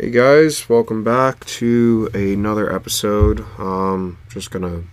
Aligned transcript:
Hey 0.00 0.08
guys, 0.08 0.66
welcome 0.66 1.04
back 1.04 1.44
to 1.44 2.08
another 2.14 2.74
episode. 2.74 3.44
Um, 3.58 4.16
just 4.30 4.50
gonna 4.50 4.84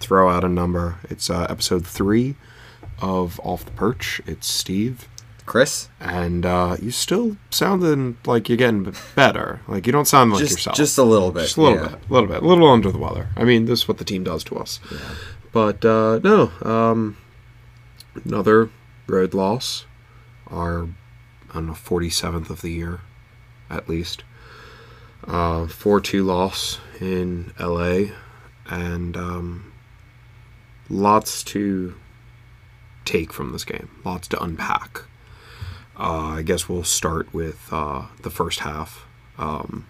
throw 0.00 0.30
out 0.30 0.42
a 0.42 0.48
number. 0.48 1.00
It's 1.10 1.28
uh, 1.28 1.46
episode 1.50 1.86
three 1.86 2.36
of 2.98 3.38
Off 3.44 3.66
the 3.66 3.72
Perch. 3.72 4.22
It's 4.24 4.46
Steve, 4.46 5.06
Chris, 5.44 5.90
and 6.00 6.46
uh, 6.46 6.78
you 6.80 6.92
still 6.92 7.36
sounding 7.50 8.16
like 8.24 8.48
you're 8.48 8.56
getting 8.56 8.94
better. 9.14 9.60
Like 9.68 9.86
you 9.86 9.92
don't 9.92 10.08
sound 10.08 10.30
like 10.30 10.40
just 10.40 10.52
yourself. 10.52 10.76
just 10.76 10.96
a 10.96 11.02
little 11.02 11.30
bit, 11.30 11.40
Just 11.42 11.58
a 11.58 11.60
little 11.60 11.82
yeah. 11.82 11.88
bit, 11.88 11.98
a 12.08 12.12
little 12.14 12.28
bit, 12.30 12.42
a 12.42 12.46
little 12.46 12.68
under 12.70 12.90
the 12.90 12.96
weather. 12.96 13.28
I 13.36 13.44
mean, 13.44 13.66
this 13.66 13.80
is 13.80 13.88
what 13.88 13.98
the 13.98 14.04
team 14.06 14.24
does 14.24 14.44
to 14.44 14.56
us. 14.56 14.80
But 15.52 15.84
uh, 15.84 16.20
no, 16.24 16.50
um, 16.62 17.18
another 18.24 18.70
road 19.06 19.34
loss. 19.34 19.84
Our 20.46 20.84
I 21.50 21.52
don't 21.52 21.66
know, 21.66 21.74
forty 21.74 22.08
seventh 22.08 22.48
of 22.48 22.62
the 22.62 22.70
year, 22.70 23.02
at 23.68 23.90
least. 23.90 24.24
Four 25.26 26.00
two 26.00 26.24
loss 26.24 26.80
in 27.00 27.52
L.A. 27.58 28.12
and 28.66 29.16
um, 29.16 29.72
lots 30.88 31.42
to 31.44 31.94
take 33.04 33.32
from 33.32 33.52
this 33.52 33.64
game. 33.64 33.90
Lots 34.04 34.28
to 34.28 34.42
unpack. 34.42 35.02
Uh, 35.96 36.34
I 36.38 36.42
guess 36.42 36.68
we'll 36.68 36.84
start 36.84 37.32
with 37.32 37.68
uh, 37.72 38.06
the 38.22 38.30
first 38.30 38.60
half. 38.60 39.06
Um, 39.38 39.86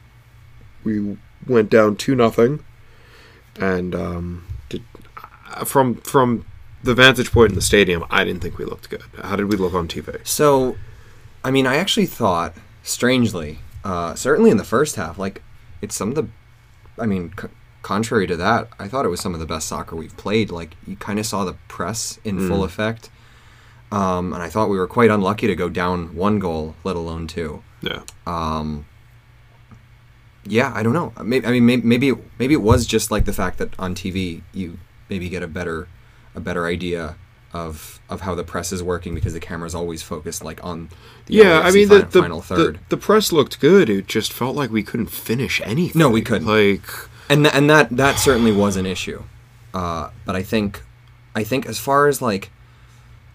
we 0.83 1.17
went 1.47 1.71
down 1.71 1.97
two 1.97 2.15
nothing, 2.15 2.63
and 3.59 3.95
um, 3.95 4.47
did, 4.69 4.83
uh, 5.55 5.65
from 5.65 5.97
from 5.97 6.45
the 6.83 6.95
vantage 6.95 7.33
point 7.33 7.51
in 7.51 7.55
the 7.55 7.63
stadium, 7.63 8.05
I 8.11 8.25
didn't 8.25 8.43
think 8.43 8.59
we 8.59 8.67
looked 8.67 8.91
good. 8.91 9.03
How 9.23 9.37
did 9.37 9.47
we 9.47 9.57
look 9.57 9.73
on 9.73 9.89
TV? 9.89 10.27
So, 10.27 10.77
I 11.43 11.51
mean, 11.51 11.67
I 11.67 11.77
actually 11.77 12.05
thought, 12.05 12.55
strangely, 12.83 13.61
uh, 13.85 14.15
certainly 14.15 14.51
in 14.51 14.57
the 14.57 14.65
first 14.65 14.97
half, 14.97 15.19
like 15.19 15.43
it's 15.83 15.95
some 15.95 16.09
of 16.09 16.15
the, 16.15 16.27
I 16.99 17.07
mean, 17.07 17.33
c- 17.41 17.49
contrary 17.83 18.27
to 18.27 18.37
that, 18.37 18.69
I 18.79 18.89
thought 18.89 19.05
it 19.05 19.11
was 19.11 19.21
some 19.21 19.35
of 19.35 19.41
the 19.41 19.47
best 19.47 19.69
soccer 19.69 19.95
we've 19.95 20.17
played. 20.17 20.51
Like 20.51 20.75
you 20.87 20.97
kind 20.97 21.19
of 21.19 21.27
saw 21.27 21.45
the 21.45 21.55
press 21.69 22.19
in 22.25 22.49
full 22.49 22.65
effect, 22.65 23.11
um, 23.93 24.33
and 24.33 24.43
I 24.43 24.49
thought 24.49 24.71
we 24.71 24.79
were 24.79 24.87
quite 24.89 25.11
unlucky 25.11 25.47
to 25.47 25.55
go 25.55 25.69
down 25.69 26.15
one 26.17 26.39
goal, 26.39 26.75
let 26.83 26.97
alone 26.97 27.27
two. 27.27 27.63
Yeah, 27.83 28.01
Um, 28.27 28.87
yeah, 30.47 30.73
I 30.75 30.83
don't 30.83 30.93
know. 30.95 31.13
Maybe, 31.23 31.47
I 31.47 31.51
mean, 31.51 31.65
maybe 31.67 31.83
maybe 31.83 32.09
it, 32.11 32.19
maybe 32.39 32.55
it 32.55 32.63
was 32.63 32.87
just 32.87 33.11
like 33.11 33.25
the 33.27 33.33
fact 33.33 33.59
that 33.59 33.79
on 33.79 33.95
TV 33.95 34.43
you 34.53 34.79
maybe 35.11 35.29
get 35.29 35.43
a 35.43 35.47
better 35.49 35.89
a 36.35 36.41
better 36.41 36.67
idea 36.67 37.17
of 37.55 38.01
of 38.11 38.23
how 38.23 38.35
the 38.35 38.43
press 38.43 38.73
is 38.73 38.83
working 38.83 39.15
because 39.15 39.33
the 39.33 39.41
camera's 39.41 39.75
always 39.75 40.03
focused 40.03 40.45
like 40.45 40.63
on 40.63 40.89
the 41.27 41.35
yeah. 41.35 41.61
I 41.61 41.71
mean, 41.71 41.89
the, 41.89 42.01
the 42.01 42.21
final 42.21 42.43
third, 42.43 42.81
The, 42.89 42.97
press 42.97 43.33
looked 43.33 43.61
good. 43.61 43.89
It 43.89 44.09
just 44.09 44.33
felt 44.33 44.57
like 44.57 44.71
we 44.71 44.83
couldn't 44.83 45.07
finish 45.07 45.61
anything. 45.65 45.99
No, 45.99 46.11
we 46.11 46.21
couldn't. 46.21 46.49
Like, 46.49 46.83
and 47.31 47.45
th- 47.45 47.55
and 47.55 47.71
that 47.71 47.91
that 47.91 48.19
certainly 48.19 48.51
was 48.53 48.77
an 48.77 48.85
issue. 48.85 49.23
Uh, 49.73 50.11
but 50.27 50.35
I 50.35 50.43
think 50.43 50.83
I 51.35 51.45
think 51.45 51.65
as 51.67 51.79
far 51.79 52.09
as 52.09 52.21
like 52.21 52.51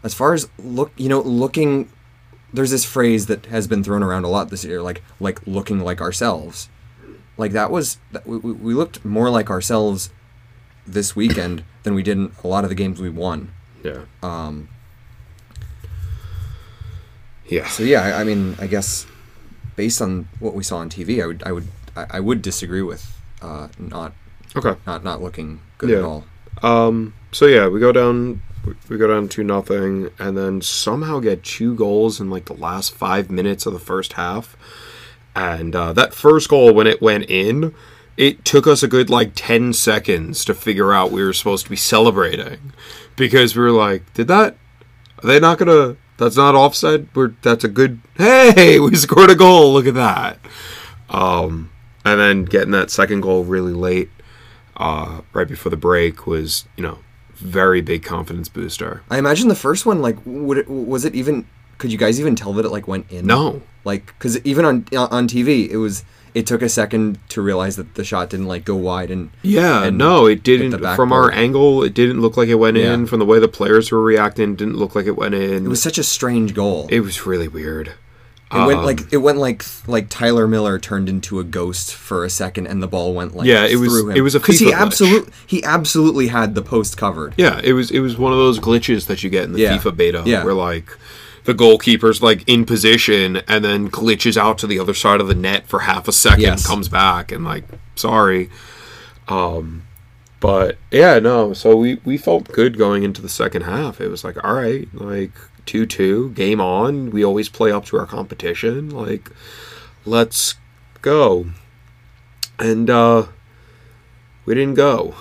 as 0.03 0.13
far 0.13 0.33
as 0.33 0.49
look, 0.59 0.91
you 0.97 1.09
know, 1.09 1.21
looking. 1.21 1.89
There's 2.51 2.71
this 2.71 2.83
phrase 2.83 3.27
that 3.27 3.45
has 3.45 3.67
been 3.67 3.83
thrown 3.83 4.01
around 4.01 4.23
a 4.23 4.27
lot 4.27 4.49
this 4.49 4.65
year, 4.65 4.81
like 4.81 5.01
like 5.19 5.39
looking 5.47 5.79
like 5.79 6.01
ourselves. 6.01 6.67
Like 7.37 7.53
that 7.53 7.71
was 7.71 7.99
we, 8.25 8.37
we 8.37 8.51
we 8.51 8.73
looked 8.73 9.05
more 9.05 9.29
like 9.29 9.49
ourselves 9.49 10.09
this 10.85 11.15
weekend 11.15 11.63
than 11.83 11.93
we 11.93 12.03
did 12.03 12.17
in 12.17 12.31
a 12.43 12.47
lot 12.47 12.63
of 12.63 12.69
the 12.69 12.75
games 12.75 12.99
we 12.99 13.09
won. 13.09 13.53
Yeah, 13.83 14.01
Um, 14.23 14.67
yeah. 17.47 17.67
so 17.67 17.83
yeah, 17.83 18.01
I, 18.01 18.21
I 18.21 18.23
mean, 18.23 18.55
I 18.59 18.67
guess 18.67 19.05
based 19.75 20.01
on 20.01 20.27
what 20.39 20.53
we 20.53 20.63
saw 20.63 20.77
on 20.77 20.89
TV, 20.89 21.21
I 21.23 21.25
would 21.27 21.43
I 21.45 21.51
would 21.51 21.67
I, 21.95 22.05
I 22.11 22.19
would 22.19 22.41
disagree 22.41 22.81
with 22.81 23.05
uh, 23.41 23.67
not 23.77 24.13
Okay. 24.55 24.73
not 24.85 25.03
not 25.03 25.21
looking 25.21 25.61
good 25.77 25.89
Yeah. 25.89 25.97
at 25.97 26.03
all. 26.03 26.25
Um. 26.61 27.13
So 27.31 27.45
yeah, 27.45 27.67
we 27.67 27.79
go 27.79 27.91
down. 27.91 28.41
We 28.89 28.97
go 28.97 29.07
down 29.07 29.29
to 29.29 29.43
nothing, 29.43 30.09
and 30.19 30.37
then 30.37 30.61
somehow 30.61 31.19
get 31.19 31.43
two 31.43 31.75
goals 31.75 32.19
in 32.19 32.29
like 32.29 32.45
the 32.45 32.53
last 32.53 32.93
five 32.93 33.31
minutes 33.31 33.65
of 33.65 33.73
the 33.73 33.79
first 33.79 34.13
half. 34.13 34.57
And 35.35 35.73
uh, 35.75 35.93
that 35.93 36.13
first 36.13 36.49
goal, 36.49 36.73
when 36.73 36.85
it 36.85 37.01
went 37.01 37.29
in, 37.29 37.73
it 38.17 38.43
took 38.43 38.67
us 38.67 38.83
a 38.83 38.87
good 38.87 39.09
like 39.09 39.31
ten 39.35 39.71
seconds 39.71 40.43
to 40.45 40.53
figure 40.53 40.91
out 40.91 41.11
we 41.11 41.23
were 41.23 41.31
supposed 41.33 41.63
to 41.65 41.69
be 41.69 41.77
celebrating, 41.77 42.73
because 43.19 43.55
we 43.55 43.61
were 43.61 43.71
like, 43.71 44.11
"Did 44.15 44.27
that? 44.29 44.57
Are 45.23 45.27
they 45.27 45.39
not 45.39 45.59
gonna? 45.59 45.97
That's 46.17 46.37
not 46.37 46.55
offside. 46.55 47.07
We're 47.13 47.33
that's 47.43 47.63
a 47.63 47.67
good. 47.67 47.99
Hey, 48.17 48.79
we 48.79 48.95
scored 48.95 49.29
a 49.29 49.35
goal. 49.35 49.73
Look 49.73 49.85
at 49.85 49.93
that." 49.93 50.39
Um, 51.09 51.71
and 52.05 52.19
then 52.19 52.45
getting 52.45 52.71
that 52.71 52.89
second 52.89 53.21
goal 53.21 53.43
really 53.43 53.73
late 53.73 54.09
uh, 54.77 55.21
right 55.33 55.47
before 55.47 55.69
the 55.69 55.77
break 55.77 56.25
was, 56.25 56.65
you 56.77 56.83
know, 56.83 56.99
very 57.35 57.81
big 57.81 58.03
confidence 58.03 58.49
booster. 58.49 59.03
I 59.09 59.17
imagine 59.17 59.47
the 59.47 59.55
first 59.55 59.85
one, 59.85 60.01
like, 60.01 60.17
would 60.25 60.57
it, 60.57 60.69
was 60.69 61.05
it 61.05 61.15
even? 61.15 61.45
Could 61.77 61.91
you 61.91 61.97
guys 61.97 62.19
even 62.19 62.35
tell 62.35 62.53
that 62.53 62.65
it 62.65 62.69
like 62.69 62.87
went 62.87 63.09
in? 63.11 63.25
No. 63.25 63.61
Like, 63.85 64.07
because 64.07 64.37
even 64.45 64.65
on 64.65 64.85
on 64.95 65.27
TV, 65.27 65.69
it 65.69 65.77
was. 65.77 66.03
It 66.33 66.45
took 66.47 66.61
a 66.61 66.69
second 66.69 67.17
to 67.29 67.41
realize 67.41 67.75
that 67.75 67.95
the 67.95 68.03
shot 68.03 68.29
didn't 68.29 68.47
like 68.47 68.65
go 68.65 68.75
wide 68.75 69.09
and 69.11 69.29
Yeah, 69.41 69.83
and 69.85 69.97
no, 69.97 70.25
it 70.25 70.43
didn't. 70.43 70.77
From 70.95 71.11
our 71.11 71.31
angle, 71.31 71.83
it 71.83 71.93
didn't 71.93 72.21
look 72.21 72.37
like 72.37 72.49
it 72.49 72.55
went 72.55 72.77
in. 72.77 73.05
From 73.07 73.19
the 73.19 73.25
way 73.25 73.39
the 73.39 73.47
players 73.47 73.91
were 73.91 74.01
reacting, 74.01 74.55
didn't 74.55 74.77
look 74.77 74.95
like 74.95 75.05
it 75.05 75.17
went 75.17 75.33
in. 75.35 75.65
It 75.65 75.69
was 75.69 75.81
such 75.81 75.97
a 75.97 76.03
strange 76.03 76.53
goal. 76.53 76.87
It 76.89 76.99
was 77.01 77.25
really 77.25 77.47
weird. 77.47 77.93
It 78.51 78.65
went 78.65 78.79
Um, 78.79 78.85
like 78.85 79.01
it 79.13 79.17
went 79.17 79.37
like 79.37 79.63
like 79.85 80.09
Tyler 80.09 80.47
Miller 80.47 80.79
turned 80.79 81.07
into 81.07 81.39
a 81.39 81.43
ghost 81.43 81.93
for 81.93 82.25
a 82.25 82.31
second, 82.31 82.65
and 82.65 82.81
the 82.81 82.87
ball 82.87 83.13
went 83.13 83.35
like 83.35 83.45
Yeah, 83.45 83.63
it 83.65 83.75
was- 83.75 83.95
it 84.15 84.21
was 84.21 84.33
a 84.33 84.39
because 84.39 84.57
he 84.59 84.73
absolutely 84.73 85.31
he 85.45 85.63
absolutely 85.63 86.27
had 86.29 86.55
the 86.55 86.63
post 86.63 86.97
covered. 86.97 87.35
Yeah, 87.37 87.61
it 87.63 87.73
was 87.73 87.91
it 87.91 87.99
was 87.99 88.17
one 88.17 88.31
of 88.33 88.39
those 88.39 88.59
glitches 88.59 89.05
that 89.05 89.23
you 89.23 89.29
get 89.29 89.43
in 89.43 89.53
the 89.53 89.59
Yeah. 89.59 89.77
FIFA 89.77 89.95
beta 89.95 90.23
Yeah. 90.25 90.43
where 90.43 90.55
like 90.55 90.97
the 91.45 91.53
goalkeeper's 91.53 92.21
like 92.21 92.43
in 92.47 92.65
position 92.65 93.37
and 93.47 93.63
then 93.65 93.89
glitches 93.89 94.37
out 94.37 94.57
to 94.59 94.67
the 94.67 94.79
other 94.79 94.93
side 94.93 95.21
of 95.21 95.27
the 95.27 95.35
net 95.35 95.67
for 95.67 95.79
half 95.81 96.07
a 96.07 96.11
second, 96.11 96.41
Yes. 96.41 96.65
comes 96.67 96.87
back 96.89 97.31
and 97.31 97.43
like 97.45 97.63
sorry. 97.95 98.49
Um 99.27 99.83
but 100.39 100.77
yeah, 100.91 101.19
no, 101.19 101.53
so 101.53 101.75
we 101.75 101.99
we 102.05 102.17
felt 102.17 102.47
good 102.49 102.77
going 102.77 103.03
into 103.03 103.21
the 103.21 103.29
second 103.29 103.63
half. 103.63 103.99
It 103.99 104.07
was 104.09 104.23
like 104.23 104.41
all 104.43 104.53
right, 104.53 104.87
like 104.93 105.31
2-2, 105.65 106.33
game 106.33 106.59
on. 106.61 107.11
We 107.11 107.23
always 107.23 107.49
play 107.49 107.71
up 107.71 107.85
to 107.85 107.97
our 107.97 108.05
competition. 108.05 108.89
Like 108.89 109.29
let's 110.05 110.55
go. 111.01 111.47
And 112.57 112.89
uh 112.89 113.27
we 114.45 114.55
didn't 114.55 114.75
go. 114.75 115.15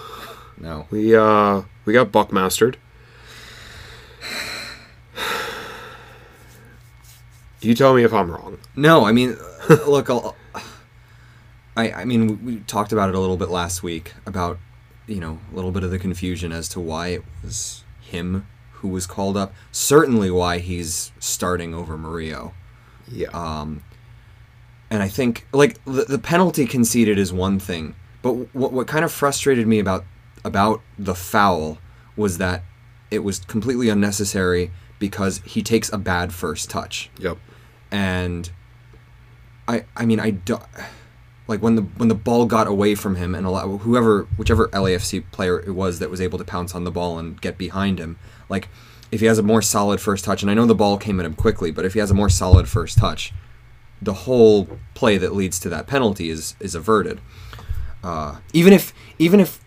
No, 0.61 0.87
We 0.91 1.15
uh 1.15 1.63
we 1.85 1.93
got 1.93 2.13
buckmastered. 2.13 2.77
You 7.61 7.75
tell 7.75 7.95
me 7.95 8.05
if 8.05 8.13
I'm 8.13 8.31
wrong. 8.31 8.59
no. 8.77 9.05
I 9.05 9.13
mean, 9.13 9.37
look, 9.87 10.11
I'll, 10.11 10.37
I 11.77 11.93
I 11.93 12.05
mean, 12.05 12.45
we, 12.45 12.57
talked 12.61 12.93
about 12.93 13.09
it 13.09 13.15
a 13.15 13.21
little 13.21 13.37
bit 13.37 13.49
last 13.49 13.83
week 13.83 14.15
about 14.27 14.59
you 15.07 15.21
know 15.21 15.39
a 15.53 15.57
little 15.57 15.73
bit 15.73 15.83
of 15.83 15.91
the 15.91 15.99
confusion 15.99 16.53
as 16.53 16.69
to 16.71 16.81
why 16.81 17.09
it 17.09 17.23
was 17.43 17.85
him 18.01 18.47
who 18.73 18.89
was 18.89 19.07
called 19.07 19.37
up. 19.37 19.53
Certainly, 19.73 20.31
why 20.31 20.59
he's 20.59 21.13
starting 21.19 21.75
over 21.75 21.99
Murillo. 21.99 22.55
Yeah. 23.11 23.29
Um, 23.29 23.83
and 24.91 25.03
I 25.03 25.09
think 25.09 25.47
like 25.53 25.83
the, 25.85 26.05
the 26.05 26.19
penalty 26.19 26.67
conceded 26.67 27.19
is 27.19 27.33
one 27.33 27.59
thing, 27.59 27.95
but 28.23 28.33
what 28.55 28.73
what 28.73 28.87
kind 28.87 29.05
of 29.05 29.13
frustrated 29.13 29.67
me 29.67 29.79
about 29.79 30.05
about 30.45 30.81
the 30.99 31.15
foul 31.15 31.79
was 32.17 32.39
that 32.39 32.63
it 33.11 33.21
was 33.21 33.41
completely 33.41 33.89
unnecessary 33.89 34.71
because 34.99 35.41
he 35.45 35.63
takes 35.63 35.93
a 35.93 35.99
bad 35.99 36.33
first 36.33 36.69
touch, 36.71 37.11
yep. 37.19 37.39
And 37.91 38.51
I 39.67 39.85
I 39.97 40.07
mean 40.07 40.21
I 40.21 40.31
do, 40.31 40.59
like 41.47 41.63
when 41.63 41.77
the 41.77 41.83
when 41.83 42.09
the 42.09 42.15
ball 42.15 42.47
got 42.47 42.67
away 42.67 42.95
from 42.95 43.17
him 43.17 43.35
and 43.35 43.47
whoever 43.47 44.25
whichever 44.37 44.69
LAFC 44.69 45.25
player 45.31 45.61
it 45.61 45.75
was 45.75 45.99
that 45.99 46.11
was 46.11 46.21
able 46.21 46.39
to 46.39 46.45
pounce 46.45 46.75
on 46.75 46.85
the 46.85 46.91
ball 46.91 47.19
and 47.19 47.41
get 47.41 47.59
behind 47.59 47.99
him, 47.99 48.19
like 48.49 48.69
if 49.11 49.21
he 49.21 49.27
has 49.27 49.39
a 49.39 49.43
more 49.43 49.63
solid 49.63 50.01
first 50.01 50.25
touch, 50.25 50.43
and 50.43 50.51
I 50.51 50.55
know 50.55 50.67
the 50.67 50.75
ball 50.75 50.99
came 50.99 51.19
at 51.19 51.27
him 51.27 51.35
quickly, 51.35 51.71
but 51.71 51.85
if 51.85 51.95
he 51.95 51.99
has 51.99 52.11
a 52.11 52.15
more 52.15 52.29
solid 52.29 52.69
first 52.69 52.99
touch, 52.99 53.33
the 54.03 54.13
whole 54.13 54.69
play 54.95 55.17
that 55.19 55.35
leads 55.35 55.59
to 55.61 55.69
that 55.71 55.87
penalty 55.87 56.31
is 56.31 56.55
is 56.61 56.75
averted. 56.75 57.21
Uh, 58.03 58.37
even 58.53 58.73
if 58.73 58.93
even 59.19 59.41
if 59.41 59.61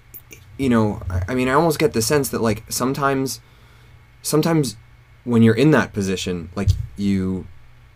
you 0.58 0.70
know, 0.70 1.02
I, 1.10 1.24
I 1.30 1.36
mean, 1.36 1.48
I 1.48 1.54
almost 1.54 1.80
get 1.80 1.94
the 1.94 2.02
sense 2.02 2.30
that 2.30 2.42
like 2.42 2.64
sometimes 2.70 3.42
sometimes 4.22 4.78
when 5.24 5.42
you're 5.42 5.56
in 5.56 5.72
that 5.72 5.94
position, 5.94 6.50
like 6.56 6.70
you 6.98 7.48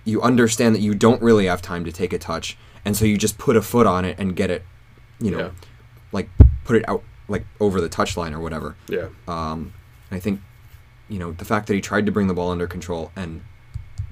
you 0.05 0.21
understand 0.21 0.73
that 0.75 0.81
you 0.81 0.93
don't 0.95 1.21
really 1.21 1.45
have 1.47 1.61
time 1.61 1.83
to 1.85 1.91
take 1.91 2.13
a 2.13 2.17
touch, 2.19 2.57
and 2.85 2.95
so 2.95 3.03
you 3.05 3.17
just 3.17 3.37
put 3.37 3.55
a 3.57 3.61
foot 3.61 3.85
on 3.87 4.05
it 4.05 4.17
and 4.19 4.35
get 4.35 4.49
it, 4.49 4.63
you 5.19 5.31
know, 5.31 5.39
Yeah. 5.39 5.49
like 6.11 6.29
put 6.63 6.77
it 6.77 6.87
out 6.87 7.03
like 7.27 7.45
over 7.59 7.81
the 7.81 7.89
touchline 7.89 8.31
or 8.33 8.39
whatever. 8.39 8.75
Yeah. 8.87 9.07
Um, 9.27 9.73
I 10.11 10.19
think, 10.19 10.39
you 11.09 11.17
know, 11.19 11.31
the 11.31 11.45
fact 11.45 11.65
that 11.67 11.73
he 11.73 11.81
tried 11.81 12.05
to 12.05 12.11
bring 12.11 12.27
the 12.27 12.33
ball 12.35 12.51
under 12.51 12.67
control 12.67 13.11
and 13.15 13.41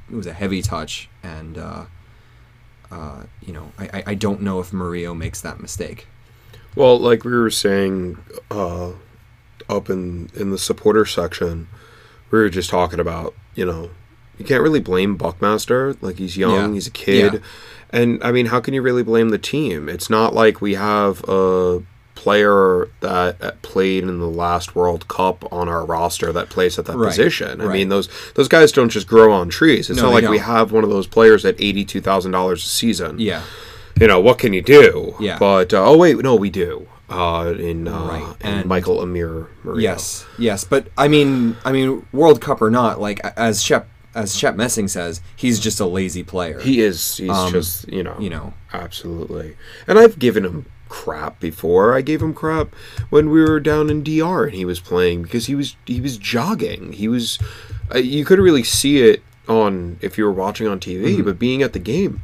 it 0.09 0.15
was 0.15 0.25
a 0.27 0.33
heavy 0.33 0.61
touch, 0.61 1.09
and 1.23 1.57
uh, 1.57 1.85
uh, 2.91 3.23
you 3.41 3.53
know, 3.53 3.71
I, 3.79 4.03
I- 4.07 4.13
don't 4.15 4.41
know 4.41 4.59
if 4.59 4.73
Murillo 4.73 5.13
makes 5.13 5.41
that 5.41 5.59
mistake. 5.59 6.07
Well, 6.75 6.99
like 6.99 7.23
we 7.23 7.31
were 7.31 7.51
saying 7.51 8.17
uh, 8.49 8.91
up 9.69 9.89
in 9.89 10.29
in 10.35 10.49
the 10.49 10.57
supporter 10.57 11.05
section, 11.05 11.67
we 12.31 12.39
were 12.39 12.49
just 12.49 12.69
talking 12.71 12.99
about 12.99 13.33
you 13.55 13.65
know 13.65 13.91
you 14.43 14.47
can't 14.47 14.61
really 14.63 14.79
blame 14.81 15.15
Buckmaster. 15.15 15.95
Like 16.01 16.17
he's 16.17 16.37
young, 16.37 16.69
Yeah. 16.69 16.73
he's 16.73 16.87
a 16.87 16.91
kid, 16.91 17.33
Yeah. 17.33 17.39
and 17.91 18.23
I 18.23 18.31
mean, 18.31 18.47
how 18.47 18.59
can 18.59 18.73
you 18.73 18.81
really 18.81 19.03
blame 19.03 19.29
the 19.29 19.37
team? 19.37 19.87
It's 19.89 20.09
not 20.09 20.33
like 20.35 20.61
we 20.61 20.73
have 20.75 21.23
a 21.27 21.81
player 22.15 22.87
that 23.01 23.61
played 23.63 24.03
in 24.03 24.19
the 24.19 24.27
last 24.27 24.75
World 24.75 25.07
Cup 25.07 25.51
on 25.51 25.67
our 25.67 25.83
roster 25.85 26.31
that 26.31 26.49
plays 26.49 26.77
at 26.79 26.85
that 26.85 26.95
Right, 26.95 27.07
position. 27.09 27.59
I 27.59 27.65
right. 27.65 27.73
mean, 27.73 27.89
those 27.89 28.07
those 28.35 28.47
guys 28.47 28.71
don't 28.71 28.89
just 28.89 29.07
grow 29.07 29.31
on 29.33 29.49
trees. 29.49 29.89
It's 29.89 29.97
No, 29.99 30.07
not 30.07 30.13
like 30.13 30.29
we 30.29 30.37
don't. 30.37 30.45
have 30.45 30.71
one 30.71 30.83
of 30.83 30.89
those 30.89 31.07
players 31.07 31.43
at 31.45 31.55
eighty 31.59 31.83
two 31.85 32.01
thousand 32.01 32.31
dollars 32.31 32.63
a 32.63 32.67
season 32.67 33.19
Yeah, 33.19 33.41
you 33.99 34.07
know 34.07 34.19
what 34.21 34.37
can 34.39 34.53
you 34.53 34.61
do 34.61 35.15
Yeah. 35.19 35.37
but 35.39 35.73
uh, 35.73 35.83
oh 35.85 35.97
wait 35.97 36.17
no 36.19 36.35
we 36.35 36.49
do 36.49 36.87
uh 37.09 37.53
in 37.57 37.87
uh 37.87 37.99
Right, 38.07 38.35
in 38.41 38.47
and- 38.59 38.65
michael 38.65 39.01
amir 39.01 39.47
Murillo. 39.63 39.79
yes, 39.81 40.25
yes, 40.37 40.63
but 40.63 40.87
I 40.97 41.07
mean, 41.09 41.57
I 41.65 41.71
mean, 41.73 42.05
World 42.13 42.39
Cup 42.41 42.61
or 42.61 42.69
not, 42.71 43.01
like 43.01 43.19
as 43.37 43.61
Shep 43.61 43.87
as 44.15 44.35
Chet 44.35 44.55
Messing 44.55 44.87
says, 44.87 45.21
he's 45.35 45.59
just 45.59 45.79
a 45.79 45.85
lazy 45.85 46.23
player. 46.23 46.59
he 46.59 46.81
is 46.81 47.17
he's 47.17 47.29
Um, 47.29 47.51
just 47.51 47.87
you 47.91 48.03
know 48.03 48.15
you 48.19 48.29
know. 48.29 48.53
absolutely 48.71 49.55
and 49.87 49.97
i've 49.99 50.19
given 50.19 50.43
him 50.45 50.65
crap 50.89 51.39
before 51.39 51.95
i 51.95 52.01
gave 52.01 52.21
him 52.21 52.33
crap 52.33 52.75
when 53.09 53.31
we 53.31 53.41
were 53.41 53.59
down 53.59 53.89
in 53.89 54.03
dr 54.03 54.43
and 54.45 54.53
he 54.53 54.63
was 54.65 54.79
playing 54.79 55.23
because 55.23 55.47
he 55.47 55.55
was 55.55 55.75
he 55.85 55.99
was 55.99 56.17
jogging 56.17 56.93
he 56.93 57.07
was 57.07 57.39
uh, 57.93 57.97
you 57.97 58.23
couldn't 58.23 58.45
really 58.45 58.63
see 58.63 59.01
it 59.01 59.23
on 59.47 59.97
if 60.01 60.17
you 60.17 60.23
were 60.23 60.31
watching 60.31 60.67
on 60.67 60.79
tv 60.79 61.03
Mm-hmm. 61.15 61.23
but 61.23 61.39
being 61.39 61.63
at 61.63 61.73
the 61.73 61.79
game 61.79 62.21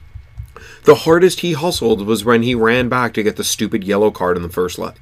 the 0.83 0.95
hardest 0.95 1.39
he 1.39 1.53
hustled 1.53 2.05
was 2.05 2.23
when 2.23 2.43
he 2.43 2.53
ran 2.53 2.89
back 2.89 3.13
to 3.15 3.23
get 3.23 3.35
the 3.37 3.43
stupid 3.43 3.83
yellow 3.83 4.11
card 4.11 4.35
in 4.37 4.43
the 4.43 4.49
first 4.49 4.77
leg. 4.77 4.95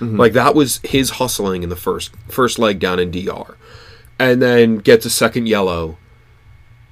Mm-hmm. 0.00 0.16
Like 0.18 0.32
that 0.34 0.54
was 0.54 0.80
his 0.84 1.10
hustling 1.10 1.62
in 1.62 1.68
the 1.68 1.76
first 1.76 2.12
first 2.28 2.58
leg 2.58 2.78
down 2.80 2.98
in 2.98 3.10
DR. 3.10 3.56
And 4.18 4.40
then 4.42 4.78
gets 4.78 5.04
a 5.06 5.10
second 5.10 5.46
yellow 5.48 5.96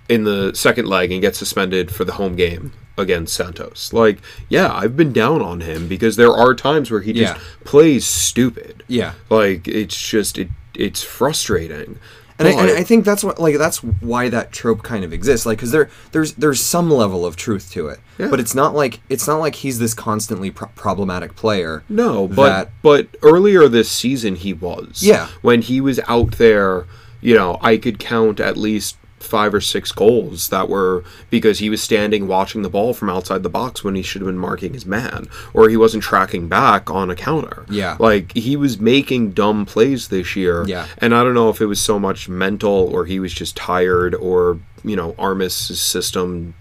in 0.08 0.24
the 0.24 0.52
second 0.54 0.86
leg 0.86 1.10
and 1.12 1.20
gets 1.22 1.38
suspended 1.38 1.90
for 1.90 2.04
the 2.04 2.12
home 2.14 2.36
game 2.36 2.72
against 2.96 3.34
Santos. 3.34 3.92
Like, 3.92 4.18
yeah, 4.48 4.72
I've 4.72 4.96
been 4.96 5.12
down 5.12 5.42
on 5.42 5.60
him 5.62 5.88
because 5.88 6.16
there 6.16 6.32
are 6.32 6.54
times 6.54 6.90
where 6.90 7.00
he 7.00 7.12
just 7.12 7.34
Yeah. 7.34 7.40
plays 7.64 8.06
stupid. 8.06 8.82
Yeah. 8.86 9.12
Like 9.30 9.66
it's 9.66 10.00
just 10.00 10.38
it 10.38 10.48
it's 10.74 11.02
frustrating. 11.02 11.98
and 12.38 12.48
I, 12.48 12.50
and 12.50 12.70
I 12.72 12.82
think 12.82 13.04
that's 13.04 13.22
what 13.24 13.38
like 13.40 13.56
that's 13.58 13.78
why 13.82 14.28
that 14.28 14.50
trope 14.52 14.82
kind 14.82 15.04
of 15.04 15.12
exists 15.12 15.46
like 15.46 15.58
because 15.58 15.70
there 15.70 15.88
there's 16.12 16.32
there's 16.34 16.60
some 16.60 16.90
level 16.90 17.24
of 17.24 17.36
truth 17.36 17.70
to 17.72 17.86
it 17.86 18.00
Yeah. 18.18 18.26
but 18.28 18.40
it's 18.40 18.56
not 18.56 18.74
like 18.74 18.98
it's 19.08 19.28
not 19.28 19.36
like 19.38 19.54
he's 19.56 19.78
this 19.78 19.94
constantly 19.94 20.50
pro- 20.50 20.66
problematic 20.74 21.36
player 21.36 21.84
No, 21.88 22.26
but 22.26 22.48
that- 22.48 22.70
but 22.82 23.06
earlier 23.22 23.68
this 23.68 23.88
season 23.90 24.34
he 24.36 24.52
was. 24.52 25.02
Yeah. 25.02 25.28
When 25.42 25.62
he 25.62 25.80
was 25.80 26.00
out 26.08 26.32
there, 26.38 26.86
you 27.20 27.34
know, 27.36 27.56
I 27.60 27.76
could 27.76 27.98
count 28.00 28.40
at 28.40 28.56
least 28.56 28.96
five 29.24 29.54
or 29.54 29.60
six 29.60 29.90
goals 29.92 30.48
that 30.50 30.68
were 30.68 31.04
because 31.30 31.58
he 31.58 31.70
was 31.70 31.82
standing 31.82 32.26
watching 32.28 32.62
the 32.62 32.68
ball 32.68 32.94
from 32.94 33.10
outside 33.10 33.42
the 33.42 33.48
box 33.48 33.82
when 33.82 33.94
he 33.94 34.02
should 34.02 34.20
have 34.20 34.26
been 34.26 34.38
marking 34.38 34.72
his 34.74 34.86
man 34.86 35.28
or 35.52 35.68
he 35.68 35.76
wasn't 35.76 36.02
tracking 36.02 36.48
back 36.48 36.90
on 36.90 37.10
a 37.10 37.16
counter. 37.16 37.66
Yeah. 37.68 37.96
Like 37.98 38.32
he 38.32 38.56
was 38.56 38.78
making 38.78 39.32
dumb 39.32 39.66
plays 39.66 40.08
this 40.08 40.36
year. 40.36 40.64
Yeah. 40.66 40.86
And 40.98 41.14
I 41.14 41.24
don't 41.24 41.34
know 41.34 41.48
if 41.48 41.60
it 41.60 41.66
was 41.66 41.80
so 41.80 41.98
much 41.98 42.28
mental 42.28 42.70
or 42.70 43.06
he 43.06 43.18
was 43.18 43.32
just 43.32 43.56
tired 43.56 44.14
or, 44.14 44.60
you 44.84 44.96
know, 44.96 45.14
Armas' 45.18 45.80
system 45.80 46.54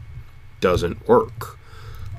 doesn't 0.59 1.07
work. 1.07 1.59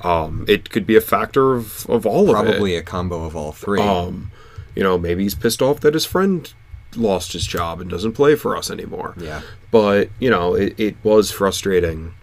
Um, 0.02 0.44
it 0.46 0.68
could 0.68 0.86
be 0.86 0.96
a 0.96 1.00
factor 1.00 1.54
of, 1.54 1.88
of 1.88 2.04
all 2.04 2.24
of 2.30 2.44
it. 2.46 2.50
probably 2.50 2.76
a 2.76 2.82
combo 2.82 3.24
of 3.24 3.34
all 3.34 3.52
three 3.52 3.80
Um, 3.80 4.30
you 4.76 4.82
know, 4.82 4.98
maybe 4.98 5.22
he's 5.22 5.34
pissed 5.34 5.62
off 5.62 5.80
that 5.80 5.94
his 5.94 6.04
friend 6.04 6.52
lost 6.96 7.32
his 7.32 7.46
job 7.46 7.80
and 7.80 7.90
doesn't 7.90 8.12
play 8.12 8.34
for 8.34 8.56
us 8.56 8.70
anymore. 8.70 9.14
Yeah. 9.18 9.42
But, 9.70 10.10
you 10.18 10.30
know, 10.30 10.54
it, 10.54 10.74
it 10.78 10.96
was 11.02 11.30
frustrating. 11.30 12.14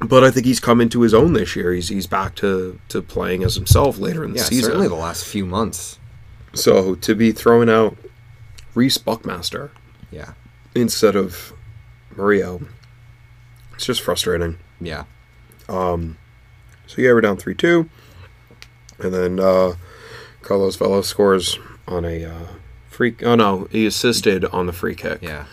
But 0.00 0.24
I 0.24 0.30
think 0.30 0.44
he's 0.46 0.60
come 0.60 0.80
into 0.80 1.00
his 1.02 1.14
own 1.14 1.32
this 1.32 1.54
year. 1.56 1.72
He's 1.72 1.88
he's 1.88 2.06
back 2.06 2.34
to, 2.36 2.78
to 2.88 3.00
playing 3.00 3.42
as 3.44 3.54
himself 3.54 3.98
later 3.98 4.24
in 4.24 4.32
the 4.32 4.38
yeah 4.38 4.44
season. 4.44 4.64
certainly 4.66 4.88
the 4.88 4.94
last 4.96 5.24
few 5.24 5.46
months 5.46 5.98
So 6.52 6.94
to 6.96 7.14
be 7.14 7.32
throwing 7.32 7.70
out 7.70 7.96
Rece 8.74 9.02
Buckmaster 9.02 9.70
yeah 10.10 10.32
instead 10.74 11.16
of 11.16 11.52
Murillo, 12.16 12.62
it's 13.74 13.86
just 13.86 14.02
frustrating. 14.02 14.58
yeah 14.80 15.04
Um 15.68 16.18
So 16.86 17.00
yeah, 17.00 17.12
we're 17.12 17.20
down 17.22 17.36
three 17.38 17.54
two, 17.54 17.88
and 18.98 19.14
then 19.14 19.40
uh, 19.40 19.74
Carlos 20.42 20.76
Vela 20.76 21.02
scores 21.04 21.58
on 21.88 22.04
a 22.04 22.24
uh, 22.24 22.46
free. 22.94 23.14
Oh 23.22 23.34
no, 23.34 23.68
he 23.70 23.84
assisted 23.86 24.44
on 24.46 24.66
the 24.66 24.72
free 24.72 24.94
kick. 24.94 25.20
yeah 25.22 25.44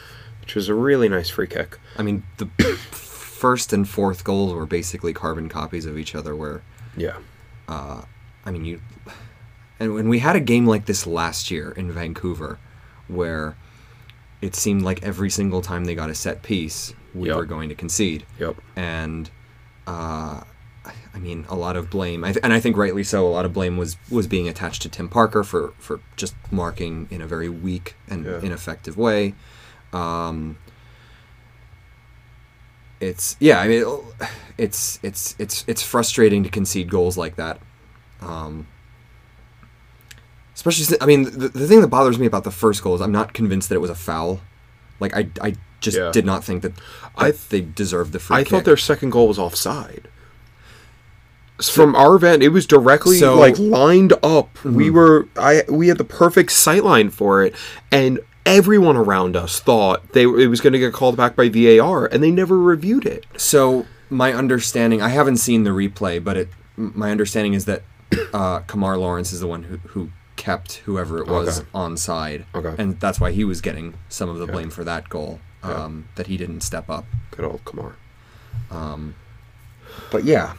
which 0.42 0.56
was 0.56 0.68
a 0.70 0.74
really 0.74 1.08
nice 1.08 1.30
free 1.30 1.48
kick. 1.48 1.78
i 1.98 2.02
mean 2.04 2.24
the 2.38 2.46
first 2.92 3.72
and 3.74 3.88
fourth 3.88 4.24
goals 4.24 4.54
were 4.54 4.66
basically 4.66 5.14
carbon 5.14 5.48
copies 5.50 5.86
of 5.86 5.98
each 5.98 6.14
other 6.16 6.36
where 6.36 6.62
Yeah, 6.98 7.18
I 7.68 8.50
mean, 8.52 8.66
you. 8.66 8.82
And 9.80 9.94
when 9.94 10.10
we 10.10 10.20
had 10.20 10.36
a 10.36 10.40
game 10.40 10.66
like 10.66 10.86
this 10.86 11.06
last 11.08 11.50
year 11.52 11.72
in 11.72 11.92
Vancouver, 11.92 12.58
where 13.08 13.56
it 14.42 14.56
seemed 14.56 14.82
like 14.82 15.02
every 15.04 15.30
single 15.30 15.62
time 15.62 15.86
they 15.86 15.96
got 15.96 16.10
a 16.10 16.16
set 16.16 16.42
piece, 16.44 16.94
we 17.14 17.28
Yep. 17.30 17.38
were 17.38 17.46
going 17.46 17.70
to 17.70 17.76
concede. 17.76 18.26
Yep. 18.40 18.56
And, 18.76 19.30
uh, 19.88 20.42
I 21.14 21.20
mean, 21.20 21.46
a 21.50 21.56
lot 21.56 21.76
of 21.76 21.90
blame, 21.90 22.24
I 22.24 22.32
th- 22.32 22.44
and 22.44 22.54
I 22.54 22.60
think 22.62 22.78
rightly 22.78 23.04
so. 23.04 23.28
A 23.28 23.30
lot 23.30 23.44
of 23.46 23.52
blame 23.54 23.76
was 23.78 23.98
was 24.10 24.28
being 24.28 24.48
attached 24.48 24.82
to 24.84 24.90
Tim 24.90 25.10
Parker 25.10 25.44
for 25.44 25.74
for 25.78 26.00
just 26.16 26.34
marking 26.52 27.08
in 27.12 27.22
a 27.22 27.28
very 27.28 27.50
weak 27.50 27.96
and 28.08 28.26
Yeah. 28.26 28.40
ineffective 28.42 28.98
way. 28.98 29.36
Um, 29.92 30.58
it's 33.00 33.36
yeah. 33.40 33.60
I 33.60 33.68
mean, 33.68 33.84
it's 34.58 35.00
it's 35.04 35.36
it's 35.40 35.66
it's 35.68 35.82
frustrating 35.84 36.44
to 36.44 36.50
concede 36.50 36.90
goals 36.90 37.18
like 37.18 37.36
that. 37.36 37.60
Um, 38.22 38.68
especially, 40.56 40.96
I 41.02 41.06
mean, 41.06 41.24
the, 41.24 41.50
the 41.50 41.68
thing 41.68 41.82
that 41.82 41.88
bothers 41.88 42.20
me 42.20 42.26
about 42.28 42.44
the 42.44 42.52
first 42.52 42.84
goal 42.84 42.94
is 42.96 43.02
I'm 43.02 43.12
not 43.12 43.34
convinced 43.34 43.70
that 43.70 43.76
it 43.76 43.82
was 43.82 43.90
a 43.90 43.96
foul. 43.96 44.42
Like 45.00 45.16
I, 45.16 45.28
I 45.42 45.56
just 45.80 45.98
Yeah. 45.98 46.12
did 46.12 46.26
not 46.26 46.44
think 46.44 46.62
that, 46.62 46.76
that 46.76 46.84
I- 47.18 47.32
they 47.50 47.62
deserved 47.62 48.14
the 48.14 48.20
free 48.20 48.38
I 48.38 48.44
kick. 48.44 48.50
thought 48.52 48.66
their 48.66 48.78
second 48.78 49.10
goal 49.10 49.28
was 49.28 49.40
offside. 49.40 50.08
From 51.70 51.96
our 51.96 52.18
van, 52.18 52.42
it 52.42 52.52
was 52.52 52.66
directly 52.66 53.18
So- 53.20 53.38
like 53.38 53.58
lined 53.60 54.14
up. 54.24 54.64
We 54.64 54.90
were 54.90 55.28
I 55.38 55.64
we 55.70 55.88
had 55.90 55.98
the 55.98 56.04
perfect 56.04 56.52
sight 56.52 56.84
line 56.84 57.10
for 57.10 57.44
it, 57.44 57.54
and 57.92 58.20
everyone 58.46 58.98
around 58.98 59.36
us 59.36 59.60
thought 59.60 60.14
they 60.14 60.24
it 60.24 60.48
was 60.50 60.62
going 60.62 60.74
to 60.74 60.80
get 60.80 60.94
called 60.94 61.16
back 61.18 61.36
by 61.36 61.50
VAR, 61.50 62.06
and 62.08 62.24
they 62.24 62.32
never 62.32 62.58
reviewed 62.58 63.06
it. 63.06 63.26
So 63.38 63.86
my 64.10 64.34
understanding, 64.34 65.02
I 65.02 65.10
haven't 65.10 65.38
seen 65.38 65.64
the 65.64 65.70
replay, 65.70 66.24
but 66.24 66.36
it 66.38 66.50
my 66.76 67.12
understanding 67.12 67.54
is 67.54 67.66
that 67.66 67.84
uh, 68.34 68.62
Kemar 68.62 68.98
Lawrence 69.00 69.32
is 69.32 69.40
the 69.40 69.48
one 69.48 69.64
who, 69.64 69.78
who 69.90 70.10
kept 70.36 70.78
whoever 70.86 71.20
it 71.20 71.28
was 71.28 71.60
Okay. 71.60 71.68
onside, 71.76 72.46
Okay. 72.56 72.74
and 72.82 73.00
that's 73.00 73.20
why 73.22 73.32
he 73.32 73.44
was 73.44 73.62
getting 73.62 73.94
some 74.10 74.28
of 74.30 74.38
the 74.40 74.48
blame 74.48 74.70
for 74.72 74.84
that 74.84 75.08
goal 75.08 75.40
um, 75.64 76.08
that 76.16 76.26
he 76.28 76.36
didn't 76.36 76.62
step 76.62 76.90
up. 76.90 77.06
Good 77.30 77.46
old 77.46 77.64
Kemar. 77.64 77.94
But 80.10 80.24
yeah, 80.24 80.54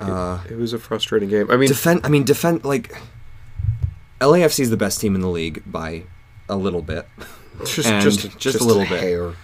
uh, 0.00 0.40
It 0.50 0.56
was 0.56 0.72
a 0.72 0.78
frustrating 0.78 1.28
game. 1.28 1.50
I 1.50 1.56
mean, 1.56 1.68
defend. 1.68 2.00
I 2.04 2.08
mean, 2.08 2.24
defend 2.24 2.64
like 2.64 2.94
LAFC 4.20 4.60
is 4.60 4.70
the 4.70 4.76
best 4.76 5.00
team 5.00 5.14
in 5.14 5.20
the 5.20 5.28
league 5.28 5.62
by 5.66 6.04
a 6.48 6.56
little 6.56 6.82
bit. 6.82 7.06
just 7.64 7.86
and 7.88 8.02
just 8.02 8.38
just 8.38 8.60
a 8.60 8.64
little 8.64 8.82
bit. 8.86 9.00
hair. 9.00 9.34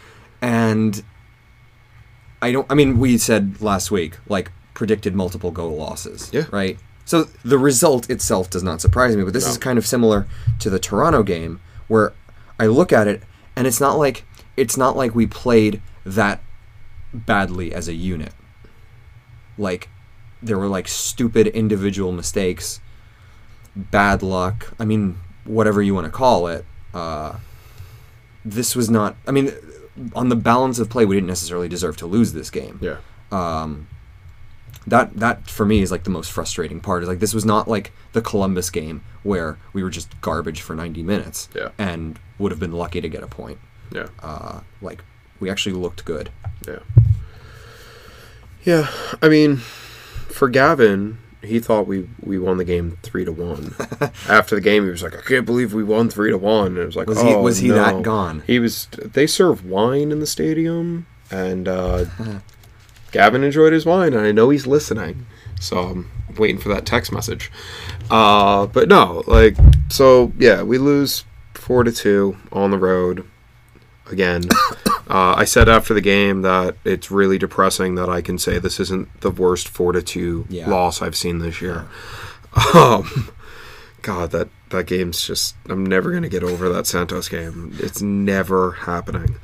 and 0.42 1.02
I 2.42 2.52
don't. 2.52 2.66
I 2.70 2.74
mean, 2.74 2.98
we 2.98 3.18
said 3.18 3.60
last 3.60 3.90
week 3.90 4.16
like 4.28 4.50
predicted 4.74 5.14
multiple 5.14 5.50
goal 5.50 5.76
losses. 5.76 6.30
Yeah. 6.32 6.46
Right. 6.50 6.78
So 7.04 7.24
the 7.44 7.58
result 7.58 8.08
itself 8.08 8.50
does 8.50 8.62
not 8.62 8.80
surprise 8.80 9.16
me, 9.16 9.24
but 9.24 9.32
this 9.32 9.44
No. 9.44 9.50
is 9.50 9.58
kind 9.58 9.78
of 9.78 9.86
similar 9.86 10.26
to 10.60 10.70
the 10.70 10.78
Toronto 10.78 11.22
game 11.22 11.60
where 11.88 12.12
I 12.58 12.66
look 12.66 12.92
at 12.92 13.08
it 13.08 13.22
and 13.56 13.66
it's 13.66 13.80
not 13.80 13.94
like 13.98 14.24
it's 14.56 14.76
not 14.76 14.96
like 14.96 15.14
we 15.14 15.26
played 15.26 15.82
that 16.06 16.40
badly 17.12 17.74
as 17.74 17.88
a 17.88 17.94
unit. 17.94 18.32
like 19.58 19.88
there 20.42 20.58
were 20.58 20.68
like 20.68 20.88
stupid 20.88 21.46
individual 21.48 22.12
mistakes, 22.12 22.80
bad 23.76 24.22
luck. 24.22 24.72
I 24.78 24.84
mean, 24.84 25.18
whatever 25.44 25.82
you 25.82 25.94
want 25.94 26.06
to 26.06 26.10
call 26.10 26.46
it. 26.46 26.64
Uh, 26.94 27.36
this 28.44 28.74
was 28.74 28.90
not. 28.90 29.16
I 29.26 29.30
mean, 29.32 29.52
on 30.14 30.28
the 30.28 30.36
balance 30.36 30.78
of 30.78 30.88
play, 30.88 31.04
we 31.04 31.16
didn't 31.16 31.28
necessarily 31.28 31.68
deserve 31.68 31.96
to 31.98 32.06
lose 32.06 32.32
this 32.32 32.50
game. 32.50 32.78
Yeah. 32.82 32.96
Um, 33.30 33.88
that 34.86 35.14
that 35.16 35.48
for 35.48 35.66
me 35.66 35.82
is 35.82 35.90
like 35.90 36.04
the 36.04 36.10
most 36.10 36.32
frustrating 36.32 36.80
part. 36.80 37.02
Is 37.02 37.08
like 37.08 37.20
this 37.20 37.34
was 37.34 37.44
not 37.44 37.68
like 37.68 37.92
the 38.12 38.22
Columbus 38.22 38.70
game 38.70 39.02
where 39.22 39.58
we 39.72 39.82
were 39.82 39.90
just 39.90 40.18
garbage 40.20 40.62
for 40.62 40.74
90 40.74 41.02
minutes. 41.02 41.48
Yeah. 41.54 41.70
And 41.78 42.18
would 42.38 42.50
have 42.50 42.60
been 42.60 42.72
lucky 42.72 43.00
to 43.00 43.08
get 43.08 43.22
a 43.22 43.26
point. 43.26 43.58
Yeah. 43.92 44.08
Uh, 44.22 44.60
like 44.80 45.04
we 45.38 45.50
actually 45.50 45.74
looked 45.74 46.04
good. 46.04 46.30
Yeah. 46.66 46.78
Yeah. 48.64 48.90
I 49.22 49.28
mean, 49.28 49.60
for 50.30 50.48
Gavin, 50.48 51.18
he 51.42 51.58
thought 51.58 51.86
we 51.86 52.08
we 52.22 52.38
won 52.38 52.58
the 52.58 52.64
game 52.64 52.98
three 53.02 53.24
to 53.24 53.32
one. 53.32 53.74
After 54.28 54.54
the 54.54 54.60
game, 54.60 54.84
he 54.84 54.90
was 54.90 55.02
like, 55.02 55.16
"I 55.16 55.22
can't 55.22 55.46
believe 55.46 55.72
we 55.72 55.82
won 55.84 56.08
three 56.10 56.30
to 56.30 56.38
one." 56.38 56.68
And 56.68 56.78
it 56.78 56.86
was 56.86 56.96
like, 56.96 57.08
Was 57.08 57.20
he- 57.20 57.28
"Oh, 57.34 57.42
was 57.42 57.58
he 57.58 57.68
no." 57.68 57.74
that 57.76 58.02
gone? 58.02 58.42
He 58.46 58.58
was. 58.58 58.86
They 58.92 59.26
serve 59.26 59.64
wine 59.64 60.12
in 60.12 60.20
the 60.20 60.26
stadium, 60.26 61.06
and 61.30 61.66
uh, 61.68 62.04
Gavin 63.12 63.42
enjoyed 63.44 63.72
his 63.72 63.86
wine, 63.86 64.12
and 64.12 64.26
I 64.26 64.32
know 64.32 64.50
he's 64.50 64.66
listening. 64.66 65.26
So 65.60 65.78
I'm 65.78 66.10
waiting 66.38 66.58
for 66.58 66.68
that 66.70 66.86
text 66.86 67.12
message. 67.12 67.50
Uh, 68.10 68.66
but 68.66 68.88
no, 68.88 69.22
like, 69.26 69.56
so 69.88 70.32
yeah, 70.38 70.62
we 70.62 70.78
lose 70.78 71.24
four 71.54 71.84
to 71.84 71.92
two 71.92 72.36
on 72.52 72.70
the 72.70 72.78
road 72.78 73.24
again. 74.10 74.42
uh, 75.10 75.34
I 75.36 75.44
said 75.44 75.68
after 75.68 75.92
the 75.92 76.00
game 76.00 76.42
that 76.42 76.76
it's 76.84 77.10
really 77.10 77.36
depressing 77.36 77.96
that 77.96 78.08
I 78.08 78.22
can 78.22 78.38
say 78.38 78.58
this 78.58 78.78
isn't 78.80 79.20
the 79.20 79.30
worst 79.30 79.68
four 79.68 79.92
to 79.92 80.00
two 80.00 80.46
Yeah. 80.48 80.68
loss 80.70 81.02
I've 81.02 81.16
seen 81.16 81.38
this 81.40 81.60
year. 81.60 81.86
Um, 82.74 83.28
God, 84.02 84.30
that 84.30 84.48
that 84.70 84.86
game's 84.86 85.26
just 85.26 85.54
I'm 85.68 85.84
never 85.84 86.10
gonna 86.12 86.28
get 86.28 86.42
over 86.42 86.68
that 86.70 86.86
Santos 86.86 87.28
game. 87.28 87.76
It's 87.78 88.00
never 88.00 88.72
happening. 88.72 89.36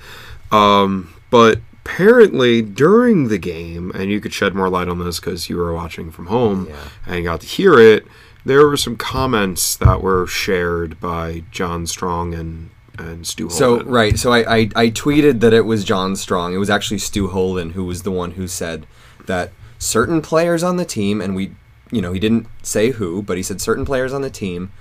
Um, 0.51 1.13
but 1.31 1.61
apparently 1.85 2.63
during 2.63 3.29
the 3.29 3.39
game, 3.39 3.93
and 3.95 4.11
you 4.11 4.21
could 4.21 4.33
shed 4.33 4.55
more 4.55 4.69
light 4.69 4.89
on 4.89 4.99
this 4.99 5.21
because 5.21 5.49
you 5.49 5.57
were 5.57 5.73
watching 5.75 6.11
from 6.11 6.27
home 6.27 6.67
Yeah. 6.69 6.77
and 7.07 7.25
got 7.25 7.41
to 7.43 7.47
hear 7.47 7.79
it. 7.79 8.07
There 8.45 8.67
were 8.67 8.77
some 8.77 8.97
comments 8.97 9.77
that 9.77 10.01
were 10.03 10.27
shared 10.27 10.99
by 11.01 11.43
John 11.51 11.87
Strong 11.87 12.35
and 12.35 12.71
and 12.99 13.27
Stu. 13.27 13.51
So 13.51 13.83
right, 13.83 14.19
so 14.19 14.33
I, 14.33 14.57
I 14.57 14.59
I 14.75 14.91
tweeted 14.91 15.41
that 15.41 15.53
it 15.53 15.63
was 15.63 15.85
John 15.85 16.17
Strong. 16.17 16.55
It 16.55 16.59
was 16.59 16.71
actually 16.71 16.99
Stu 16.99 17.29
Holden 17.29 17.71
who 17.71 17.85
was 17.85 18.03
the 18.03 18.11
one 18.11 18.33
who 18.33 18.47
said 18.49 18.87
that 19.27 19.53
certain 19.79 20.23
players 20.23 20.63
on 20.63 20.77
the 20.77 20.85
team, 20.85 21.21
and 21.21 21.35
we, 21.35 21.53
you 21.91 22.01
know, 22.01 22.13
he 22.13 22.21
didn't 22.21 22.47
say 22.63 22.91
who, 22.91 23.23
but 23.23 23.37
he 23.37 23.43
said 23.43 23.61
certain 23.61 23.85
players 23.85 24.13
on 24.13 24.23
the 24.23 24.31
team 24.31 24.73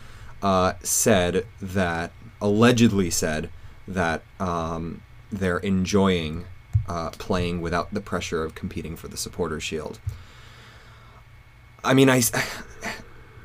uh, 0.41 0.73
said 0.81 1.45
that 1.61 2.11
allegedly 2.41 3.09
said 3.09 3.49
that 3.87 4.23
um, 4.39 5.01
they're 5.31 5.59
enjoying 5.59 6.45
uh, 6.87 7.09
playing 7.11 7.61
without 7.61 7.93
the 7.93 8.01
pressure 8.01 8.43
of 8.43 8.55
competing 8.55 8.95
for 8.95 9.07
the 9.07 9.17
supporter 9.17 9.59
shield. 9.59 9.99
I 11.83 11.93
mean, 11.93 12.09
I. 12.09 12.21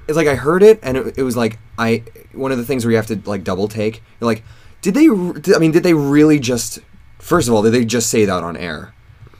It's 0.08 0.16
like 0.16 0.26
I 0.26 0.34
heard 0.34 0.64
it, 0.64 0.80
and 0.82 0.96
it, 0.96 1.18
it 1.18 1.22
was 1.22 1.36
like 1.36 1.60
I. 1.78 2.02
One 2.32 2.50
of 2.50 2.58
the 2.58 2.64
things 2.64 2.84
where 2.84 2.90
you 2.90 2.96
have 2.96 3.06
to 3.06 3.20
like 3.26 3.44
double 3.44 3.68
take. 3.68 4.02
You're 4.20 4.26
like, 4.26 4.42
did 4.82 4.94
they? 4.94 5.06
I 5.54 5.58
mean, 5.58 5.72
did 5.72 5.82
they 5.82 5.94
really 5.94 6.38
just? 6.38 6.78
First 7.18 7.48
of 7.48 7.54
all, 7.54 7.62
did 7.62 7.72
they 7.72 7.84
just 7.84 8.08
say 8.10 8.24
that 8.24 8.42
on 8.42 8.56
air? 8.56 8.94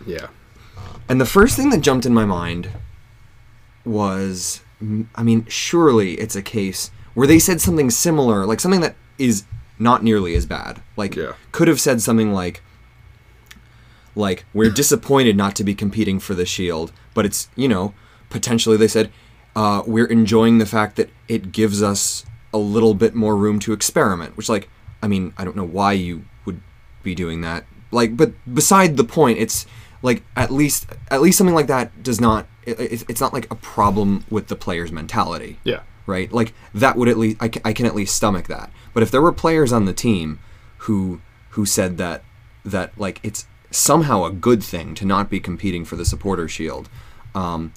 yeah, 0.07 0.29
And 1.09 1.21
the 1.21 1.27
first 1.27 1.57
thing 1.57 1.71
that 1.71 1.81
jumped 1.81 2.05
in 2.07 2.13
my 2.15 2.25
mind 2.25 2.71
was, 3.85 4.61
I 5.15 5.23
mean, 5.23 5.47
surely 5.49 6.15
it's 6.15 6.37
a 6.37 6.43
case 6.43 6.91
where 7.15 7.27
they 7.27 7.39
said 7.39 7.61
something 7.61 7.91
similar, 7.91 8.47
like 8.47 8.61
something 8.61 8.81
that 8.81 8.97
is 9.19 9.45
not 9.79 10.03
nearly 10.03 10.35
as 10.35 10.47
bad. 10.47 10.81
Like, 10.97 11.17
Yeah. 11.17 11.33
could 11.53 11.69
have 11.69 11.81
said 11.81 12.01
something 12.03 12.33
like, 12.33 12.63
like 14.15 14.45
we're 14.53 14.71
disappointed 14.71 15.37
not 15.37 15.55
to 15.57 15.65
be 15.65 15.75
competing 15.75 16.19
for 16.21 16.35
the 16.35 16.45
shield, 16.47 16.93
but 17.15 17.25
it's 17.25 17.49
you 17.57 17.69
know 17.69 17.95
potentially 18.29 18.77
they 18.77 18.89
said 18.89 19.11
uh, 19.57 19.83
we're 19.87 20.07
enjoying 20.07 20.59
the 20.59 20.67
fact 20.67 20.97
that 20.97 21.11
it 21.29 21.53
gives 21.53 21.83
us 21.83 22.25
a 22.53 22.59
little 22.59 22.95
bit 22.95 23.15
more 23.15 23.37
room 23.37 23.59
to 23.61 23.73
experiment. 23.73 24.37
Which 24.37 24.49
like 24.49 24.69
I 25.03 25.09
mean 25.09 25.33
I 25.39 25.45
don't 25.45 25.57
know 25.57 25.67
why 25.67 25.93
you 25.93 26.25
would 26.45 26.61
be 27.03 27.15
doing 27.15 27.41
that. 27.43 27.65
Like, 27.93 28.17
but 28.17 28.33
beside 28.53 28.97
the 28.97 29.05
point, 29.05 29.39
it's 29.39 29.67
like 30.03 30.23
at 30.37 30.51
least 30.51 30.87
at 31.11 31.21
least 31.21 31.39
something 31.39 31.55
like 31.55 31.67
that 31.67 32.03
does 32.03 32.21
not. 32.21 32.47
It, 32.65 32.79
it- 32.79 33.05
it's 33.09 33.21
not 33.21 33.33
like 33.33 33.51
a 33.51 33.55
problem 33.57 34.25
with 34.31 34.49
the 34.49 34.57
player's 34.57 34.93
mentality 34.93 35.59
yeah, 35.65 35.81
right? 36.07 36.31
Like 36.33 36.53
that 36.75 36.97
would 36.97 37.09
at 37.09 37.19
least 37.19 37.39
I 37.41 37.49
can, 37.49 37.63
I 37.65 37.73
can 37.73 37.87
at 37.87 37.95
least 37.95 38.15
stomach 38.15 38.47
that. 38.49 38.71
But 38.95 39.03
if 39.03 39.11
there 39.11 39.23
were 39.23 39.33
players 39.33 39.73
on 39.73 39.87
the 39.87 39.93
team 39.93 40.39
who 40.85 41.21
who 41.51 41.65
said 41.67 41.97
that 41.99 42.23
that 42.65 42.93
like 42.99 43.19
it's 43.23 43.47
somehow 43.73 44.25
a 44.25 44.31
good 44.31 44.63
thing 44.63 44.95
to 44.97 45.05
not 45.07 45.31
be 45.31 45.41
competing 45.41 45.85
for 45.85 45.97
the 45.97 46.05
supporter 46.05 46.47
shield, 46.49 46.89
um, 47.35 47.73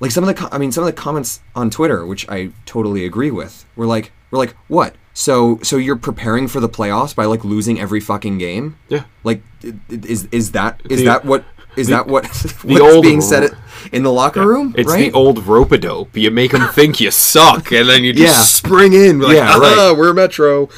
like 0.00 0.10
some 0.10 0.26
of 0.26 0.34
the 0.34 0.48
I 0.54 0.58
mean 0.58 0.72
some 0.72 0.84
of 0.84 0.86
the 0.86 0.92
comments 1.00 1.40
on 1.54 1.70
Twitter, 1.70 2.06
which 2.06 2.28
I 2.28 2.52
totally 2.66 3.04
agree 3.04 3.30
with, 3.30 3.64
were 3.76 3.86
like 3.86 4.12
were 4.30 4.38
like 4.38 4.54
what? 4.68 4.94
So 5.18 5.58
so 5.62 5.78
you're 5.78 5.96
preparing 5.96 6.46
for 6.46 6.60
the 6.60 6.68
playoffs 6.68 7.14
by 7.16 7.24
like 7.24 7.42
losing 7.42 7.80
every 7.80 8.00
fucking 8.00 8.36
game? 8.36 8.76
yeah. 8.90 9.04
Like 9.24 9.40
is 9.88 10.28
is 10.30 10.52
that 10.52 10.82
is 10.90 10.98
The- 11.00 11.04
that 11.06 11.24
what 11.24 11.42
is 11.74 11.86
the- 11.86 11.94
that 11.96 12.06
what 12.06 12.24
the 12.64 12.80
old 12.82 13.02
being 13.02 13.22
said 13.22 13.50
in 13.92 14.02
the 14.02 14.12
locker 14.12 14.46
room? 14.46 14.74
It's 14.76 14.92
right? 14.92 15.10
the 15.10 15.16
old 15.16 15.46
rope 15.46 15.72
a 15.72 15.78
dope. 15.78 16.14
You 16.18 16.30
make 16.30 16.50
them 16.52 16.68
think 16.68 17.00
you 17.00 17.10
suck, 17.10 17.72
and 17.72 17.88
then 17.88 18.04
you 18.04 18.12
just 18.12 18.26
Yeah. 18.36 18.42
spring 18.42 18.92
in. 18.92 19.20
Like, 19.20 19.36
Yeah, 19.36 19.54
"Ah, 19.56 19.88
right. 19.88 19.96
we're 19.96 20.12
Metro. 20.12 20.68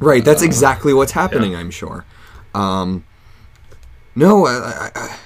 Right, 0.00 0.24
that's 0.24 0.42
exactly 0.42 0.94
what's 0.94 1.12
happening. 1.12 1.54
I'm 1.56 1.70
sure. 1.72 2.04
Um, 2.54 3.04
no, 4.14 4.46
I, 4.46 4.52
I, 4.52 4.90
I, 4.94 5.16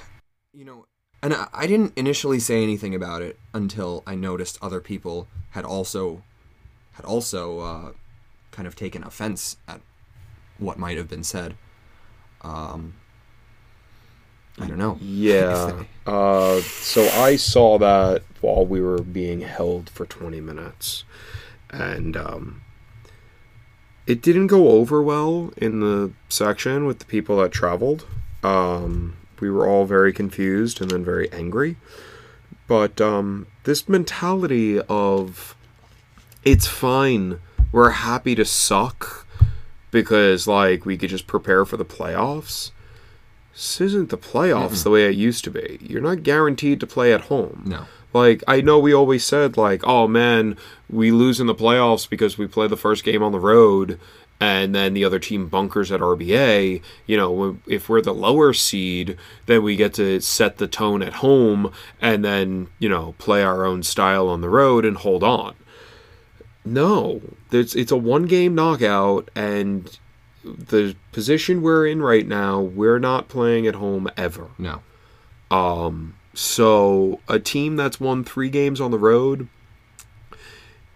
you 0.53 0.65
know, 0.65 0.85
and 1.21 1.33
I, 1.33 1.47
I 1.53 1.67
didn't 1.67 1.93
initially 1.95 2.39
say 2.39 2.63
anything 2.63 2.95
about 2.95 3.21
it 3.21 3.37
until 3.53 4.01
I 4.07 4.15
noticed 4.15 4.57
other 4.63 4.79
people 4.81 5.27
had 5.51 5.63
also 5.65 6.21
had 6.93 7.05
also 7.05 7.59
uh, 7.59 7.91
kind 8.57 8.67
of 8.67 8.75
taken 8.75 9.03
offense 9.03 9.55
at 9.67 9.79
what 10.57 10.79
might 10.79 10.97
have 10.97 11.07
been 11.07 11.23
said. 11.23 11.53
Um, 12.41 12.95
I 14.59 14.65
don't 14.65 14.79
know. 14.79 14.97
Yeah. 14.99 15.83
Uh, 16.07 16.61
so 16.61 17.07
I 17.09 17.35
saw 17.35 17.77
that 17.77 18.23
while 18.41 18.65
we 18.65 18.81
were 18.81 19.03
being 19.03 19.41
held 19.41 19.91
for 19.91 20.07
20 20.07 20.41
minutes. 20.41 21.03
And 21.69 22.17
um, 22.17 22.63
it 24.07 24.23
didn't 24.23 24.47
go 24.47 24.69
over 24.69 25.03
well 25.03 25.53
in 25.57 25.79
the 25.79 26.11
section 26.27 26.87
with 26.87 26.97
the 26.97 27.05
people 27.05 27.37
that 27.37 27.51
traveled. 27.51 28.07
Um, 28.41 29.17
we 29.39 29.51
were 29.51 29.67
all 29.67 29.85
very 29.85 30.11
confused 30.11 30.81
and 30.81 30.89
then 30.89 31.05
very 31.05 31.31
angry. 31.31 31.77
But 32.65 32.99
um, 32.99 33.45
this 33.65 33.87
mentality 33.87 34.81
of 34.89 35.55
it's 36.43 36.65
fine, 36.65 37.39
we're 37.71 37.91
happy 37.91 38.35
to 38.35 38.45
suck 38.45 39.27
because, 39.91 40.47
like, 40.47 40.85
we 40.85 40.97
could 40.97 41.09
just 41.09 41.27
prepare 41.27 41.65
for 41.65 41.77
the 41.77 41.85
playoffs 41.85 42.71
this 43.57 43.81
isn't 43.81 44.11
the 44.11 44.19
playoffs 44.19 44.83
the 44.83 44.91
way 44.91 45.07
it 45.07 45.15
used 45.15 45.43
to 45.45 45.49
be. 45.49 45.79
You're 45.81 45.99
not 45.99 46.21
guaranteed 46.21 46.79
to 46.79 46.85
play 46.85 47.11
at 47.11 47.21
home. 47.21 47.63
No. 47.65 47.85
Like 48.13 48.43
I 48.47 48.61
know 48.61 48.77
we 48.77 48.93
always 48.93 49.25
said 49.25 49.57
like, 49.57 49.81
"Oh 49.83 50.07
man, 50.07 50.57
we 50.87 51.11
lose 51.11 51.39
in 51.39 51.47
the 51.47 51.55
playoffs 51.55 52.07
because 52.07 52.37
we 52.37 52.45
play 52.45 52.67
the 52.67 52.77
first 52.77 53.03
game 53.03 53.23
on 53.23 53.31
the 53.31 53.39
road 53.39 53.99
and 54.39 54.75
then 54.75 54.93
the 54.93 55.03
other 55.03 55.17
team 55.17 55.47
bunkers 55.47 55.91
at 55.91 56.01
RBA." 56.01 56.83
You 57.07 57.17
know, 57.17 57.57
if 57.65 57.89
we're 57.89 58.01
the 58.01 58.13
lower 58.13 58.53
seed, 58.53 59.17
then 59.47 59.63
we 59.63 59.75
get 59.75 59.95
to 59.95 60.21
set 60.21 60.57
the 60.57 60.67
tone 60.67 61.01
at 61.01 61.13
home 61.13 61.71
and 61.99 62.23
then, 62.23 62.67
you 62.77 62.89
know, 62.89 63.15
play 63.17 63.41
our 63.43 63.65
own 63.65 63.81
style 63.81 64.29
on 64.29 64.41
the 64.41 64.49
road 64.49 64.85
and 64.85 64.97
hold 64.97 65.23
on. 65.23 65.55
No, 66.73 67.21
it's 67.51 67.75
it's 67.75 67.91
a 67.91 67.97
one 67.97 68.25
game 68.25 68.55
knockout 68.55 69.29
and 69.35 69.97
the 70.43 70.95
position 71.11 71.61
we're 71.61 71.85
in 71.87 72.01
right 72.01 72.25
now, 72.27 72.61
we're 72.61 72.99
not 72.99 73.27
playing 73.27 73.67
at 73.67 73.75
home 73.75 74.09
ever. 74.17 74.47
No. 74.57 74.81
Um. 75.51 76.15
So 76.33 77.19
a 77.27 77.39
team 77.39 77.75
that's 77.77 77.99
won 77.99 78.23
three 78.23 78.49
games 78.49 78.79
on 78.79 78.91
the 78.91 78.99
road, 78.99 79.47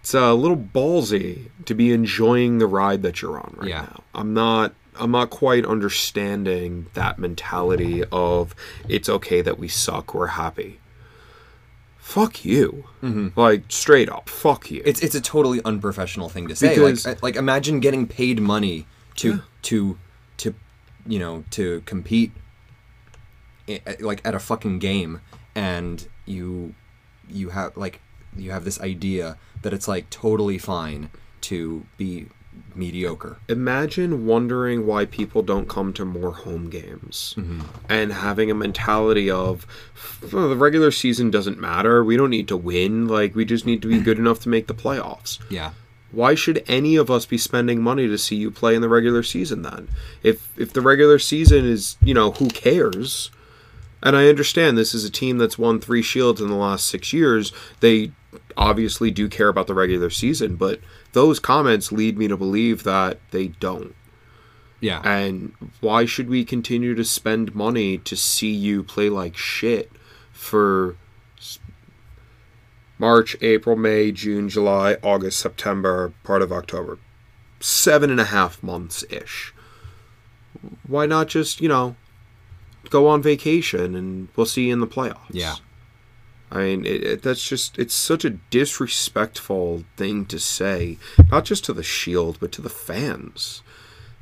it's 0.00 0.14
a 0.14 0.34
little 0.34 0.56
ballsy 0.56 1.48
to 1.64 1.74
be 1.74 1.92
enjoying 1.92 2.58
the 2.58 2.66
ride 2.66 3.02
that 3.02 3.20
you're 3.22 3.38
on 3.38 3.54
right 3.58 3.68
Yeah. 3.70 3.80
now. 3.82 4.04
I'm 4.14 4.32
not. 4.34 4.74
I'm 5.00 5.10
not 5.10 5.30
quite 5.30 5.64
understanding 5.64 6.86
that 6.92 7.18
mentality 7.18 8.04
of 8.12 8.54
it's 8.88 9.08
okay 9.08 9.40
that 9.40 9.58
we 9.58 9.66
suck. 9.66 10.14
We're 10.14 10.26
happy. 10.28 10.78
Fuck 12.12 12.44
you. 12.44 12.84
Mm-hmm. 13.02 13.40
Like 13.40 13.62
straight 13.68 14.10
up. 14.10 14.28
Fuck 14.28 14.70
you. 14.70 14.82
It's 14.84 15.00
it's 15.00 15.14
a 15.14 15.20
totally 15.20 15.60
unprofessional 15.64 16.28
thing 16.28 16.46
to 16.48 16.56
say. 16.56 16.74
Because- 16.74 17.06
like 17.06 17.22
like 17.22 17.36
imagine 17.36 17.80
getting 17.80 18.06
paid 18.06 18.40
money 18.40 18.86
to 19.16 19.42
to 19.62 19.98
to 20.38 20.54
you 21.06 21.18
know 21.18 21.44
to 21.50 21.80
compete 21.86 22.32
like 24.00 24.20
at 24.24 24.34
a 24.34 24.38
fucking 24.38 24.78
game 24.78 25.20
and 25.54 26.08
you 26.26 26.74
you 27.28 27.50
have 27.50 27.76
like 27.76 28.00
you 28.36 28.50
have 28.50 28.64
this 28.64 28.80
idea 28.80 29.36
that 29.62 29.72
it's 29.72 29.88
like 29.88 30.10
totally 30.10 30.58
fine 30.58 31.08
to 31.40 31.86
be 31.96 32.26
mediocre. 32.74 33.38
Imagine 33.48 34.26
wondering 34.26 34.86
why 34.86 35.04
people 35.04 35.42
don't 35.42 35.68
come 35.68 35.92
to 35.92 36.04
more 36.04 36.32
home 36.32 36.70
games 36.70 37.34
mm-hmm. 37.36 37.60
and 37.88 38.12
having 38.12 38.50
a 38.50 38.54
mentality 38.54 39.30
of 39.30 39.66
"Oh, 40.32 40.48
the 40.48 40.56
regular 40.56 40.90
season 40.90 41.30
doesn't 41.30 41.60
matter. 41.60 42.04
We 42.04 42.16
don't 42.16 42.30
need 42.30 42.48
to 42.48 42.56
win. 42.56 43.08
Like, 43.08 43.34
we 43.34 43.44
just 43.44 43.66
need 43.66 43.82
to 43.82 43.88
be 43.88 44.00
good 44.00 44.18
enough 44.18 44.40
to 44.40 44.48
make 44.48 44.66
the 44.66 44.74
playoffs. 44.74 45.38
Yeah. 45.50 45.72
Why 46.10 46.34
should 46.34 46.62
any 46.66 46.96
of 46.96 47.10
us 47.10 47.24
be 47.24 47.38
spending 47.38 47.82
money 47.82 48.06
to 48.06 48.18
see 48.18 48.36
you 48.36 48.50
play 48.50 48.74
in 48.74 48.82
the 48.82 48.88
regular 48.88 49.22
season 49.22 49.62
then? 49.62 49.88
If 50.22 50.48
if 50.58 50.72
the 50.72 50.82
regular 50.82 51.18
season 51.18 51.64
is, 51.64 51.96
you 52.02 52.14
know, 52.14 52.32
who 52.32 52.48
cares? 52.48 53.30
And 54.02 54.16
I 54.16 54.26
understand 54.28 54.76
this 54.76 54.94
is 54.94 55.04
a 55.04 55.10
team 55.10 55.38
that's 55.38 55.56
won 55.56 55.78
3 55.78 56.02
shields 56.02 56.40
in 56.40 56.48
the 56.48 56.56
last 56.56 56.88
6 56.88 57.12
years. 57.12 57.52
They 57.78 58.10
obviously 58.56 59.12
do 59.12 59.28
care 59.28 59.48
about 59.48 59.68
the 59.68 59.74
regular 59.74 60.10
season, 60.10 60.56
but 60.56 60.80
those 61.12 61.38
comments 61.38 61.92
lead 61.92 62.18
me 62.18 62.28
to 62.28 62.36
believe 62.36 62.84
that 62.84 63.18
they 63.30 63.48
don't. 63.48 63.94
Yeah. 64.80 65.00
And 65.04 65.52
why 65.80 66.06
should 66.06 66.28
we 66.28 66.44
continue 66.44 66.94
to 66.94 67.04
spend 67.04 67.54
money 67.54 67.98
to 67.98 68.16
see 68.16 68.50
you 68.50 68.82
play 68.82 69.08
like 69.08 69.36
shit 69.36 69.92
for 70.32 70.96
March, 72.98 73.36
April, 73.40 73.76
May, 73.76 74.10
June, 74.10 74.48
July, 74.48 74.96
August, 75.02 75.38
September, 75.38 76.12
part 76.24 76.42
of 76.42 76.50
October? 76.50 76.98
Seven 77.60 78.10
and 78.10 78.20
a 78.20 78.24
half 78.24 78.60
months 78.62 79.04
ish. 79.08 79.54
Why 80.86 81.06
not 81.06 81.28
just, 81.28 81.60
you 81.60 81.68
know, 81.68 81.94
go 82.90 83.06
on 83.06 83.22
vacation 83.22 83.94
and 83.94 84.28
we'll 84.34 84.46
see 84.46 84.66
you 84.66 84.72
in 84.72 84.80
the 84.80 84.86
playoffs? 84.88 85.30
Yeah. 85.30 85.54
I 86.52 86.58
mean, 86.58 86.84
it, 86.84 87.02
it, 87.02 87.22
that's 87.22 87.48
just, 87.48 87.78
it's 87.78 87.94
such 87.94 88.26
a 88.26 88.30
disrespectful 88.30 89.84
thing 89.96 90.26
to 90.26 90.38
say, 90.38 90.98
not 91.30 91.46
just 91.46 91.64
to 91.64 91.72
the 91.72 91.82
Shield, 91.82 92.36
but 92.40 92.52
to 92.52 92.60
the 92.60 92.68
fans. 92.68 93.62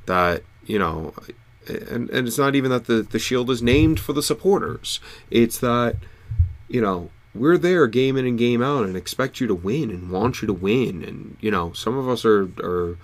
That, 0.07 0.45
you 0.65 0.79
know, 0.79 1.13
and, 1.67 2.09
and 2.11 2.29
it's 2.29 2.39
not 2.39 2.55
even 2.55 2.71
that 2.71 2.87
the, 2.87 3.03
the 3.03 3.19
Shield 3.19 3.51
is 3.51 3.63
named 3.63 3.99
for 3.99 4.13
the 4.13 4.23
supporters. 4.23 5.01
It's 5.29 5.59
that, 5.59 5.97
you 6.69 6.81
know, 6.81 7.11
we're 7.35 7.59
there 7.59 7.89
game 7.89 8.17
in 8.17 8.27
and 8.27 8.39
game 8.39 8.63
out 8.63 8.85
and 8.85 8.97
expect 8.97 9.41
you 9.41 9.49
to 9.49 9.55
win 9.55 9.91
and 9.91 10.11
want 10.11 10.41
you 10.41 10.47
to 10.47 10.53
win. 10.53 11.03
And, 11.03 11.37
you 11.41 11.51
know, 11.51 11.73
some 11.73 11.99
of 11.99 12.09
us 12.09 12.25
are, 12.25 12.49
are 12.63 12.97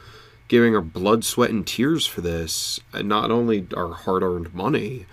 giving 0.47 0.77
our 0.77 0.83
blood, 0.83 1.25
sweat, 1.25 1.51
and 1.51 1.67
tears 1.67 2.07
for 2.07 2.21
this, 2.21 2.79
and 2.93 3.09
not 3.09 3.33
only 3.33 3.67
our 3.77 3.93
hard 3.93 4.23
earned 4.23 4.55
money. 4.55 5.07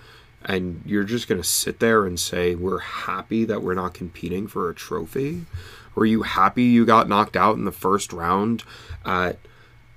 And 0.45 0.81
you're 0.85 1.03
just 1.05 1.27
going 1.27 1.41
to 1.41 1.47
sit 1.47 1.79
there 1.79 2.05
and 2.05 2.19
say, 2.19 2.55
We're 2.55 2.79
happy 2.79 3.45
that 3.45 3.61
we're 3.63 3.73
not 3.75 3.93
competing 3.93 4.47
for 4.47 4.69
a 4.69 4.75
trophy? 4.75 5.45
Were 5.95 6.05
you 6.05 6.23
happy 6.23 6.63
you 6.63 6.85
got 6.85 7.07
knocked 7.07 7.35
out 7.37 7.55
in 7.55 7.65
the 7.65 7.71
first 7.71 8.11
round 8.13 8.63
at 9.05 9.37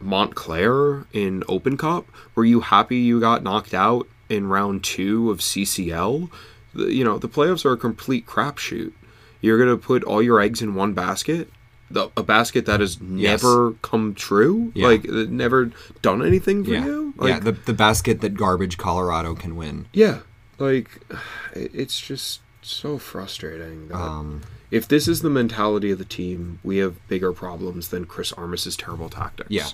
Montclair 0.01 1.05
in 1.13 1.43
Open 1.49 1.77
Cup? 1.77 2.07
Were 2.35 2.45
you 2.45 2.61
happy 2.61 2.97
you 2.99 3.21
got 3.21 3.43
knocked 3.43 3.75
out 3.75 4.07
in 4.29 4.47
round 4.47 4.85
two 4.85 5.31
of 5.31 5.39
CCL? 5.41 6.31
You 6.75 7.05
know, 7.05 7.19
the 7.19 7.29
playoffs 7.29 7.65
are 7.65 7.73
a 7.73 7.77
complete 7.77 8.27
crapshoot. 8.27 8.93
You're 9.41 9.59
going 9.59 9.71
to 9.71 9.77
put 9.83 10.05
all 10.05 10.23
your 10.23 10.41
eggs 10.41 10.63
in 10.63 10.75
one 10.75 10.93
basket? 10.93 11.51
The, 11.91 12.11
a 12.17 12.23
basket 12.23 12.67
that 12.67 12.81
has 12.81 12.99
Yes. 13.01 13.43
never 13.43 13.73
come 13.83 14.15
true? 14.15 14.73
Yeah. 14.75 14.87
Like, 14.89 15.05
never 15.05 15.71
done 16.03 16.25
anything 16.27 16.65
for 16.65 16.71
Yeah. 16.73 16.85
you? 16.85 17.15
yeah. 17.19 17.23
Like, 17.35 17.45
The 17.45 17.53
the 17.53 17.73
basket 17.73 18.21
that 18.23 18.35
garbage 18.35 18.77
Colorado 18.77 19.35
can 19.35 19.55
win. 19.57 19.87
yeah, 19.93 20.21
like 20.59 21.01
it's 21.55 22.01
just 22.01 22.41
so 22.63 22.99
frustrating. 22.99 23.91
Um, 23.93 24.43
if 24.73 24.89
this 24.89 25.07
is 25.07 25.23
the 25.23 25.31
mentality 25.31 25.93
of 25.93 25.99
the 25.99 26.05
team, 26.05 26.59
we 26.65 26.79
have 26.79 27.07
bigger 27.07 27.33
problems 27.33 27.89
than 27.89 28.05
Chris 28.05 28.33
Armas's 28.33 28.77
terrible 28.77 29.09
tactics. 29.09 29.51
Yeah. 29.51 29.69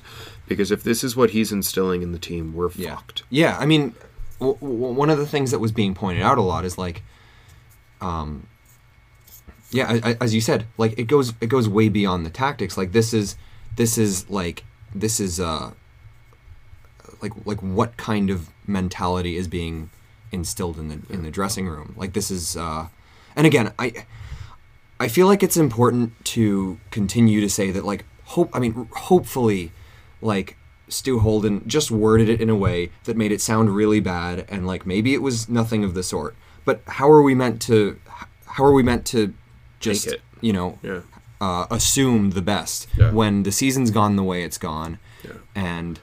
because 0.46 0.70
if 0.70 0.82
this 0.82 1.02
is 1.02 1.16
what 1.16 1.30
he's 1.30 1.50
instilling 1.52 2.02
in 2.02 2.12
the 2.12 2.18
team, 2.18 2.52
we're 2.52 2.70
Yeah. 2.74 2.96
fucked. 2.96 3.22
Yeah, 3.30 3.56
I 3.58 3.64
mean, 3.64 3.94
w- 4.38 4.58
w- 4.60 4.92
one 4.92 5.08
of 5.08 5.16
the 5.16 5.26
things 5.26 5.50
that 5.52 5.58
was 5.60 5.72
being 5.72 5.94
pointed 5.94 6.22
out 6.22 6.36
a 6.36 6.42
lot 6.42 6.66
is 6.66 6.76
like, 6.76 7.02
um, 8.02 8.46
yeah, 9.70 9.88
I, 10.04 10.10
I, 10.10 10.16
as 10.20 10.34
you 10.34 10.42
said, 10.42 10.66
like 10.76 10.98
it 10.98 11.04
goes 11.04 11.32
it 11.40 11.46
goes 11.46 11.66
way 11.68 11.88
beyond 11.88 12.26
the 12.26 12.30
tactics. 12.30 12.76
Like 12.76 12.92
this 12.92 13.14
is 13.14 13.36
this 13.76 13.96
is 13.96 14.28
like 14.28 14.64
this 14.94 15.18
is 15.18 15.40
uh 15.40 15.70
like 17.22 17.32
like 17.46 17.62
what 17.62 17.96
kind 17.96 18.28
of 18.28 18.50
mentality 18.66 19.36
is 19.36 19.48
being 19.48 19.88
instilled 20.32 20.78
in 20.78 20.88
the 20.88 20.98
in 21.12 21.22
the 21.22 21.30
dressing 21.30 21.68
room? 21.68 21.94
Like 21.96 22.12
this 22.14 22.30
is 22.30 22.56
uh, 22.56 22.88
and 23.36 23.46
again, 23.46 23.72
I 23.78 24.06
I 24.98 25.08
feel 25.08 25.26
like 25.26 25.42
it's 25.42 25.56
important 25.56 26.24
to 26.26 26.78
continue 26.90 27.40
to 27.40 27.48
say 27.48 27.70
that 27.70 27.84
like 27.84 28.04
hope 28.24 28.50
I 28.52 28.58
mean 28.58 28.88
hopefully 28.92 29.72
like 30.20 30.56
Stu 30.88 31.18
Holden 31.20 31.62
just 31.66 31.90
worded 31.90 32.28
it 32.28 32.40
in 32.40 32.50
a 32.50 32.56
way 32.56 32.90
that 33.04 33.16
made 33.16 33.32
it 33.32 33.40
sound 33.40 33.70
really 33.74 34.00
bad 34.00 34.44
and 34.48 34.66
like 34.66 34.84
maybe 34.86 35.14
it 35.14 35.22
was 35.22 35.48
nothing 35.48 35.84
of 35.84 35.94
the 35.94 36.02
sort. 36.02 36.34
But 36.64 36.82
how 36.86 37.10
are 37.10 37.22
we 37.22 37.34
meant 37.34 37.60
to 37.62 37.98
how 38.46 38.64
are 38.64 38.72
we 38.72 38.82
meant 38.82 39.04
to 39.06 39.32
just 39.80 40.14
you 40.40 40.52
know 40.52 40.78
Yeah. 40.82 41.00
uh, 41.40 41.66
assume 41.70 42.30
the 42.30 42.42
best 42.42 42.86
Yeah. 42.96 43.10
when 43.10 43.42
the 43.42 43.50
season's 43.52 43.90
gone 43.90 44.16
the 44.16 44.22
way 44.22 44.42
it's 44.44 44.58
gone 44.58 44.98
and 45.54 45.98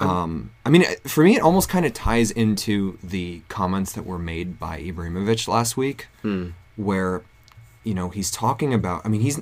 um, 0.00 0.50
I 0.64 0.70
mean, 0.70 0.84
for 1.04 1.22
me, 1.24 1.36
it 1.36 1.42
almost 1.42 1.68
kind 1.68 1.84
of 1.84 1.92
ties 1.92 2.30
into 2.30 2.98
the 3.02 3.42
comments 3.48 3.92
that 3.92 4.06
were 4.06 4.18
made 4.18 4.58
by 4.58 4.80
Ibrahimovic 4.80 5.46
last 5.46 5.76
week, 5.76 6.08
where, 6.76 7.22
you 7.84 7.94
know, 7.94 8.08
he's 8.08 8.30
talking 8.30 8.72
about. 8.72 9.04
I 9.04 9.08
mean, 9.08 9.20
he's, 9.20 9.40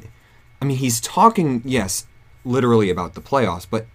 I 0.60 0.64
mean, 0.64 0.78
he's 0.78 1.00
talking, 1.00 1.62
yes, 1.64 2.06
literally 2.44 2.90
about 2.90 3.14
the 3.14 3.20
playoffs, 3.20 3.66
but 3.70 3.86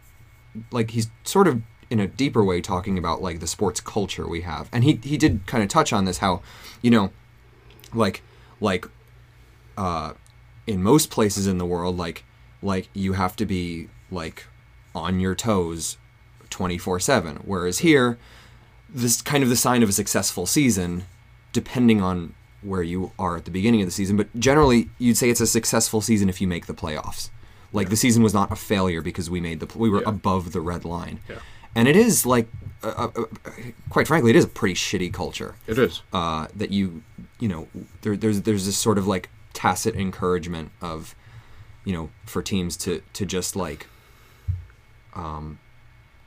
like 0.71 0.91
he's 0.91 1.09
sort 1.23 1.47
of 1.47 1.61
in 1.89 1.99
a 1.99 2.07
deeper 2.07 2.43
way 2.43 2.61
talking 2.61 2.97
about 2.97 3.21
like 3.21 3.39
the 3.39 3.47
sports 3.47 3.81
culture 3.81 4.27
we 4.27 4.41
have, 4.41 4.69
and 4.71 4.83
he 4.83 4.99
he 5.03 5.17
did 5.17 5.45
kind 5.45 5.63
of 5.63 5.69
touch 5.69 5.91
on 5.91 6.05
this 6.05 6.19
how, 6.19 6.41
you 6.81 6.91
know, 6.91 7.11
like 7.93 8.21
like 8.61 8.85
uh, 9.77 10.13
in 10.65 10.81
most 10.81 11.09
places 11.09 11.47
in 11.47 11.57
the 11.57 11.65
world, 11.65 11.97
like 11.97 12.23
like 12.61 12.87
you 12.93 13.13
have 13.13 13.35
to 13.35 13.45
be 13.45 13.89
like 14.09 14.45
on 14.95 15.19
your 15.19 15.35
toes 15.35 15.97
24/7 16.53 17.37
whereas 17.45 17.79
here 17.79 18.17
this 18.89 19.21
kind 19.21 19.43
of 19.43 19.49
the 19.49 19.55
sign 19.55 19.81
of 19.83 19.89
a 19.89 19.93
successful 19.93 20.45
season 20.45 21.05
depending 21.51 22.01
on 22.01 22.33
where 22.61 22.83
you 22.83 23.11
are 23.19 23.35
at 23.37 23.45
the 23.45 23.51
beginning 23.51 23.81
of 23.81 23.87
the 23.87 23.91
season 23.91 24.15
but 24.15 24.27
generally 24.39 24.89
you'd 24.99 25.17
say 25.17 25.29
it's 25.29 25.41
a 25.41 25.47
successful 25.47 25.99
season 26.01 26.29
if 26.29 26.39
you 26.41 26.47
make 26.47 26.65
the 26.67 26.73
playoffs 26.73 27.29
like 27.71 27.89
the 27.89 27.95
season 27.95 28.21
was 28.21 28.33
not 28.33 28.51
a 28.51 28.55
failure 28.55 29.01
because 29.01 29.29
we 29.29 29.41
made 29.41 29.59
the 29.59 29.77
we 29.77 29.89
were 29.89 30.01
Yeah. 30.01 30.09
above 30.09 30.51
the 30.51 30.61
red 30.61 30.85
line 30.85 31.19
Yeah. 31.27 31.39
and 31.75 31.87
it 31.87 31.95
is 31.95 32.25
like 32.25 32.47
uh, 32.83 32.87
uh, 33.15 33.21
uh, 33.45 33.51
quite 33.89 34.07
frankly 34.07 34.29
it 34.29 34.35
is 34.35 34.45
a 34.45 34.47
pretty 34.47 34.75
shitty 34.75 35.11
culture 35.11 35.55
It 35.67 35.77
is. 35.79 36.01
uh, 36.13 36.47
that 36.55 36.69
you 36.71 37.01
you 37.39 37.47
know 37.47 37.67
there, 38.01 38.15
there's 38.15 38.41
there's 38.41 38.65
this 38.65 38.77
sort 38.77 38.97
of 38.97 39.07
like 39.07 39.29
tacit 39.53 39.95
encouragement 39.95 40.71
of 40.81 41.15
you 41.85 41.93
know 41.93 42.09
for 42.25 42.41
teams 42.41 42.77
to 42.77 43.01
to 43.13 43.25
just 43.25 43.55
like 43.55 43.87
um 45.15 45.59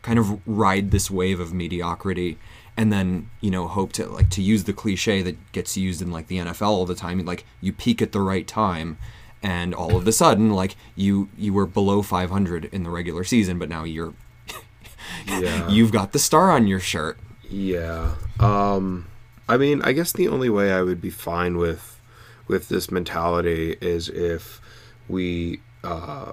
kind 0.07 0.19
of 0.21 0.27
ride 0.47 0.92
this 0.92 1.11
wave 1.11 1.40
of 1.40 1.53
mediocrity 1.53 2.38
and 2.77 2.92
then 2.92 3.29
you 3.40 3.51
know 3.51 3.66
hope 3.66 3.90
to 3.92 4.07
like 4.07 4.31
to 4.31 4.40
use 4.40 4.62
the 4.64 4.73
cliche 4.73 5.21
that 5.21 5.37
gets 5.51 5.77
used 5.77 6.01
in 6.01 6.12
like 6.12 6.29
the 6.29 6.38
NFL 6.38 6.69
all 6.69 6.87
the 6.87 6.95
time 6.95 7.25
like 7.25 7.45
you 7.61 7.73
peak 7.73 8.01
at 8.01 8.12
the 8.12 8.21
right 8.21 8.47
time 8.47 8.99
and 9.42 9.75
all 9.75 9.97
of 9.97 10.07
a 10.07 10.12
sudden 10.12 10.51
like 10.53 10.77
you 10.95 11.29
you 11.37 11.53
were 11.53 11.66
below 11.66 12.03
500 12.03 12.66
in 12.66 12.85
the 12.85 12.90
regular 12.90 13.25
season 13.25 13.59
but 13.59 13.69
now 13.69 13.83
you're 13.83 14.14
Yeah. 15.27 15.69
you've 15.69 15.90
got 15.90 16.12
the 16.12 16.21
star 16.21 16.53
on 16.53 16.69
your 16.69 16.81
shirt 16.81 17.19
Yeah. 17.51 18.14
Um 18.38 19.07
I 19.49 19.57
mean, 19.57 19.81
I 19.83 19.92
guess 19.92 20.12
the 20.12 20.29
only 20.29 20.51
way 20.51 20.73
I 20.73 20.83
would 20.83 21.01
be 21.01 21.11
fine 21.11 21.57
with 21.57 22.01
with 22.47 22.69
this 22.69 22.90
mentality 22.92 23.77
is 23.81 24.09
if 24.09 24.61
we 25.09 25.61
uh 25.83 26.33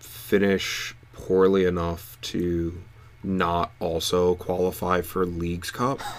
finish 0.00 0.94
poorly 1.12 1.64
enough 1.64 2.18
to 2.32 2.80
not 3.24 3.72
also 3.80 4.34
qualify 4.34 5.00
for 5.00 5.26
Leagues 5.26 5.70
Cup. 5.70 6.00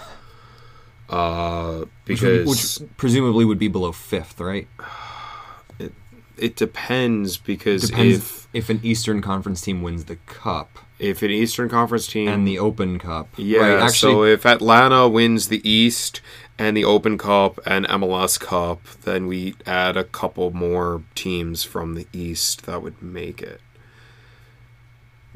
Uh 1.08 1.78
which, 1.78 1.88
because 2.04 2.80
which 2.80 2.88
presumably 2.96 3.44
would 3.44 3.60
be 3.60 3.68
below 3.68 3.92
fifth 3.92 4.40
right 4.40 4.66
it 6.36 6.56
depends 6.56 7.36
because 7.36 7.90
depends 7.90 8.16
if 8.16 8.48
if 8.52 8.70
an 8.70 8.80
Eastern 8.82 9.22
Conference 9.22 9.60
team 9.60 9.82
wins 9.82 10.06
the 10.06 10.16
Cup 10.26 10.80
if 10.98 11.22
an 11.22 11.30
Eastern 11.30 11.68
Conference 11.68 12.06
team 12.06 12.28
and 12.28 12.46
the 12.46 12.58
Open 12.58 12.98
Cup. 12.98 13.28
Yeah, 13.36 13.60
right? 13.60 13.82
Actually, 13.82 14.12
so 14.12 14.24
if 14.24 14.46
Atlanta 14.46 15.08
wins 15.08 15.48
the 15.48 15.68
East 15.68 16.20
and 16.58 16.76
the 16.76 16.84
Open 16.84 17.18
Cup 17.18 17.58
and 17.66 17.86
MLS 17.86 18.40
Cup, 18.40 18.82
then 19.04 19.26
we 19.26 19.54
add 19.66 19.96
a 19.96 20.04
couple 20.04 20.50
more 20.52 21.02
teams 21.14 21.64
from 21.64 21.94
the 21.94 22.06
East 22.12 22.64
that 22.66 22.82
would 22.82 23.02
make 23.02 23.42
it. 23.42 23.60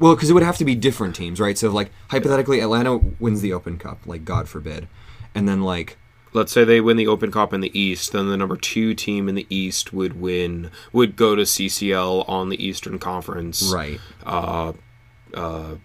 Well, 0.01 0.15
because 0.15 0.29
it 0.29 0.33
would 0.33 0.43
have 0.43 0.57
to 0.57 0.65
be 0.65 0.75
different 0.75 1.15
teams, 1.15 1.39
right? 1.39 1.57
So, 1.57 1.69
like 1.69 1.91
hypothetically, 2.09 2.59
Atlanta 2.59 2.97
wins 2.97 3.39
the 3.41 3.53
Open 3.53 3.77
Cup, 3.77 3.99
like 4.05 4.25
God 4.25 4.49
forbid, 4.49 4.87
and 5.33 5.47
then 5.47 5.61
like 5.61 5.97
let's 6.33 6.51
say 6.51 6.63
they 6.63 6.79
win 6.81 6.95
the 6.97 7.07
Open 7.07 7.29
Cup 7.31 7.53
in 7.53 7.59
the 7.61 7.77
East, 7.77 8.11
then 8.13 8.27
the 8.29 8.37
number 8.37 8.55
two 8.55 8.93
team 8.93 9.27
in 9.29 9.35
the 9.35 9.45
East 9.49 9.91
would 9.93 10.19
win, 10.19 10.71
would 10.93 11.15
go 11.17 11.35
to 11.35 11.41
CCL 11.43 12.27
on 12.29 12.47
the 12.49 12.65
Eastern 12.65 12.97
Conference 12.99 13.71
Right. 13.73 13.99
Uh, 14.25 14.71
uh, 15.33 15.75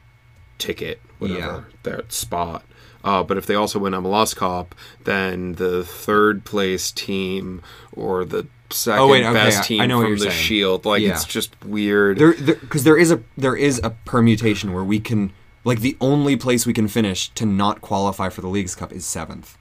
ticket, 0.59 1.01
whatever 1.19 1.41
Yeah. 1.41 1.61
their 1.83 2.03
spot. 2.09 2.65
Uh, 3.07 3.23
but 3.23 3.39
if 3.39 3.47
they 3.47 3.55
also 3.55 3.79
win 3.79 3.93
MLS 3.95 4.35
Cup, 4.37 4.75
then 5.05 5.53
the 5.55 5.85
third 5.85 6.45
place 6.45 6.91
team 6.91 7.63
or 7.93 8.25
the 8.25 8.47
second 8.71 9.01
Oh, 9.01 9.09
wait, 9.09 9.23
okay, 9.25 9.33
best 9.33 9.63
team 9.69 9.81
I 9.81 9.87
know 9.87 10.03
from 10.03 10.15
the 10.15 10.19
saying. 10.31 10.33
Shield, 10.33 10.85
like 10.85 11.01
Yeah. 11.03 11.11
it's 11.13 11.25
just 11.25 11.55
weird. 11.65 12.19
There, 12.19 12.35
because 12.35 12.83
there 12.85 12.97
is 12.99 13.11
a 13.13 13.23
there 13.37 13.55
is 13.57 13.81
a 13.85 13.91
permutation 14.05 14.73
where 14.73 14.83
we 14.85 14.99
can 14.99 15.33
like 15.65 15.81
the 15.81 15.97
only 16.01 16.37
place 16.37 16.67
we 16.67 16.73
can 16.73 16.89
finish 16.89 17.29
to 17.31 17.47
not 17.47 17.81
qualify 17.81 18.29
for 18.29 18.41
the 18.41 18.49
League's 18.49 18.75
Cup 18.75 18.93
is 18.93 19.07
seventh, 19.07 19.57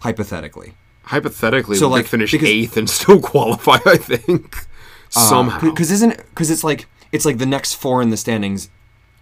hypothetically. 0.00 0.74
Hypothetically, 1.04 1.76
So, 1.76 1.88
we 1.88 1.92
like, 1.94 2.04
could 2.04 2.10
finish 2.10 2.32
because- 2.32 2.48
eighth 2.48 2.76
and 2.76 2.88
still 2.98 3.20
qualify. 3.20 3.78
I 3.86 3.96
think 3.96 4.66
somehow. 5.10 5.60
because 5.60 5.90
isn't 5.90 6.16
because 6.16 6.50
it's 6.50 6.64
like 6.64 6.86
it's 7.12 7.24
like 7.26 7.38
the 7.38 7.46
next 7.46 7.74
four 7.74 8.00
in 8.02 8.10
the 8.10 8.16
standings 8.16 8.70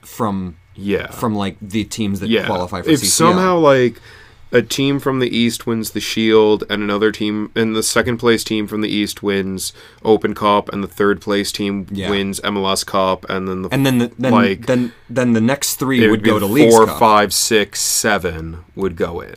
from 0.02 0.56
yeah, 0.74 1.08
from 1.10 1.34
like 1.34 1.56
the 1.60 1.84
teams 1.84 2.20
that 2.20 2.28
yeah. 2.30 2.46
qualify 2.46 2.82
for 2.82 2.90
if 2.90 3.00
CCL. 3.00 3.06
somehow 3.06 3.58
like 3.58 4.00
a 4.52 4.62
team 4.62 4.98
from 4.98 5.20
the 5.20 5.28
East 5.28 5.64
wins 5.66 5.92
the 5.92 6.00
Shield, 6.00 6.64
and 6.68 6.82
another 6.82 7.12
team, 7.12 7.52
and 7.54 7.76
the 7.76 7.82
second 7.84 8.18
place 8.18 8.42
team 8.42 8.66
from 8.66 8.80
the 8.80 8.88
East 8.88 9.22
wins 9.22 9.72
Open 10.04 10.34
Cup, 10.34 10.68
and 10.72 10.82
the 10.82 10.88
third 10.88 11.20
place 11.20 11.52
team 11.52 11.86
Yeah. 11.90 12.10
wins 12.10 12.40
MLS 12.40 12.84
Cup, 12.84 13.24
and 13.28 13.46
then 13.48 13.62
the 13.62 13.68
and 13.70 13.86
then 13.86 13.98
the, 13.98 14.12
then 14.18 14.32
like 14.32 14.66
then 14.66 14.92
then 15.08 15.34
the 15.34 15.40
next 15.40 15.76
three 15.76 16.00
would 16.00 16.10
would 16.10 16.24
go 16.24 16.34
to 16.40 16.46
the 16.46 16.52
League's 16.52 16.74
four, 16.74 16.86
Cup. 16.86 16.98
five, 16.98 17.32
six, 17.32 17.80
seven 17.80 18.64
would 18.74 18.96
go 18.96 19.20
in. 19.20 19.36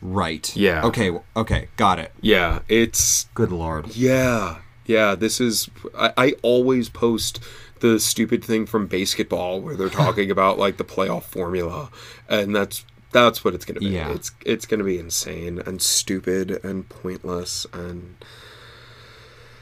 Right. 0.00 0.54
Yeah. 0.56 0.82
Okay. 0.84 1.10
Okay. 1.36 1.68
Got 1.76 1.98
it. 2.00 2.12
Yeah, 2.20 2.60
it's 2.68 3.24
Good 3.34 3.52
lord. 3.52 3.94
yeah, 3.94 4.58
yeah. 4.86 5.14
This 5.14 5.40
is 5.40 5.68
I, 5.96 6.12
I 6.16 6.34
always 6.42 6.88
post 6.88 7.38
the 7.82 7.98
stupid 8.00 8.42
thing 8.44 8.64
from 8.64 8.86
basketball 8.86 9.60
where 9.60 9.76
they're 9.76 9.90
talking 10.04 10.30
about 10.30 10.58
like 10.58 10.78
the 10.78 10.84
playoff 10.84 11.24
formula, 11.24 11.90
and 12.28 12.54
that's 12.56 12.86
that's 13.10 13.44
what 13.44 13.54
it's 13.54 13.64
gonna 13.66 13.80
be. 13.80 13.86
Yeah. 13.88 14.10
It's 14.10 14.30
it's 14.46 14.64
gonna 14.64 14.84
be 14.84 14.98
insane 14.98 15.60
and 15.66 15.82
stupid 15.82 16.64
and 16.64 16.88
pointless 16.88 17.66
and 17.72 18.16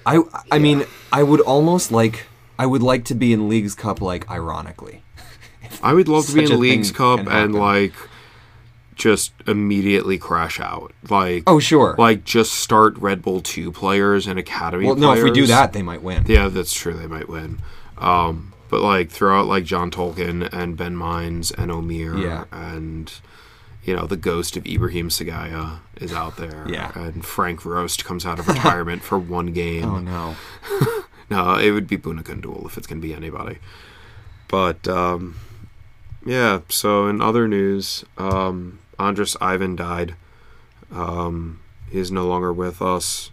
I 0.07 0.23
I 0.53 0.59
mean 0.59 0.85
I 1.13 1.23
would 1.23 1.41
almost 1.41 1.91
like 1.91 2.27
I 2.59 2.67
would 2.67 2.83
like 2.83 3.05
to 3.07 3.15
be 3.15 3.33
in 3.33 3.49
League's 3.49 3.75
Cup 3.75 4.01
like 4.01 4.31
ironically. 4.31 5.03
I 5.83 5.95
would 5.95 6.09
love 6.09 6.27
to 6.27 6.35
be 6.35 6.45
in 6.45 6.61
League's 6.61 6.93
Cup 6.93 7.27
and 7.27 7.55
like 7.55 7.95
just 8.95 9.33
immediately 9.47 10.19
crash 10.19 10.61
out. 10.61 10.93
Like 11.09 11.45
Oh 11.47 11.59
sure. 11.59 11.97
like 11.99 12.25
just 12.25 12.53
start 12.53 12.97
Red 12.99 13.23
Bull 13.23 13.41
two 13.41 13.73
players 13.73 14.27
and 14.27 14.39
academy. 14.39 14.87
well, 14.87 14.97
no, 14.97 15.15
if 15.15 15.25
we 15.25 15.31
do 15.31 15.47
that, 15.47 15.73
they 15.73 15.83
might 15.83 16.03
win. 16.03 16.25
Yeah, 16.29 16.49
that's 16.49 16.73
true. 16.75 16.95
They 16.95 17.07
might 17.07 17.29
win. 17.29 17.61
Um, 18.01 18.53
but 18.71 18.81
like 18.81 19.11
throw 19.11 19.41
out 19.41 19.47
like 19.47 19.65
John 19.65 19.91
Tolkien 19.91 20.49
and 20.53 20.77
Ben 20.77 20.97
Mines 20.97 21.51
and 21.51 21.71
Omir 21.71 22.21
Yeah. 22.23 22.45
and 22.53 23.13
you 23.83 23.95
know 23.97 24.07
the 24.07 24.17
ghost 24.17 24.57
of 24.57 24.67
Ibrahim 24.67 25.09
Sekagya 25.09 25.81
is 25.97 26.13
out 26.13 26.37
there. 26.37 26.65
Yeah. 26.69 26.93
and 26.95 27.25
Frank 27.25 27.65
Rost 27.65 28.05
comes 28.05 28.25
out 28.25 28.39
of 28.39 28.49
retirement 28.55 29.03
for 29.03 29.19
one 29.19 29.53
game. 29.53 29.85
Oh 29.85 29.99
no. 29.99 30.37
No, 31.31 31.55
it 31.55 31.71
would 31.71 31.87
be 31.87 31.97
Bouna 31.97 32.25
Coundoul 32.25 32.67
if 32.67 32.77
it's 32.77 32.89
gonna 32.89 33.01
be 33.01 33.15
anybody. 33.15 33.59
But 34.49 34.89
um, 34.89 35.37
yeah. 36.27 36.61
So 36.69 37.07
in 37.07 37.21
other 37.21 37.47
news, 37.47 38.05
um, 38.19 38.81
Andreas 38.99 39.37
Ivan 39.41 39.77
died. 39.77 40.17
Um, 40.91 41.61
he's 41.89 42.11
no 42.11 42.27
longer 42.27 42.53
with 42.53 42.83
us. 42.83 43.31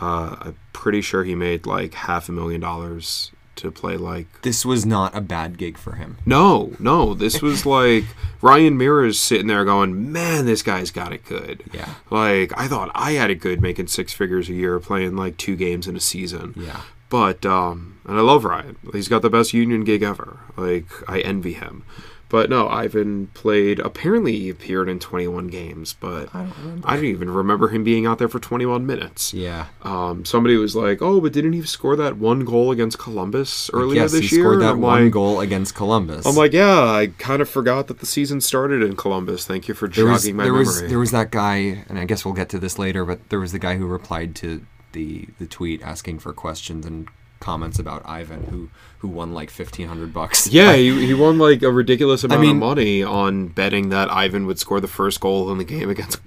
Uh, 0.00 0.36
I'm 0.40 0.56
pretty 0.72 1.02
sure 1.02 1.22
he 1.24 1.34
made 1.34 1.66
like 1.66 1.92
half 1.92 2.30
a 2.30 2.32
million 2.32 2.62
dollars 2.62 3.30
to 3.58 3.70
play 3.70 3.96
like 3.96 4.26
This 4.42 4.64
was 4.64 4.84
not 4.86 5.14
a 5.16 5.20
bad 5.20 5.58
gig 5.58 5.76
for 5.78 5.92
him. 5.92 6.16
no 6.26 6.72
no 6.78 7.14
this 7.14 7.40
was 7.42 7.64
like 7.78 8.04
ryan 8.40 8.76
Meara's 8.78 9.18
sitting 9.20 9.46
there 9.48 9.64
going 9.64 10.10
man 10.12 10.46
this 10.46 10.62
guy's 10.62 10.90
got 10.90 11.12
it 11.12 11.24
good 11.24 11.62
Yeah. 11.72 11.94
like 12.10 12.52
i 12.58 12.66
thought 12.68 12.90
i 12.94 13.12
had 13.12 13.30
it 13.30 13.36
good 13.40 13.60
making 13.60 13.88
six 13.88 14.12
figures 14.12 14.48
a 14.48 14.54
year 14.54 14.78
playing 14.80 15.16
like 15.16 15.36
two 15.36 15.56
games 15.56 15.86
in 15.86 15.96
a 15.96 16.00
season 16.00 16.54
Yeah. 16.56 16.80
but 17.10 17.44
um 17.44 17.98
and 18.06 18.16
i 18.16 18.20
love 18.20 18.44
ryan 18.44 18.76
he's 18.92 19.08
got 19.08 19.22
the 19.22 19.30
best 19.30 19.52
union 19.52 19.84
gig 19.84 20.02
ever 20.02 20.38
like 20.56 20.86
i 21.08 21.20
envy 21.20 21.52
him 21.54 21.84
but 22.30 22.50
no 22.50 22.68
ivan 22.68 23.26
played 23.28 23.78
apparently 23.78 24.38
he 24.38 24.48
appeared 24.50 24.88
in 24.88 24.98
21 24.98 25.46
games 25.48 25.94
but 25.94 26.28
I 26.34 26.42
don't 26.44 26.58
remember. 26.58 26.88
I 26.88 26.96
don't 26.96 27.04
even 27.06 27.30
remember 27.30 27.68
him 27.68 27.84
being 27.84 28.06
out 28.06 28.18
there 28.18 28.28
for 28.28 28.38
21 28.38 28.84
minutes 28.86 29.32
Yeah. 29.32 29.66
um, 29.82 30.24
somebody 30.24 30.56
was 30.56 30.76
like, 30.76 31.00
"Oh, 31.02 31.20
but 31.20 31.32
didn't 31.32 31.52
he 31.54 31.62
score 31.62 31.96
that 31.96 32.16
one 32.18 32.44
goal 32.44 32.70
against 32.70 32.98
Columbus 32.98 33.70
earlier 33.72 34.02
yes, 34.02 34.12
this 34.12 34.30
he 34.30 34.40
scored 34.40 34.60
that 34.60 34.72
I'm 34.72 34.80
one 34.80 35.04
like, 35.04 35.12
goal 35.12 35.40
against 35.40 35.74
Columbus. 35.74 36.26
I'm 36.26 36.34
like, 36.36 36.52
yeah, 36.52 36.80
I 36.82 37.08
kind 37.18 37.40
of 37.42 37.48
forgot 37.48 37.86
that 37.88 38.00
the 38.00 38.06
season 38.06 38.40
started 38.40 38.82
in 38.82 38.96
Columbus. 38.96 39.46
Thank 39.46 39.68
you 39.68 39.74
for 39.74 39.88
there 39.88 40.04
jogging 40.06 40.12
was 40.12 40.32
my 40.32 40.44
there 40.44 40.52
memory. 40.52 40.58
was 40.66 40.82
there 40.82 40.98
was 40.98 41.10
that 41.12 41.30
guy, 41.30 41.84
and 41.88 41.98
I 41.98 42.04
guess 42.04 42.24
we'll 42.24 42.34
get 42.34 42.48
to 42.50 42.58
this 42.58 42.78
later. 42.78 43.04
But 43.04 43.28
there 43.30 43.40
was 43.40 43.52
the 43.52 43.58
guy 43.58 43.76
who 43.76 43.86
replied 43.86 44.34
to 44.36 44.62
the 44.92 45.26
the 45.38 45.46
tweet 45.46 45.82
asking 45.82 46.18
for 46.18 46.32
questions 46.32 46.84
and 46.86 47.08
comments 47.40 47.78
about 47.78 48.02
Ivan, 48.06 48.44
who 48.44 48.68
who 48.98 49.08
won 49.08 49.32
like 49.32 49.50
fifteen 49.50 49.88
hundred 49.88 50.12
bucks. 50.12 50.46
yeah, 50.48 50.74
he, 50.74 51.06
he 51.06 51.14
won 51.14 51.38
like 51.38 51.62
a 51.62 51.70
ridiculous 51.70 52.24
amount 52.24 52.40
mean- 52.42 52.50
of 52.56 52.56
money 52.56 53.02
on 53.02 53.48
betting 53.48 53.88
that 53.90 54.10
Ivan 54.10 54.46
would 54.46 54.58
score 54.58 54.80
the 54.80 54.88
first 54.88 55.20
goal 55.20 55.50
in 55.52 55.58
the 55.58 55.64
game 55.64 55.88
against 55.90 56.20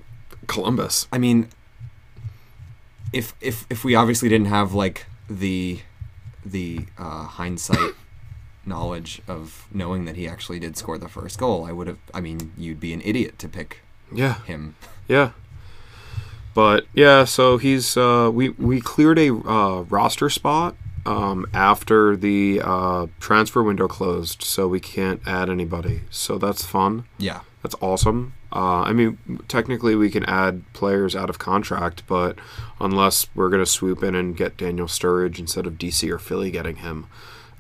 Columbus. 0.48 1.08
I 1.12 1.18
mean, 1.18 1.50
if 3.14 3.34
if 3.42 3.66
if 3.70 3.84
we 3.84 3.96
obviously 3.96 4.30
didn't 4.30 4.48
have 4.48 4.74
like 4.74 5.06
the 5.30 5.80
the 6.46 6.86
uh, 6.98 7.26
hindsight 7.26 7.94
knowledge 8.66 9.22
of 9.28 9.68
knowing 9.74 10.06
that 10.06 10.16
he 10.16 10.28
actually 10.28 10.60
did 10.60 10.78
score 10.78 10.98
the 10.98 11.10
first 11.10 11.38
goal, 11.40 11.66
I 11.66 11.72
would 11.72 11.88
have. 11.88 11.98
I 12.14 12.22
mean, 12.22 12.52
you'd 12.58 12.80
be 12.80 12.94
an 12.94 13.02
idiot 13.04 13.38
to 13.40 13.50
pick 13.50 13.80
Yeah, 14.12 14.42
him. 14.44 14.76
yeah. 15.08 15.32
But 16.54 16.86
yeah, 16.94 17.24
so 17.24 17.58
he's 17.58 17.96
uh, 17.96 18.30
we 18.34 18.50
we 18.50 18.82
cleared 18.82 19.18
a 19.20 19.30
uh, 19.34 19.82
roster 19.90 20.30
spot 20.30 20.76
um, 21.06 21.46
after 21.54 22.16
the 22.16 22.62
uh, 22.64 23.08
transfer 23.20 23.64
window 23.64 23.88
closed, 23.88 24.44
so 24.44 24.68
we 24.68 24.80
can't 24.80 25.22
add 25.26 25.50
anybody. 25.50 26.02
So 26.10 26.38
that's 26.38 26.66
fun. 26.66 27.06
Yeah. 27.18 27.42
That's 27.64 27.76
awesome. 27.82 28.34
Uh, 28.54 28.82
I 28.82 28.94
mean, 28.94 29.18
technically 29.48 29.96
we 29.96 30.10
can 30.10 30.26
add 30.26 30.64
players 30.74 31.16
out 31.16 31.30
of 31.30 31.40
contract, 31.40 32.04
but 32.08 32.38
unless 32.80 33.28
we're 33.36 33.50
gonna 33.50 33.66
swoop 33.66 34.04
in 34.04 34.16
and 34.16 34.36
get 34.36 34.58
Daniel 34.58 34.88
Sturridge 34.88 35.40
instead 35.40 35.66
of 35.68 35.74
DC 35.78 36.10
or 36.10 36.18
Philly 36.20 36.52
getting 36.52 36.78
him, 36.78 37.06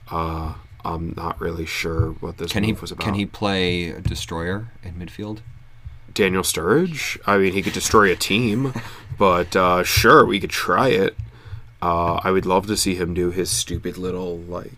uh, 0.09 0.55
I'm 0.83 1.13
not 1.15 1.39
really 1.39 1.65
sure 1.65 2.11
what 2.19 2.37
this 2.37 2.51
Can 2.51 2.63
he 2.63 2.73
was 2.73 2.91
about. 2.91 3.03
can 3.05 3.13
he 3.13 3.25
play 3.25 3.89
a 3.89 4.01
destroyer 4.01 4.71
in 4.83 4.95
midfield? 4.95 5.39
Daniel 6.13 6.43
Sturridge? 6.43 7.17
I 7.25 7.37
mean, 7.37 7.53
he 7.53 7.61
could 7.61 7.73
destroy 7.73 8.11
a 8.11 8.15
team, 8.15 8.73
but 9.17 9.55
uh, 9.55 9.83
sure, 9.83 10.25
we 10.25 10.39
could 10.39 10.49
try 10.49 10.89
it. 10.89 11.15
Uh, 11.81 12.19
I 12.23 12.31
would 12.31 12.45
love 12.45 12.67
to 12.67 12.77
see 12.77 12.95
him 12.95 13.13
do 13.13 13.31
his 13.31 13.49
stupid 13.49 13.97
little 13.97 14.37
like 14.39 14.71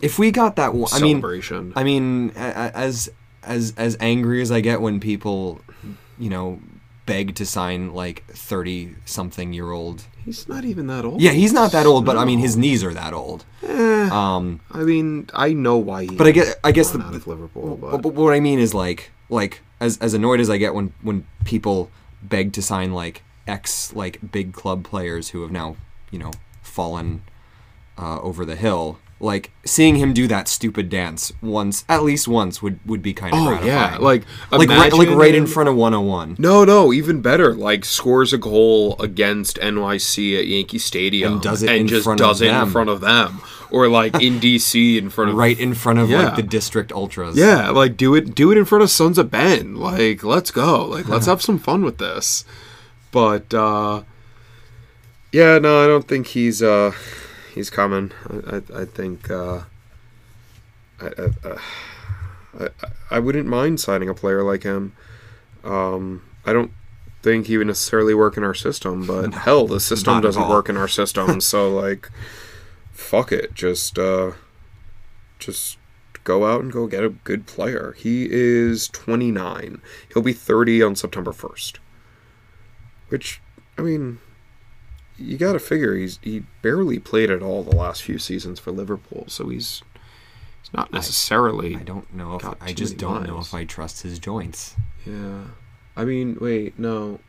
If 0.00 0.18
we 0.18 0.30
got 0.30 0.56
that 0.56 0.74
one, 0.74 0.88
I 0.92 1.00
mean, 1.00 1.16
celebration. 1.16 1.72
I 1.76 1.84
mean, 1.84 2.30
as 2.36 3.10
as 3.42 3.74
as 3.76 3.96
angry 4.00 4.42
as 4.42 4.50
I 4.50 4.60
get 4.60 4.80
when 4.80 5.00
people, 5.00 5.60
you 6.18 6.30
know, 6.30 6.60
beg 7.06 7.34
to 7.36 7.46
sign 7.46 7.94
like 7.94 8.24
thirty 8.26 8.94
something 9.04 9.52
year 9.52 9.70
old. 9.70 10.04
He's 10.24 10.48
not 10.48 10.64
even 10.64 10.88
that 10.88 11.04
old. 11.04 11.20
Yeah, 11.20 11.30
he's 11.30 11.52
not 11.52 11.72
that 11.72 11.86
old, 11.86 12.04
but 12.04 12.16
I 12.18 12.24
mean, 12.24 12.38
his 12.38 12.56
knees 12.56 12.84
are 12.84 12.92
that 12.92 13.14
old. 13.14 13.44
Eh, 13.62 14.08
Um, 14.10 14.60
I 14.70 14.82
mean, 14.82 15.28
I 15.32 15.52
know 15.54 15.78
why. 15.78 16.02
He 16.02 16.16
but 16.16 16.26
I 16.26 16.32
get, 16.32 16.58
I 16.62 16.70
guess 16.72 16.90
the, 16.90 17.00
out 17.00 17.14
of 17.14 17.26
Liverpool, 17.26 17.78
but, 17.80 17.90
but, 17.92 18.02
but 18.02 18.12
what 18.14 18.34
I 18.34 18.40
mean 18.40 18.58
is 18.58 18.74
like, 18.74 19.10
like 19.30 19.62
as 19.80 19.96
as 19.98 20.12
annoyed 20.12 20.40
as 20.40 20.50
I 20.50 20.58
get 20.58 20.74
when 20.74 20.92
when 21.02 21.24
people 21.44 21.90
beg 22.22 22.52
to 22.54 22.62
sign 22.62 22.92
like 22.92 23.22
ex 23.46 23.94
like 23.94 24.18
big 24.32 24.52
club 24.52 24.84
players 24.84 25.30
who 25.30 25.42
have 25.42 25.50
now 25.50 25.76
you 26.10 26.18
know 26.18 26.32
fallen 26.78 27.22
uh, 27.98 28.20
over 28.20 28.44
the 28.44 28.54
hill. 28.56 28.98
Like 29.20 29.50
seeing 29.64 29.96
him 29.96 30.12
do 30.14 30.28
that 30.28 30.46
stupid 30.46 30.88
dance 30.88 31.32
once, 31.42 31.84
at 31.88 32.04
least 32.04 32.28
once, 32.28 32.62
would 32.62 32.78
would 32.86 33.02
be 33.02 33.12
kind 33.12 33.34
of 33.34 33.40
Oh 33.40 33.46
gratifying. 33.48 33.66
yeah, 33.94 33.96
like 33.98 34.22
like 34.52 34.68
right, 34.68 34.92
like 34.92 35.08
right 35.08 35.34
in 35.34 35.48
front 35.48 35.68
of 35.68 35.74
101. 35.74 36.36
No, 36.38 36.64
no, 36.64 36.92
even 36.92 37.20
better. 37.20 37.52
Like 37.52 37.84
scores 37.84 38.32
a 38.32 38.38
goal 38.38 38.94
against 39.00 39.56
NYC 39.58 40.38
at 40.38 40.46
Yankee 40.46 40.78
Stadium 40.78 41.32
And 41.32 41.42
does 41.42 41.64
it 41.64 41.70
in 41.74 41.88
just 41.88 42.06
does 42.16 42.40
it 42.40 42.46
them. 42.46 42.66
in 42.68 42.70
front 42.70 42.90
of 42.90 43.00
them, 43.00 43.40
or 43.72 43.88
like 43.88 44.14
in 44.22 44.38
DC 44.44 44.96
in 44.96 45.10
front 45.10 45.30
of 45.32 45.36
right 45.36 45.58
in 45.58 45.74
front 45.74 45.98
of 45.98 46.08
Yeah. 46.08 46.26
like 46.26 46.36
the 46.36 46.44
district 46.58 46.92
ultras. 46.92 47.36
Yeah, 47.36 47.70
like 47.70 47.96
do 47.96 48.14
it 48.14 48.36
do 48.36 48.52
it 48.52 48.56
in 48.56 48.64
front 48.66 48.84
of 48.84 48.90
Sons 48.90 49.18
of 49.18 49.32
Ben. 49.32 49.74
Like 49.74 50.22
let's 50.22 50.52
go. 50.52 50.84
Like 50.84 51.08
let's 51.08 51.26
have 51.32 51.42
some 51.42 51.58
fun 51.58 51.82
with 51.84 51.98
this. 51.98 52.44
But 53.10 53.52
uh 53.52 54.02
yeah, 55.32 55.58
no, 55.58 55.82
I 55.82 55.86
don't 55.86 56.06
think 56.06 56.28
he's 56.28 56.62
uh 56.62 56.92
he's 57.54 57.70
coming. 57.70 58.12
I 58.28 58.56
I, 58.56 58.82
I 58.82 58.84
think 58.84 59.30
uh 59.30 59.62
I, 61.00 61.06
I, 61.06 61.48
uh, 61.48 61.58
I 62.60 62.68
I 63.10 63.18
wouldn't 63.18 63.46
mind 63.46 63.80
signing 63.80 64.08
a 64.08 64.14
player 64.14 64.42
like 64.42 64.62
him. 64.62 64.94
Um 65.64 66.22
I 66.44 66.52
don't 66.52 66.72
think 67.22 67.46
he 67.46 67.58
would 67.58 67.66
necessarily 67.66 68.14
work 68.14 68.36
in 68.36 68.44
our 68.44 68.54
system, 68.54 69.06
but 69.06 69.34
hell, 69.46 69.66
the 69.66 69.80
system 69.80 70.20
doesn't 70.20 70.48
work 70.48 70.68
in 70.68 70.76
our 70.76 70.88
system. 70.88 71.40
so 71.42 71.74
like, 71.74 72.10
fuck 72.92 73.32
it, 73.32 73.54
just 73.54 73.98
uh, 73.98 74.32
just 75.38 75.78
go 76.24 76.46
out 76.46 76.60
and 76.62 76.72
go 76.72 76.86
get 76.86 77.04
a 77.04 77.08
good 77.10 77.46
player. 77.46 77.94
He 77.96 78.28
is 78.30 78.88
29. 78.88 79.80
He'll 80.12 80.22
be 80.22 80.32
30 80.32 80.82
on 80.82 80.96
September 80.96 81.32
1st. 81.32 81.76
Which, 83.08 83.40
I 83.78 83.82
mean, 83.82 84.18
you 85.18 85.36
got 85.36 85.52
to 85.52 85.58
figure 85.58 85.94
he's 85.94 86.18
he 86.22 86.44
barely 86.62 86.98
played 86.98 87.30
at 87.30 87.42
all 87.42 87.62
the 87.62 87.74
last 87.76 88.02
few 88.02 88.18
seasons 88.18 88.58
for 88.58 88.70
Liverpool, 88.70 89.24
so 89.28 89.48
he's 89.48 89.82
he's 90.62 90.72
not 90.72 90.92
necessarily. 90.92 91.76
I 91.76 91.82
don't 91.82 92.12
know 92.14 92.36
if 92.36 92.46
I 92.60 92.72
just 92.72 92.96
don't 92.96 93.26
know 93.26 93.38
if 93.38 93.52
I 93.52 93.64
trust 93.64 94.02
his 94.02 94.18
joints. 94.18 94.76
Yeah. 95.04 95.44
I 95.96 96.04
mean, 96.04 96.38
wait, 96.40 96.78
no. 96.78 97.20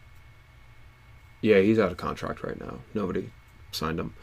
Yeah, 1.41 1.59
he's 1.59 1.79
out 1.79 1.91
of 1.91 1.97
contract 1.97 2.43
right 2.43 2.59
now. 2.59 2.79
Nobody 2.93 3.31
signed 3.71 3.99
him. 3.99 4.13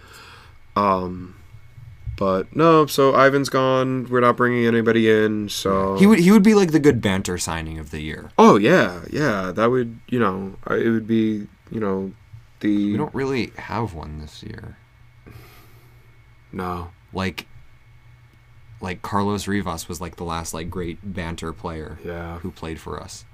Um 0.76 1.36
but 2.16 2.54
no, 2.56 2.86
so 2.86 3.14
Ivan's 3.14 3.50
gone. 3.50 4.08
We're 4.08 4.20
not 4.20 4.38
bringing 4.38 4.64
anybody 4.64 5.10
in, 5.10 5.50
so 5.50 5.96
He 5.96 6.06
would 6.06 6.18
he 6.18 6.30
would 6.32 6.42
be 6.42 6.54
like 6.54 6.72
the 6.72 6.80
good 6.80 7.02
banter 7.02 7.36
signing 7.36 7.78
of 7.78 7.90
the 7.90 8.00
year. 8.00 8.30
Oh 8.38 8.56
yeah, 8.56 9.02
yeah, 9.10 9.52
that 9.52 9.70
would, 9.70 9.98
you 10.08 10.18
know, 10.18 10.56
it 10.70 10.88
would 10.90 11.06
be, 11.06 11.46
you 11.70 11.80
know, 11.80 12.12
the 12.60 12.92
We 12.92 12.96
don't 12.96 13.14
really 13.14 13.52
have 13.56 13.94
one 13.94 14.18
this 14.20 14.42
year. 14.42 14.76
No. 16.52 16.90
Like 17.12 17.46
like 18.80 19.00
Carlos 19.02 19.46
Rivas 19.48 19.88
was 19.88 20.00
like 20.00 20.16
the 20.16 20.24
last 20.24 20.52
like 20.52 20.68
great 20.68 20.98
banter 21.14 21.52
player 21.52 21.98
Yeah. 22.04 22.38
who 22.40 22.50
played 22.50 22.78
for 22.80 23.00
us. 23.02 23.24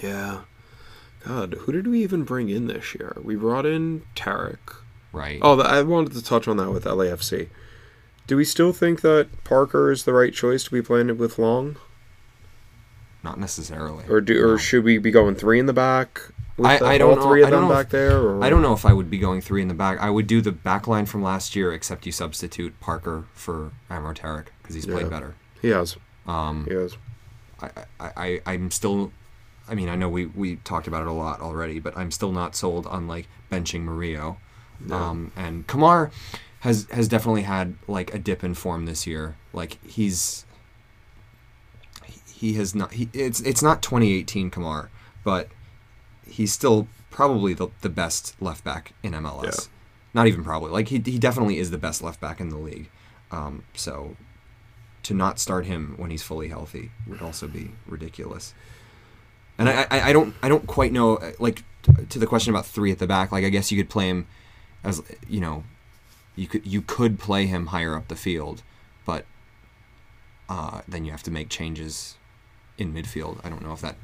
Yeah. 0.00 0.40
God, 1.26 1.54
who 1.60 1.72
did 1.72 1.86
we 1.86 2.02
even 2.02 2.24
bring 2.24 2.48
in 2.50 2.66
this 2.66 2.94
year? 2.94 3.16
We 3.22 3.34
brought 3.34 3.64
in 3.66 4.02
Tarek. 4.14 4.76
Right. 5.12 5.38
Oh, 5.42 5.58
I 5.60 5.82
wanted 5.82 6.12
to 6.12 6.22
touch 6.22 6.46
on 6.46 6.56
that 6.58 6.70
with 6.70 6.84
LAFC. 6.84 7.48
Do 8.26 8.36
we 8.36 8.44
still 8.44 8.72
think 8.72 9.00
that 9.02 9.28
Parker 9.44 9.90
is 9.90 10.04
the 10.04 10.12
right 10.12 10.32
choice 10.32 10.64
to 10.64 10.70
be 10.70 10.82
playing 10.82 11.16
with 11.18 11.38
Long, 11.38 11.76
Not 13.22 13.38
necessarily. 13.38 14.04
or 14.08 14.20
do, 14.20 14.34
No. 14.34 14.48
or 14.52 14.58
should 14.58 14.84
we 14.84 14.98
be 14.98 15.10
going 15.10 15.34
three 15.34 15.58
in 15.58 15.66
the 15.66 15.72
back 15.72 16.20
I- 16.62 16.78
the, 16.78 16.84
I 16.86 16.98
don't 16.98 17.18
know- 17.18 17.32
I 17.34 17.50
don't 17.50 17.62
know 17.68 17.74
back 17.74 17.86
if- 17.86 17.90
there? 17.92 18.18
Or? 18.20 18.44
I 18.44 18.48
don't 18.50 18.62
know 18.62 18.72
if 18.74 18.84
I 18.86 18.92
would 18.92 19.10
be 19.10 19.18
going 19.18 19.40
three 19.40 19.60
in 19.62 19.68
the 19.68 19.74
back. 19.74 19.98
I 20.00 20.10
would 20.10 20.26
do 20.26 20.40
the 20.40 20.52
back 20.52 20.86
line 20.86 21.06
from 21.06 21.22
last 21.22 21.56
year, 21.56 21.72
except 21.72 22.06
you 22.06 22.12
substitute 22.12 22.78
Parker 22.80 23.24
for 23.34 23.72
Amro 23.90 24.14
Tarek 24.14 24.46
because 24.62 24.74
he's 24.74 24.86
played 24.86 25.04
Yeah. 25.04 25.08
better. 25.08 25.34
He 25.60 25.68
has. 25.68 25.96
Um, 26.26 26.66
He 26.68 26.74
has. 26.74 26.96
I, 27.60 27.70
I, 27.98 28.10
I, 28.16 28.40
I'm 28.46 28.70
still. 28.70 29.12
I 29.68 29.74
mean, 29.74 29.88
I 29.88 29.96
know 29.96 30.08
we, 30.08 30.26
we 30.26 30.56
talked 30.56 30.86
about 30.86 31.02
it 31.02 31.08
a 31.08 31.12
lot 31.12 31.40
already, 31.40 31.80
but 31.80 31.96
I'm 31.96 32.10
still 32.10 32.32
not 32.32 32.54
sold 32.54 32.86
on 32.86 33.06
like 33.08 33.28
benching 33.50 33.82
Murillo. 33.84 34.36
Um, 34.90 35.32
and 35.36 35.66
Kemar 35.66 36.10
has 36.60 36.86
has 36.90 37.08
definitely 37.08 37.42
had 37.42 37.74
like 37.88 38.12
a 38.14 38.18
dip 38.18 38.44
in 38.44 38.54
form 38.54 38.84
this 38.86 39.06
year. 39.06 39.36
Like 39.54 39.78
he's 39.86 40.44
he- 42.04 42.20
he 42.50 42.52
has 42.54 42.74
not. 42.74 42.92
He 42.92 43.08
it's 43.12 43.40
it's 43.40 43.62
not 43.62 43.82
2018 43.82 44.50
Kemar, 44.50 44.88
but 45.22 45.48
he's 46.34 46.52
still 46.52 46.88
probably 47.10 47.54
the, 47.54 47.68
the 47.80 47.88
best 47.88 48.34
left 48.42 48.64
back 48.64 48.92
in 49.04 49.12
MLS. 49.12 49.44
Yeah. 49.44 49.72
Not 50.12 50.26
even 50.26 50.42
probably. 50.42 50.70
Like 50.70 50.88
he 50.88 50.98
he 51.04 51.18
definitely 51.18 51.58
is 51.58 51.70
the 51.70 51.78
best 51.78 52.02
left 52.02 52.20
back 52.20 52.40
in 52.40 52.48
the 52.48 52.58
league. 52.58 52.90
Um, 53.30 53.64
so 53.74 54.16
to 55.04 55.14
not 55.14 55.38
start 55.38 55.66
him 55.66 55.94
when 55.96 56.10
he's 56.10 56.22
fully 56.22 56.48
healthy 56.48 56.90
would 57.06 57.22
also 57.22 57.46
be 57.46 57.72
ridiculous. 57.86 58.54
And 59.58 59.68
I, 59.68 59.86
I, 59.90 60.00
I 60.10 60.12
don't 60.12 60.34
I 60.42 60.48
don't 60.48 60.66
quite 60.66 60.92
know 60.92 61.16
uh, 61.16 61.32
like 61.38 61.62
t- 61.82 62.04
to 62.08 62.18
the 62.18 62.26
question 62.26 62.52
about 62.52 62.66
three 62.66 62.90
at 62.90 62.98
the 62.98 63.06
back. 63.06 63.32
Like 63.32 63.44
I 63.44 63.48
guess 63.48 63.70
you 63.70 63.78
could 63.78 63.90
play 63.90 64.08
him 64.08 64.26
as 64.82 65.02
you 65.28 65.40
know, 65.40 65.64
you 66.36 66.46
could 66.46 66.66
you 66.66 66.82
could 66.82 67.18
play 67.18 67.46
him 67.46 67.66
higher 67.66 67.96
up 67.96 68.08
the 68.08 68.16
field, 68.16 68.62
but 69.04 69.24
uh, 70.48 70.80
then 70.86 71.04
you 71.04 71.10
have 71.10 71.22
to 71.24 71.30
make 71.30 71.48
changes 71.48 72.16
in 72.76 72.92
midfield. 72.92 73.40
I 73.44 73.48
don't 73.48 73.62
know 73.62 73.72
if 73.72 73.80
that 73.80 73.96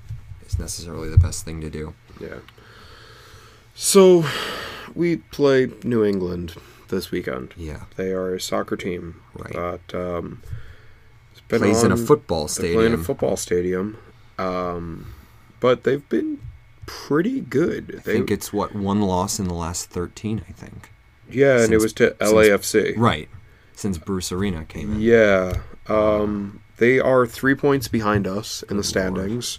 is 0.51 0.59
necessarily 0.59 1.09
the 1.09 1.19
best 1.19 1.45
thing 1.45 1.61
to 1.61 1.71
do. 1.71 1.95
Yeah. 2.21 2.39
So, 3.75 4.25
we 4.95 5.17
play 5.17 5.71
New 5.85 6.05
England 6.05 6.55
this 6.89 7.11
weekend. 7.11 7.55
Yeah, 7.57 7.85
They 7.97 8.11
are 8.13 8.35
a 8.35 8.41
soccer 8.41 8.77
team 8.77 9.21
Right. 9.35 9.53
that 9.53 9.95
um, 9.95 10.43
has 11.33 11.41
been 11.49 11.61
plays 11.61 11.83
in 11.83 11.93
a 11.93 11.97
football 11.97 12.49
play 12.49 12.87
in 12.87 12.93
a 12.95 12.99
football 12.99 13.37
stadium, 13.37 13.97
um, 14.39 15.07
but 15.61 15.85
they've 15.85 16.07
been 16.09 16.41
pretty 16.87 17.41
good. 17.41 17.95
I 17.95 17.99
They, 18.01 18.13
think 18.15 18.31
it's 18.31 18.53
what 18.53 18.75
one 18.75 19.01
loss 19.01 19.39
in 19.39 19.47
the 19.47 19.55
last 19.55 19.89
thirteen. 19.91 20.43
I 20.49 20.53
think. 20.53 20.91
yeah, 21.31 21.61
and 21.63 21.73
it 21.73 21.79
was 21.81 21.93
to 21.95 22.17
since- 22.21 22.33
LAFC. 22.33 22.95
Right, 22.97 23.29
since 23.75 23.97
Bruce 23.97 24.33
Arena 24.33 24.65
came 24.65 24.95
in. 24.95 25.01
Yeah, 25.01 25.61
um, 25.87 26.61
they 26.79 26.99
are 26.99 27.25
three 27.27 27.55
points 27.55 27.87
behind 27.87 28.27
us 28.27 28.63
in 28.65 28.77
the 28.77 28.83
Good 28.83 28.89
standings. 28.89 29.59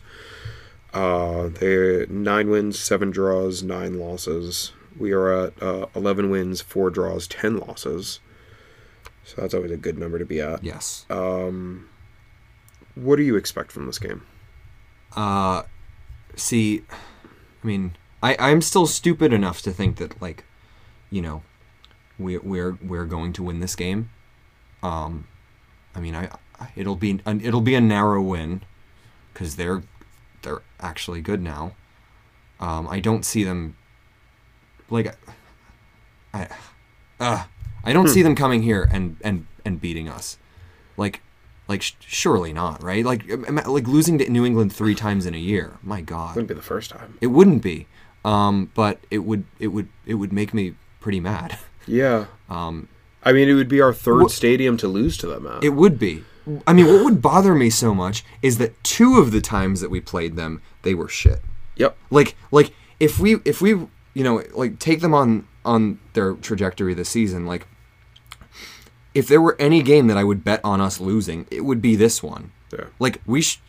Uh, 0.93 1.47
they're 1.47 2.05
nine 2.07 2.49
wins, 2.49 2.77
seven 2.77 3.11
draws, 3.11 3.63
nine 3.63 3.97
losses. 3.97 4.73
We 4.97 5.13
are 5.13 5.31
at 5.31 5.63
uh, 5.63 5.85
eleven 5.95 6.29
wins, 6.29 6.61
four 6.61 6.89
draws, 6.89 7.27
ten 7.27 7.57
losses. 7.57 8.19
So 9.23 9.39
that's 9.39 9.53
always 9.53 9.71
a 9.71 9.77
good 9.77 9.97
number 9.97 10.19
to 10.19 10.25
be 10.25 10.41
at. 10.41 10.63
Yes. 10.63 11.05
Um, 11.09 11.87
what 12.95 13.15
do 13.15 13.23
you 13.23 13.37
expect 13.37 13.71
from 13.71 13.85
this 13.85 13.99
game? 13.99 14.23
Uh, 15.15 15.63
see, 16.35 16.83
I 17.63 17.67
mean, 17.67 17.95
I 18.21 18.35
I'm 18.37 18.61
still 18.61 18.85
stupid 18.85 19.31
enough 19.31 19.61
to 19.61 19.71
think 19.71 19.97
that 19.97 20.21
like, 20.21 20.43
you 21.09 21.21
know, 21.21 21.43
we 22.19 22.37
we're 22.37 22.77
we're 22.81 23.05
going 23.05 23.31
to 23.33 23.43
win 23.43 23.61
this 23.61 23.75
game. 23.75 24.09
Um, 24.83 25.27
I 25.95 26.01
mean, 26.01 26.15
I, 26.15 26.29
I 26.59 26.71
it'll 26.75 26.95
be 26.97 27.21
an, 27.25 27.41
it'll 27.41 27.61
be 27.61 27.75
a 27.75 27.81
narrow 27.81 28.21
win, 28.21 28.63
because 29.33 29.55
they're 29.55 29.83
they're 30.41 30.61
actually 30.79 31.21
good 31.21 31.41
now. 31.41 31.73
Um, 32.59 32.87
I 32.87 32.99
don't 32.99 33.25
see 33.25 33.43
them. 33.43 33.75
Like, 34.89 35.15
I, 36.33 36.47
uh, 37.19 37.43
I 37.83 37.93
don't 37.93 38.07
see 38.07 38.21
them 38.21 38.35
coming 38.35 38.61
here 38.61 38.87
and 38.91 39.17
and 39.21 39.47
and 39.65 39.79
beating 39.81 40.07
us. 40.09 40.37
Like, 40.97 41.21
like 41.67 41.81
sh- 41.81 41.93
surely 42.01 42.53
not, 42.53 42.83
right? 42.83 43.03
Like, 43.05 43.23
like 43.65 43.87
losing 43.87 44.17
to 44.19 44.29
New 44.29 44.45
England 44.45 44.73
three 44.73 44.95
times 44.95 45.25
in 45.25 45.33
a 45.33 45.39
year. 45.39 45.77
My 45.81 46.01
God, 46.01 46.35
Wouldn't 46.35 46.49
be 46.49 46.53
the 46.53 46.61
first 46.61 46.89
time. 46.91 47.17
it 47.21 47.27
wouldn't 47.27 47.63
be. 47.63 47.87
Um, 48.23 48.69
but 48.75 48.99
it 49.09 49.19
would 49.19 49.45
it 49.59 49.67
would 49.69 49.87
it 50.05 50.15
would 50.15 50.31
make 50.31 50.53
me 50.53 50.75
pretty 50.99 51.19
mad. 51.19 51.57
Yeah, 51.87 52.25
Um, 52.49 52.87
I 53.23 53.31
mean, 53.33 53.49
it 53.49 53.53
would 53.53 53.69
be 53.69 53.81
our 53.81 53.93
third 53.93 54.29
stadium 54.29 54.77
to 54.77 54.87
lose 54.87 55.17
to 55.19 55.27
them 55.27 55.47
at. 55.47 55.63
It 55.63 55.69
would 55.69 55.97
be. 55.97 56.23
I 56.65 56.73
mean, 56.73 56.87
what 56.87 57.03
would 57.03 57.21
bother 57.21 57.53
me 57.53 57.69
so 57.69 57.93
much 57.93 58.23
is 58.41 58.57
that 58.57 58.81
two 58.83 59.17
of 59.17 59.31
the 59.31 59.41
times 59.41 59.81
that 59.81 59.89
we 59.91 60.01
played 60.01 60.35
them, 60.35 60.61
they 60.81 60.93
were 60.95 61.07
shit. 61.07 61.41
yep. 61.75 61.95
Like, 62.09 62.35
like 62.51 62.73
if 62.99 63.19
we 63.19 63.37
if 63.45 63.61
we 63.61 63.69
you 64.13 64.23
know 64.23 64.43
like 64.53 64.79
take 64.79 65.01
them 65.01 65.13
on 65.13 65.47
on 65.63 65.99
their 66.13 66.33
trajectory 66.33 66.93
this 66.93 67.09
season, 67.09 67.45
like 67.45 67.67
if 69.13 69.27
there 69.27 69.41
were 69.41 69.55
any 69.59 69.81
game 69.83 70.07
that 70.07 70.17
I 70.17 70.23
would 70.23 70.43
bet 70.43 70.61
on 70.63 70.81
us 70.81 70.99
losing, 70.99 71.45
it 71.51 71.65
would 71.65 71.81
be 71.81 71.95
this 71.95 72.23
one. 72.23 72.51
Yeah. 72.71 72.85
Like 72.99 73.21
we 73.25 73.41
sh- 73.41 73.61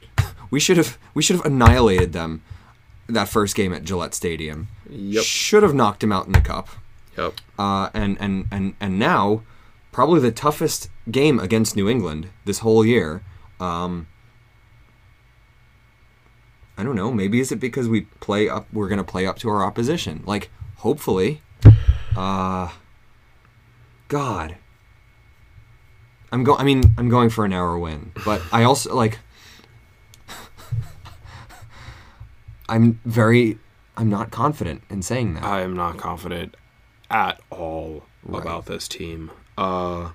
we 0.50 0.60
should 0.60 0.76
have 0.76 0.98
we 1.14 1.22
should 1.22 1.36
have 1.36 1.44
annihilated 1.44 2.12
them 2.12 2.42
that 3.08 3.28
first 3.28 3.54
game 3.54 3.72
at 3.72 3.84
Gillette 3.84 4.14
Stadium. 4.14 4.68
Yep. 4.88 5.24
Should 5.24 5.62
have 5.62 5.74
knocked 5.74 6.00
them 6.00 6.12
out 6.12 6.26
in 6.26 6.32
the 6.32 6.40
cup. 6.40 6.68
Yep. 7.18 7.34
Uh, 7.58 7.90
and 7.92 8.16
and 8.20 8.46
and 8.50 8.74
and 8.80 8.98
now 8.98 9.42
probably 9.92 10.20
the 10.20 10.32
toughest 10.32 10.88
game 11.10 11.38
against 11.38 11.76
New 11.76 11.88
England 11.88 12.28
this 12.44 12.58
whole 12.60 12.84
year. 12.84 13.22
Um, 13.60 14.08
I 16.76 16.82
don't 16.82 16.96
know. 16.96 17.12
Maybe 17.12 17.38
is 17.38 17.52
it 17.52 17.60
because 17.60 17.88
we 17.88 18.02
play 18.20 18.48
up? 18.48 18.66
We're 18.72 18.88
gonna 18.88 19.04
play 19.04 19.26
up 19.26 19.38
to 19.40 19.48
our 19.48 19.64
opposition. 19.64 20.22
Like 20.26 20.50
hopefully. 20.76 21.42
Uh, 22.16 22.70
God. 24.08 24.56
I'm 26.32 26.44
going. 26.44 26.60
I 26.60 26.64
mean, 26.64 26.82
I'm 26.98 27.08
going 27.08 27.28
for 27.30 27.44
an 27.44 27.52
hour 27.52 27.78
win, 27.78 28.12
but 28.24 28.42
I 28.50 28.64
also 28.64 28.94
like. 28.94 29.18
I'm 32.68 33.00
very. 33.04 33.58
I'm 33.96 34.08
not 34.08 34.30
confident 34.30 34.82
in 34.88 35.02
saying 35.02 35.34
that. 35.34 35.44
I 35.44 35.60
am 35.60 35.74
not 35.74 35.98
confident 35.98 36.56
at 37.10 37.40
all 37.50 38.04
Right. 38.24 38.40
about 38.40 38.64
this 38.66 38.88
team. 38.88 39.30
Uh, 39.58 40.10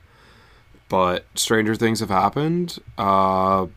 but 0.89 1.25
stranger 1.35 1.75
things 1.75 1.99
have 1.99 2.09
happened. 2.09 2.79
Uh, 2.97 3.67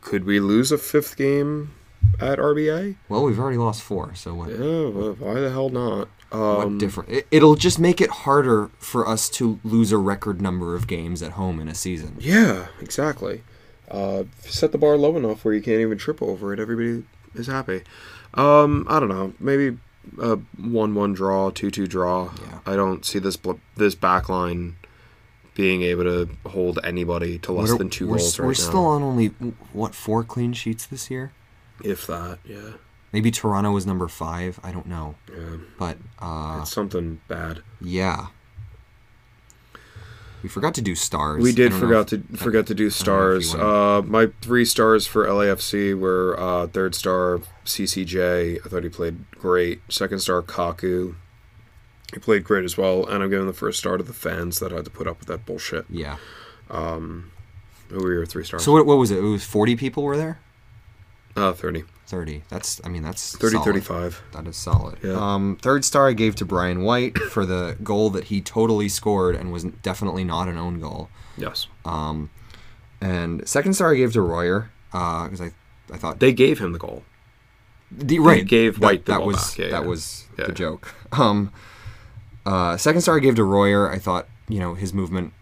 could 0.00 0.24
we 0.24 0.38
lose 0.40 0.70
a 0.72 0.78
fifth 0.78 1.16
game 1.16 1.72
at 2.20 2.38
RBA? 2.38 2.96
well, 3.08 3.24
we've 3.24 3.38
already 3.38 3.58
lost 3.58 3.82
four, 3.82 4.14
so 4.14 4.34
what? 4.34 4.50
Yeah, 4.50 4.56
well, 4.88 5.16
why 5.18 5.34
the 5.34 5.50
hell 5.50 5.68
not? 5.70 6.08
what 6.30 6.38
Um, 6.66 6.78
different? 6.78 7.10
It, 7.10 7.26
it'll 7.30 7.56
just 7.56 7.78
make 7.78 8.00
it 8.00 8.10
harder 8.10 8.70
for 8.78 9.06
us 9.08 9.28
to 9.30 9.58
lose 9.64 9.90
a 9.92 9.98
record 9.98 10.40
number 10.40 10.74
of 10.74 10.86
games 10.86 11.22
at 11.22 11.32
home 11.32 11.58
in 11.60 11.68
a 11.68 11.74
season. 11.74 12.16
yeah, 12.20 12.66
exactly. 12.80 13.42
Uh, 13.90 14.24
set 14.40 14.72
the 14.72 14.78
bar 14.78 14.96
low 14.96 15.16
enough 15.16 15.44
where 15.44 15.54
you 15.54 15.62
can't 15.62 15.80
even 15.80 15.96
trip 15.98 16.20
over 16.22 16.52
it. 16.52 16.58
Everybody 16.58 17.04
is 17.34 17.46
happy. 17.46 17.82
Um, 18.34 18.84
I 18.88 18.98
don't 19.00 19.08
know. 19.08 19.32
Maybe 19.38 19.78
a 20.20 20.36
one-one 20.58 21.12
draw, 21.14 21.50
two-two 21.50 21.86
draw. 21.86 22.30
Yeah. 22.42 22.58
I 22.66 22.74
don't 22.76 23.04
see 23.04 23.18
this 23.20 23.36
bl- 23.36 23.52
this 23.76 23.94
back 23.94 24.28
line 24.28 24.76
being 25.56 25.82
able 25.82 26.04
to 26.04 26.28
hold 26.48 26.78
anybody 26.84 27.38
to 27.40 27.50
less 27.52 27.70
are- 27.72 27.78
than 27.78 27.90
2 27.90 28.06
we're, 28.06 28.18
goals 28.18 28.38
right 28.38 28.44
we're 28.46 28.52
now. 28.52 28.54
still 28.54 28.86
on 28.86 29.02
only 29.02 29.26
what 29.72 29.94
four 29.94 30.22
clean 30.22 30.52
sheets 30.52 30.86
this 30.86 31.10
year. 31.10 31.32
if 31.82 32.06
that, 32.06 32.38
yeah, 32.44 32.72
Maybe 33.12 33.30
Toronto 33.30 33.72
was 33.72 33.86
number 33.86 34.06
five. 34.08 34.60
I 34.62 34.70
don't 34.72 34.86
know, 34.86 35.14
yeah, 35.28 35.56
but 35.78 35.96
uh, 36.20 36.58
it's 36.62 36.70
something 36.72 37.20
bad. 37.28 37.62
yeah. 37.80 38.26
We 40.42 40.50
forgot 40.50 40.74
to 40.74 40.82
do 40.82 40.94
stars. 40.94 41.42
We 41.42 41.52
did 41.52 41.72
forgot 41.74 42.12
if- 42.12 42.30
to 42.30 42.36
forget 42.36 42.66
to 42.68 42.74
do 42.74 42.90
stars. 42.90 43.52
Uh, 43.54 44.02
my 44.04 44.28
three 44.42 44.64
stars 44.64 45.06
for 45.06 45.24
LAFC 45.26 45.98
were 45.98 46.38
uh, 46.38 46.66
third 46.68 46.94
star 46.94 47.40
CCJ. 47.64 48.58
I 48.64 48.68
thought 48.68 48.84
he 48.84 48.88
played 48.88 49.28
great. 49.32 49.80
Second 49.88 50.20
star 50.20 50.42
Kaku. 50.42 51.16
He 52.12 52.20
played 52.20 52.44
great 52.44 52.64
as 52.64 52.76
well. 52.78 53.04
And 53.06 53.22
I'm 53.22 53.30
giving 53.30 53.46
the 53.46 53.52
first 53.52 53.78
star 53.78 53.96
to 53.96 54.02
the 54.04 54.12
fans 54.12 54.58
that 54.60 54.70
had 54.72 54.84
to 54.84 54.90
put 54.90 55.06
up 55.06 55.18
with 55.18 55.28
that 55.28 55.44
bullshit. 55.46 55.86
Yeah. 55.90 56.16
Who 56.70 57.98
were 57.98 58.12
your 58.12 58.26
three 58.26 58.44
stars? 58.44 58.64
So 58.64 58.72
what, 58.72 58.86
what 58.86 58.96
was 58.98 59.10
it? 59.10 59.18
It 59.18 59.22
was 59.22 59.44
forty 59.44 59.76
people 59.76 60.02
were 60.02 60.16
there. 60.16 60.40
uh, 61.36 61.52
30. 61.52 61.84
Thirty. 62.06 62.42
That's. 62.48 62.80
I 62.84 62.88
mean, 62.88 63.02
that's 63.02 63.36
30, 63.36 63.54
solid. 63.54 63.64
35. 63.64 64.22
That 64.32 64.46
is 64.46 64.56
solid. 64.56 64.98
Yeah. 65.02 65.14
Um, 65.14 65.58
third 65.60 65.84
star 65.84 66.08
I 66.08 66.12
gave 66.12 66.36
to 66.36 66.44
Brian 66.44 66.82
White 66.82 67.18
for 67.30 67.44
the 67.44 67.76
goal 67.82 68.10
that 68.10 68.24
he 68.24 68.40
totally 68.40 68.88
scored 68.88 69.34
and 69.34 69.52
was 69.52 69.64
definitely 69.64 70.22
not 70.24 70.46
an 70.48 70.56
own 70.56 70.78
goal. 70.80 71.08
Yes. 71.36 71.66
Um, 71.84 72.30
and 73.00 73.46
second 73.48 73.74
star 73.74 73.92
I 73.92 73.96
gave 73.96 74.12
to 74.12 74.22
Royer 74.22 74.70
because 74.92 75.40
I 75.40 75.52
I 75.92 75.96
thought 75.96 76.20
They 76.20 76.32
gave 76.32 76.58
him 76.60 76.72
the 76.72 76.78
goal. 76.78 77.02
the, 77.90 78.18
right 78.20 78.46
gave 78.46 78.74
that, 78.80 78.86
White 78.86 79.04
the 79.06 79.12
that 79.12 79.22
was 79.22 79.36
back. 79.36 79.58
Yeah, 79.58 79.68
that 79.70 79.82
yeah. 79.82 79.88
was 79.88 80.24
Yeah. 80.38 80.46
the 80.46 80.52
joke. 80.52 80.94
Um, 81.12 81.52
uh, 82.46 82.76
second 82.78 83.00
star 83.02 83.16
I 83.16 83.20
gave 83.20 83.34
to 83.34 83.44
Royer. 83.44 83.90
I 83.92 83.98
thought 83.98 84.26
you 84.48 84.58
know 84.60 84.74
his 84.74 84.94
movement 84.94 85.32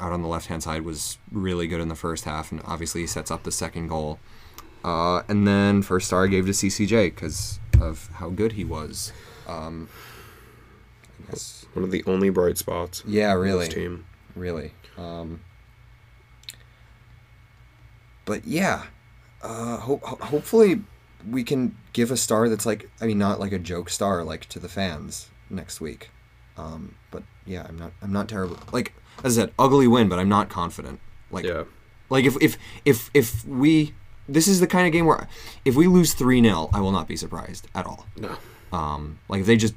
out 0.00 0.12
on 0.12 0.22
the 0.22 0.28
left 0.28 0.46
hand 0.48 0.62
side 0.62 0.82
was 0.82 1.18
really 1.32 1.66
good 1.66 1.80
in 1.80 1.88
the 1.88 1.94
first 1.96 2.24
half, 2.24 2.52
and 2.52 2.60
obviously 2.64 3.00
he 3.02 3.06
sets 3.06 3.30
up 3.30 3.44
the 3.44 3.52
second 3.52 3.88
goal. 3.88 4.18
Uh, 4.84 5.22
and 5.28 5.46
then 5.46 5.82
first 5.82 6.06
star 6.06 6.24
I 6.24 6.26
gave 6.28 6.46
to 6.46 6.52
CCJ 6.52 7.14
because 7.14 7.58
of 7.80 8.08
how 8.14 8.28
good 8.30 8.52
he 8.52 8.64
was. 8.64 9.12
Um, 9.48 9.88
I 11.26 11.30
guess, 11.32 11.66
One 11.72 11.84
of 11.84 11.90
the 11.90 12.04
only 12.06 12.30
bright 12.30 12.58
spots. 12.58 13.02
yeah, 13.06 13.32
on 13.32 13.38
really 13.40 13.64
This 13.66 13.74
team. 13.74 14.04
really. 14.36 14.72
Um, 14.96 15.40
but 18.24 18.46
yeah, 18.46 18.84
uh, 19.42 19.78
ho- 19.78 20.00
hopefully 20.20 20.82
we 21.28 21.42
can 21.44 21.76
give 21.92 22.10
a 22.10 22.16
star 22.16 22.48
that's 22.48 22.66
like, 22.66 22.88
I 23.00 23.06
mean, 23.06 23.18
not 23.18 23.40
like 23.40 23.52
a 23.52 23.58
joke 23.58 23.90
star, 23.90 24.22
like 24.22 24.46
to 24.46 24.58
the 24.58 24.68
fans 24.68 25.28
next 25.50 25.80
week. 25.80 26.10
Um, 26.58 26.94
but 27.10 27.22
yeah, 27.46 27.64
I'm 27.68 27.78
not, 27.78 27.92
I'm 28.02 28.12
not 28.12 28.28
terrible. 28.28 28.58
Like 28.72 28.92
as 29.24 29.38
I 29.38 29.42
said, 29.42 29.52
ugly 29.58 29.86
win, 29.86 30.08
but 30.08 30.18
I'm 30.18 30.28
not 30.28 30.48
confident. 30.48 31.00
Like, 31.30 31.44
Yeah. 31.44 31.64
like 32.10 32.24
if 32.24 32.36
if 32.42 32.56
if 32.84 33.10
if 33.14 33.44
we, 33.46 33.94
this 34.28 34.46
is 34.48 34.60
the 34.60 34.66
kind 34.66 34.86
of 34.86 34.92
game 34.92 35.06
where 35.06 35.28
if 35.64 35.74
we 35.76 35.86
lose 35.86 36.14
three 36.14 36.42
0 36.42 36.70
I 36.72 36.80
will 36.80 36.92
not 36.92 37.06
be 37.08 37.16
surprised 37.16 37.66
at 37.74 37.86
all. 37.86 38.06
No. 38.16 38.36
Um, 38.76 39.18
like 39.28 39.40
if 39.40 39.46
they 39.46 39.56
just 39.56 39.74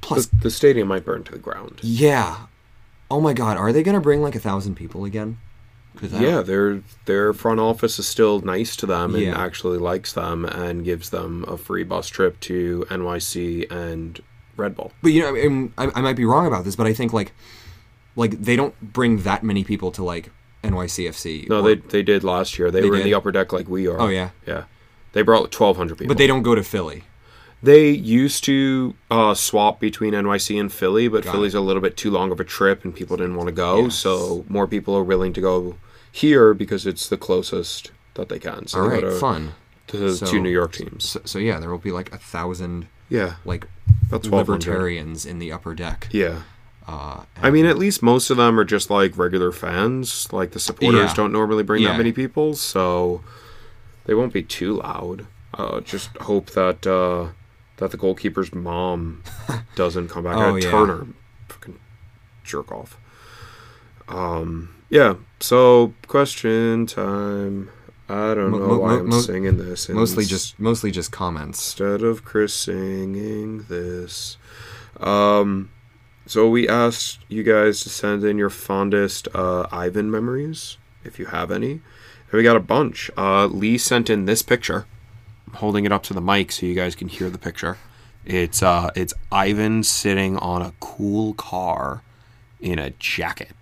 plus 0.00 0.26
The, 0.26 0.36
the 0.44 0.50
stadium 0.50 0.88
might 0.88 1.04
burn 1.04 1.24
to 1.24 1.32
the 1.32 1.38
ground. 1.38 1.80
yeah. 1.82 2.46
Oh 3.10 3.20
my 3.20 3.32
God, 3.34 3.56
are 3.56 3.72
they 3.72 3.82
gonna 3.82 4.00
bring 4.00 4.22
like 4.22 4.34
a 4.34 4.40
thousand 4.40 4.74
people 4.76 5.04
again? 5.04 5.38
Yeah, 6.02 6.40
their 6.40 6.82
their 7.04 7.32
front 7.32 7.60
office 7.60 7.98
is 8.00 8.06
still 8.08 8.40
nice 8.40 8.74
to 8.76 8.86
them 8.86 9.14
and 9.14 9.24
Yeah. 9.24 9.40
actually 9.40 9.78
likes 9.78 10.12
them 10.12 10.44
and 10.44 10.84
gives 10.84 11.10
them 11.10 11.44
a 11.46 11.56
free 11.56 11.84
bus 11.84 12.08
trip 12.08 12.40
to 12.40 12.84
NYC 12.90 13.70
and 13.70 14.20
Red 14.56 14.74
Bull. 14.76 14.92
But 15.02 15.12
you 15.12 15.22
know, 15.22 15.28
I, 15.28 15.48
mean, 15.48 15.72
I, 15.78 15.90
I 15.94 16.00
might 16.00 16.16
be 16.16 16.24
wrong 16.24 16.46
about 16.46 16.64
this, 16.64 16.76
but 16.76 16.86
I 16.86 16.92
think 16.94 17.12
like, 17.12 17.32
like 18.16 18.40
they 18.42 18.56
don't 18.56 18.78
bring 18.80 19.18
that 19.22 19.42
many 19.42 19.64
people 19.64 19.90
to 19.92 20.04
like 20.04 20.30
NYCFC. 20.62 21.48
No, 21.48 21.60
or- 21.60 21.62
they 21.62 21.74
they 21.76 22.02
did 22.02 22.24
last 22.24 22.58
year. 22.58 22.70
They, 22.70 22.80
They 22.80 22.90
were 22.90 22.96
in 22.96 23.04
the 23.04 23.14
upper 23.14 23.32
deck 23.32 23.52
like 23.52 23.68
we 23.68 23.86
are. 23.86 24.00
Oh 24.00 24.08
yeah, 24.08 24.30
yeah. 24.46 24.64
They 25.12 25.22
brought 25.22 25.50
twelve 25.52 25.76
hundred 25.76 25.98
people. 25.98 26.08
but 26.08 26.18
they 26.18 26.26
don't 26.26 26.42
go 26.42 26.54
to 26.54 26.62
Philly. 26.62 27.04
They 27.62 27.88
used 27.90 28.44
to 28.44 28.94
uh, 29.10 29.32
swap 29.32 29.80
between 29.80 30.12
NYC 30.12 30.60
and 30.60 30.70
Philly, 30.70 31.08
but 31.08 31.24
Got 31.24 31.32
Philly's 31.32 31.54
a 31.54 31.60
little 31.62 31.80
bit 31.80 31.96
too 31.96 32.10
long 32.10 32.30
of 32.30 32.38
a 32.38 32.44
trip, 32.44 32.84
and 32.84 32.94
people 32.94 33.16
didn't 33.16 33.36
want 33.36 33.46
to 33.48 33.54
go. 33.54 33.84
Yes. 33.84 33.94
So 33.94 34.44
more 34.48 34.66
people 34.66 34.94
are 34.94 35.02
willing 35.04 35.32
to 35.32 35.40
go 35.40 35.76
here 36.12 36.52
because 36.52 36.86
it's 36.86 37.08
the 37.08 37.16
closest 37.16 37.90
that 38.14 38.28
they 38.28 38.38
can. 38.38 38.66
So 38.66 38.80
All 38.82 38.88
right, 38.88 39.00
to, 39.00 39.12
fun. 39.12 39.54
to 39.86 40.14
So- 40.14 40.26
two 40.26 40.40
New 40.40 40.50
York 40.50 40.74
teams. 40.74 41.08
So, 41.08 41.20
so 41.24 41.38
yeah, 41.38 41.58
there 41.58 41.70
will 41.70 41.78
be 41.78 41.90
like 41.90 42.12
a 42.12 42.18
thousand 42.18 42.86
Yeah, 43.08 43.36
like 43.44 43.66
hundred. 44.10 44.32
libertarians 44.32 45.26
in 45.26 45.38
the 45.38 45.52
upper 45.52 45.74
deck. 45.74 46.08
Yeah. 46.10 46.42
Uh, 46.86 47.22
I 47.40 47.50
mean, 47.50 47.64
at 47.64 47.78
least 47.78 48.02
most 48.02 48.28
of 48.30 48.36
them 48.36 48.58
are 48.60 48.64
just 48.64 48.90
like 48.90 49.16
regular 49.16 49.52
fans. 49.52 50.30
Like 50.32 50.50
the 50.52 50.60
supporters 50.60 51.10
Yeah. 51.10 51.14
don't 51.14 51.32
normally 51.32 51.62
bring 51.62 51.82
Yeah. 51.82 51.90
that 51.92 51.96
many 51.98 52.12
people, 52.12 52.54
so 52.54 53.22
they 54.04 54.14
won't 54.14 54.32
be 54.32 54.42
too 54.42 54.74
loud. 54.78 55.26
Uh, 55.54 55.80
just 55.80 56.10
hope 56.18 56.50
that 56.50 56.86
uh, 56.86 57.28
that 57.78 57.90
the 57.90 57.96
goalkeeper's 57.96 58.52
mom 58.54 59.22
doesn't 59.76 60.08
come 60.08 60.24
back. 60.24 60.36
Oh, 60.36 60.50
Uh, 60.52 60.54
yeah. 60.56 60.70
Turner, 60.70 61.06
fucking 61.48 61.78
jerk 62.44 62.70
off. 62.70 62.98
Um, 64.08 64.74
yeah. 64.90 65.14
So 65.40 65.94
question 66.06 66.86
time. 66.86 67.70
I 68.08 68.34
don't 68.34 68.50
Mo- 68.50 68.58
know 68.58 68.66
mo- 68.68 68.78
why 68.78 68.94
I'm 68.98 69.08
mo- 69.08 69.20
singing 69.20 69.56
this. 69.56 69.88
mostly 69.88 70.24
just 70.26 70.58
mostly 70.60 70.90
just 70.90 71.10
comments. 71.10 71.58
instead 71.58 72.02
of 72.02 72.24
Chris 72.24 72.52
singing 72.54 73.62
this. 73.68 74.36
Um, 75.00 75.70
so 76.26 76.48
we 76.48 76.68
asked 76.68 77.20
you 77.28 77.42
guys 77.42 77.80
to 77.82 77.88
send 77.88 78.24
in 78.24 78.38
your 78.38 78.50
fondest 78.50 79.28
uh, 79.34 79.66
Ivan 79.72 80.10
memories, 80.10 80.76
if 81.02 81.18
you 81.18 81.26
have 81.26 81.50
any. 81.50 81.72
And 81.72 82.32
we 82.32 82.42
got 82.42 82.56
a 82.56 82.60
bunch. 82.60 83.10
Uh, 83.16 83.46
Lee 83.46 83.78
sent 83.78 84.08
in 84.10 84.24
this 84.26 84.42
picture. 84.42 84.86
I'm 85.46 85.54
holding 85.54 85.84
it 85.84 85.92
up 85.92 86.02
to 86.04 86.14
the 86.14 86.20
mic 86.20 86.52
so 86.52 86.66
you 86.66 86.74
guys 86.74 86.94
can 86.94 87.08
hear 87.08 87.30
the 87.30 87.38
picture. 87.38 87.78
It's 88.26 88.62
uh, 88.62 88.90
it's 88.94 89.14
Ivan 89.32 89.82
sitting 89.82 90.36
on 90.38 90.60
a 90.62 90.72
cool 90.80 91.34
car 91.34 92.02
in 92.60 92.78
a 92.78 92.90
jacket, 92.90 93.52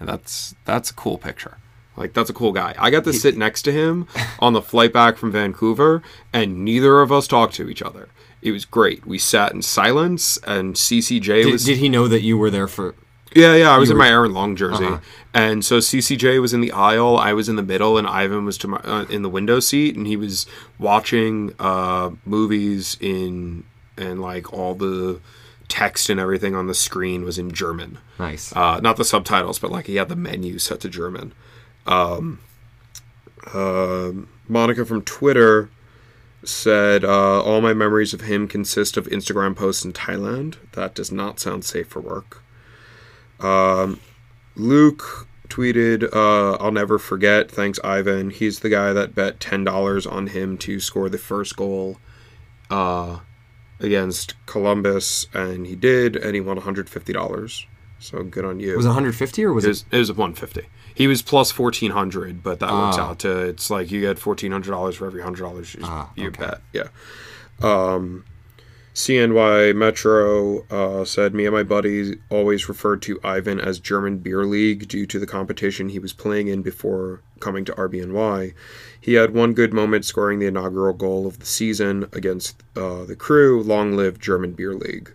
and 0.00 0.08
that's 0.08 0.54
that's 0.64 0.90
a 0.90 0.94
cool 0.94 1.18
picture. 1.18 1.58
Like 1.96 2.12
that's 2.14 2.30
a 2.30 2.34
cool 2.34 2.52
guy. 2.52 2.74
I 2.78 2.90
got 2.90 3.04
to 3.04 3.12
sit 3.12 3.36
next 3.36 3.62
to 3.62 3.72
him 3.72 4.06
on 4.38 4.52
the 4.54 4.62
flight 4.62 4.92
back 4.92 5.16
from 5.18 5.30
Vancouver, 5.32 6.02
and 6.32 6.64
neither 6.64 7.00
of 7.00 7.12
us 7.12 7.26
talked 7.26 7.54
to 7.54 7.68
each 7.68 7.82
other. 7.82 8.08
It 8.40 8.50
was 8.52 8.64
great. 8.64 9.06
We 9.06 9.18
sat 9.18 9.52
in 9.52 9.62
silence, 9.62 10.38
and 10.46 10.74
CCJ 10.74 11.44
Did, 11.44 11.52
was 11.52 11.64
did 11.64 11.78
he 11.78 11.88
know 11.88 12.08
that 12.08 12.22
you 12.22 12.36
were 12.38 12.50
there 12.50 12.66
for? 12.66 12.94
yeah, 13.34 13.54
yeah. 13.54 13.70
I 13.70 13.78
was 13.78 13.88
in 13.90 13.96
were- 13.96 14.02
my 14.04 14.08
Aaron 14.08 14.32
Long 14.34 14.56
jersey, 14.56 14.84
Uh-huh. 14.86 14.98
and 15.32 15.64
so 15.64 15.78
CCJ 15.78 16.40
was 16.40 16.52
in 16.52 16.60
the 16.60 16.72
aisle. 16.72 17.16
I 17.18 17.34
was 17.34 17.48
in 17.48 17.56
the 17.56 17.62
middle, 17.62 17.96
and 17.98 18.06
Ivan 18.06 18.44
was 18.44 18.58
to 18.58 18.68
my 18.68 18.78
uh, 18.78 19.04
in 19.10 19.22
the 19.22 19.28
window 19.28 19.60
seat, 19.60 19.94
and 19.96 20.06
he 20.06 20.16
was 20.16 20.46
watching 20.78 21.54
uh, 21.58 22.10
movies 22.24 22.96
in 23.00 23.64
and 23.96 24.20
like 24.20 24.52
all 24.52 24.74
the 24.74 25.20
text 25.68 26.10
and 26.10 26.18
everything 26.18 26.54
on 26.54 26.66
the 26.66 26.74
screen 26.74 27.24
was 27.24 27.38
in 27.38 27.52
German. 27.52 27.98
Nice. 28.18 28.54
Uh, 28.54 28.80
not 28.80 28.96
the 28.96 29.04
subtitles, 29.04 29.58
but 29.58 29.70
like 29.70 29.86
he 29.86 29.96
had 29.96 30.08
the 30.08 30.16
menu 30.16 30.58
set 30.58 30.80
to 30.80 30.88
German. 30.88 31.32
Um, 31.86 32.38
um 33.54 34.28
Monica 34.48 34.84
from 34.84 35.02
Twitter 35.02 35.70
said, 36.44 37.04
uh, 37.04 37.40
All 37.42 37.60
my 37.60 37.72
memories 37.72 38.12
of 38.12 38.22
him 38.22 38.48
consist 38.48 38.96
of 38.96 39.06
Instagram 39.06 39.54
posts 39.56 39.84
in 39.84 39.92
Thailand. 39.92 40.56
That 40.72 40.94
does 40.94 41.10
not 41.12 41.38
sound 41.40 41.64
safe 41.64 41.88
for 41.88 42.00
work. 42.00 42.42
Um, 43.40 44.00
Luke 44.56 45.28
tweeted, 45.48 46.12
uh, 46.14 46.56
I'll 46.62 46.72
never 46.72 46.98
forget. 46.98 47.50
Thanks, 47.50 47.78
Ivan. 47.84 48.30
He's 48.30 48.60
the 48.60 48.68
guy 48.68 48.92
that 48.92 49.14
bet 49.14 49.38
$10 49.38 50.10
on 50.10 50.26
him 50.28 50.58
to 50.58 50.80
score 50.80 51.08
the 51.08 51.18
first 51.18 51.56
goal 51.56 51.98
uh, 52.70 53.20
against 53.80 54.34
Columbus, 54.46 55.26
and 55.32 55.66
he 55.66 55.76
did, 55.76 56.16
and 56.16 56.34
he 56.34 56.40
won 56.40 56.58
$150. 56.58 57.64
So 57.98 58.22
good 58.24 58.44
on 58.44 58.58
you. 58.60 58.76
was 58.76 58.84
it 58.84 58.88
150 58.88 59.44
or 59.44 59.52
was 59.52 59.64
It 59.64 59.68
it? 59.68 59.70
was, 59.70 59.84
it 59.92 59.98
was 59.98 60.10
150. 60.10 60.68
He 60.94 61.06
was 61.06 61.22
plus 61.22 61.56
1400, 61.56 62.42
but 62.42 62.60
that 62.60 62.70
works 62.72 62.96
Ah. 62.98 63.10
out 63.10 63.18
to 63.20 63.38
it's 63.40 63.70
like 63.70 63.90
you 63.90 64.00
get 64.00 64.18
$1400 64.18 64.94
for 64.96 65.06
every 65.06 65.22
$100 65.22 65.74
you, 65.74 65.80
Ah, 65.84 66.10
you 66.16 66.28
okay. 66.28 66.40
bet. 66.46 66.60
Yeah. 66.72 66.88
Um, 67.62 68.24
CNY 68.94 69.74
Metro 69.74 70.66
uh, 70.70 71.04
said, 71.06 71.32
Me 71.34 71.46
and 71.46 71.54
my 71.54 71.62
buddies 71.62 72.14
always 72.28 72.68
referred 72.68 73.00
to 73.02 73.18
Ivan 73.24 73.58
as 73.58 73.78
German 73.78 74.18
Beer 74.18 74.44
League 74.44 74.86
due 74.86 75.06
to 75.06 75.18
the 75.18 75.26
competition 75.26 75.88
he 75.88 75.98
was 75.98 76.12
playing 76.12 76.48
in 76.48 76.60
before 76.60 77.22
coming 77.40 77.64
to 77.64 77.72
RBNY. 77.72 78.52
He 79.00 79.14
had 79.14 79.32
one 79.32 79.54
good 79.54 79.72
moment 79.72 80.04
scoring 80.04 80.40
the 80.40 80.46
inaugural 80.46 80.92
goal 80.92 81.26
of 81.26 81.38
the 81.38 81.46
season 81.46 82.06
against 82.12 82.62
uh, 82.76 83.04
the 83.04 83.16
crew. 83.16 83.62
Long 83.62 83.96
live 83.96 84.18
German 84.18 84.52
Beer 84.52 84.74
League. 84.74 85.14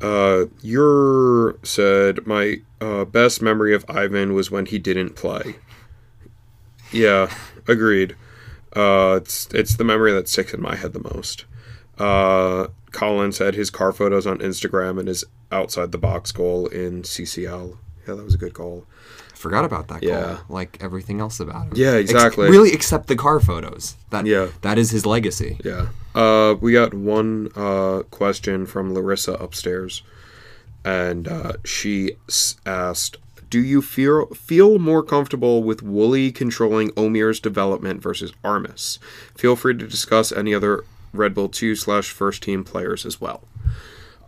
Uh, 0.00 0.46
your 0.62 1.56
said 1.62 2.26
my 2.26 2.60
uh, 2.80 3.04
best 3.04 3.42
memory 3.42 3.74
of 3.74 3.84
Ivan 3.88 4.32
was 4.32 4.50
when 4.50 4.66
he 4.66 4.78
didn't 4.78 5.14
play. 5.14 5.56
Yeah, 6.92 7.32
agreed. 7.68 8.16
Uh, 8.74 9.18
it's 9.20 9.46
it's 9.52 9.76
the 9.76 9.84
memory 9.84 10.12
that 10.12 10.28
sticks 10.28 10.54
in 10.54 10.62
my 10.62 10.76
head 10.76 10.92
the 10.92 11.14
most. 11.14 11.44
Uh, 11.98 12.68
Colin 12.92 13.32
said 13.32 13.54
his 13.54 13.70
car 13.70 13.92
photos 13.92 14.26
on 14.26 14.38
Instagram 14.38 14.98
and 14.98 15.08
his 15.08 15.24
outside 15.52 15.92
the 15.92 15.98
box 15.98 16.32
goal 16.32 16.66
in 16.68 17.02
CCL. 17.02 17.76
Yeah, 18.06 18.14
that 18.14 18.24
was 18.24 18.34
a 18.34 18.38
good 18.38 18.54
goal. 18.54 18.86
Forgot 19.40 19.64
about 19.64 19.88
that 19.88 20.02
Yeah. 20.02 20.38
like 20.50 20.76
everything 20.80 21.18
else 21.20 21.40
about 21.40 21.68
him. 21.68 21.72
Yeah, 21.74 21.92
Ex- 21.92 22.10
exactly. 22.10 22.50
really, 22.50 22.72
except 22.72 23.06
the 23.08 23.16
car 23.16 23.40
photos. 23.40 23.96
That 24.10 24.26
Yeah. 24.26 24.48
that 24.60 24.76
is 24.78 24.90
his 24.90 25.06
legacy. 25.06 25.58
Yeah. 25.64 25.86
Uh, 26.14 26.56
we 26.60 26.72
got 26.72 26.92
one 26.92 27.48
uh, 27.56 28.02
question 28.10 28.66
from 28.66 28.92
Larissa 28.92 29.32
upstairs, 29.34 30.02
and 30.84 31.26
uh, 31.26 31.52
she 31.64 32.12
s- 32.28 32.56
asked, 32.66 33.16
"Do 33.48 33.60
you 33.60 33.80
feel 33.80 34.26
feel 34.34 34.78
more 34.78 35.02
comfortable 35.02 35.62
with 35.62 35.82
Wooly 35.82 36.30
controlling 36.32 36.90
Omir's 36.96 37.40
development 37.40 38.02
versus 38.02 38.32
Armas? 38.44 38.98
Feel 39.36 39.56
free 39.56 39.74
to 39.76 39.86
discuss 39.86 40.32
any 40.32 40.52
other 40.54 40.84
Red 41.14 41.34
Bull 41.34 41.48
two 41.48 41.74
slash 41.74 42.10
first 42.10 42.42
team 42.42 42.62
players 42.64 43.06
as 43.06 43.20
well." 43.20 43.42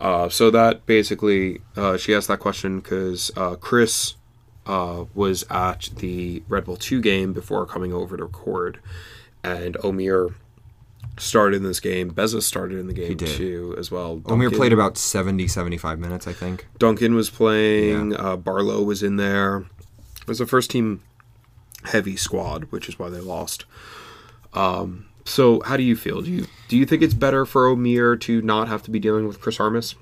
Uh, 0.01 0.27
so 0.27 0.49
that 0.51 0.85
basically, 0.85 1.61
uh, 1.77 1.97
she 1.97 2.13
asked 2.15 2.27
that 2.27 2.39
question 2.39 2.79
because 2.79 3.31
uh, 3.37 3.55
Chris 3.55 4.15
uh, 4.65 5.05
was 5.13 5.43
at 5.49 5.89
the 5.97 6.43
Red 6.47 6.65
Bull 6.65 6.77
2 6.77 7.01
game 7.01 7.33
before 7.33 7.65
coming 7.65 7.93
over 7.93 8.17
to 8.17 8.23
record, 8.23 8.79
and 9.43 9.75
Omir 9.75 10.35
started 11.17 11.57
in 11.57 11.63
this 11.63 11.79
game. 11.79 12.09
Beza 12.09 12.41
started 12.41 12.79
in 12.79 12.87
the 12.87 12.93
game 12.93 13.17
too, 13.17 13.75
as 13.77 13.91
well. 13.91 14.17
Omir 14.19 14.53
played 14.53 14.73
about 14.73 14.97
70, 14.97 15.47
75 15.47 15.99
minutes, 15.99 16.27
I 16.27 16.33
think. 16.33 16.67
Duncan 16.79 17.15
was 17.15 17.29
playing. 17.29 18.15
Uh, 18.15 18.37
Barlow 18.37 18.81
was 18.81 19.03
in 19.03 19.17
there. 19.17 19.65
It 20.21 20.27
was 20.27 20.41
a 20.41 20.47
first 20.47 20.71
team 20.71 21.01
heavy 21.85 22.15
squad, 22.15 22.65
which 22.65 22.87
is 22.87 22.97
why 22.97 23.09
they 23.09 23.19
lost. 23.19 23.65
Um, 24.53 25.05
so, 25.25 25.61
how 25.61 25.77
do 25.77 25.83
you 25.83 25.95
feel? 25.95 26.21
Do 26.21 26.31
you 26.31 26.47
do 26.67 26.77
you 26.77 26.85
think 26.85 27.01
it's 27.01 27.13
better 27.13 27.45
for 27.45 27.67
Omir 27.67 28.19
to 28.21 28.41
not 28.41 28.67
have 28.67 28.83
to 28.83 28.91
be 28.91 28.99
dealing 28.99 29.27
with 29.27 29.39
Chris 29.41 29.59
Armas? 29.59 29.95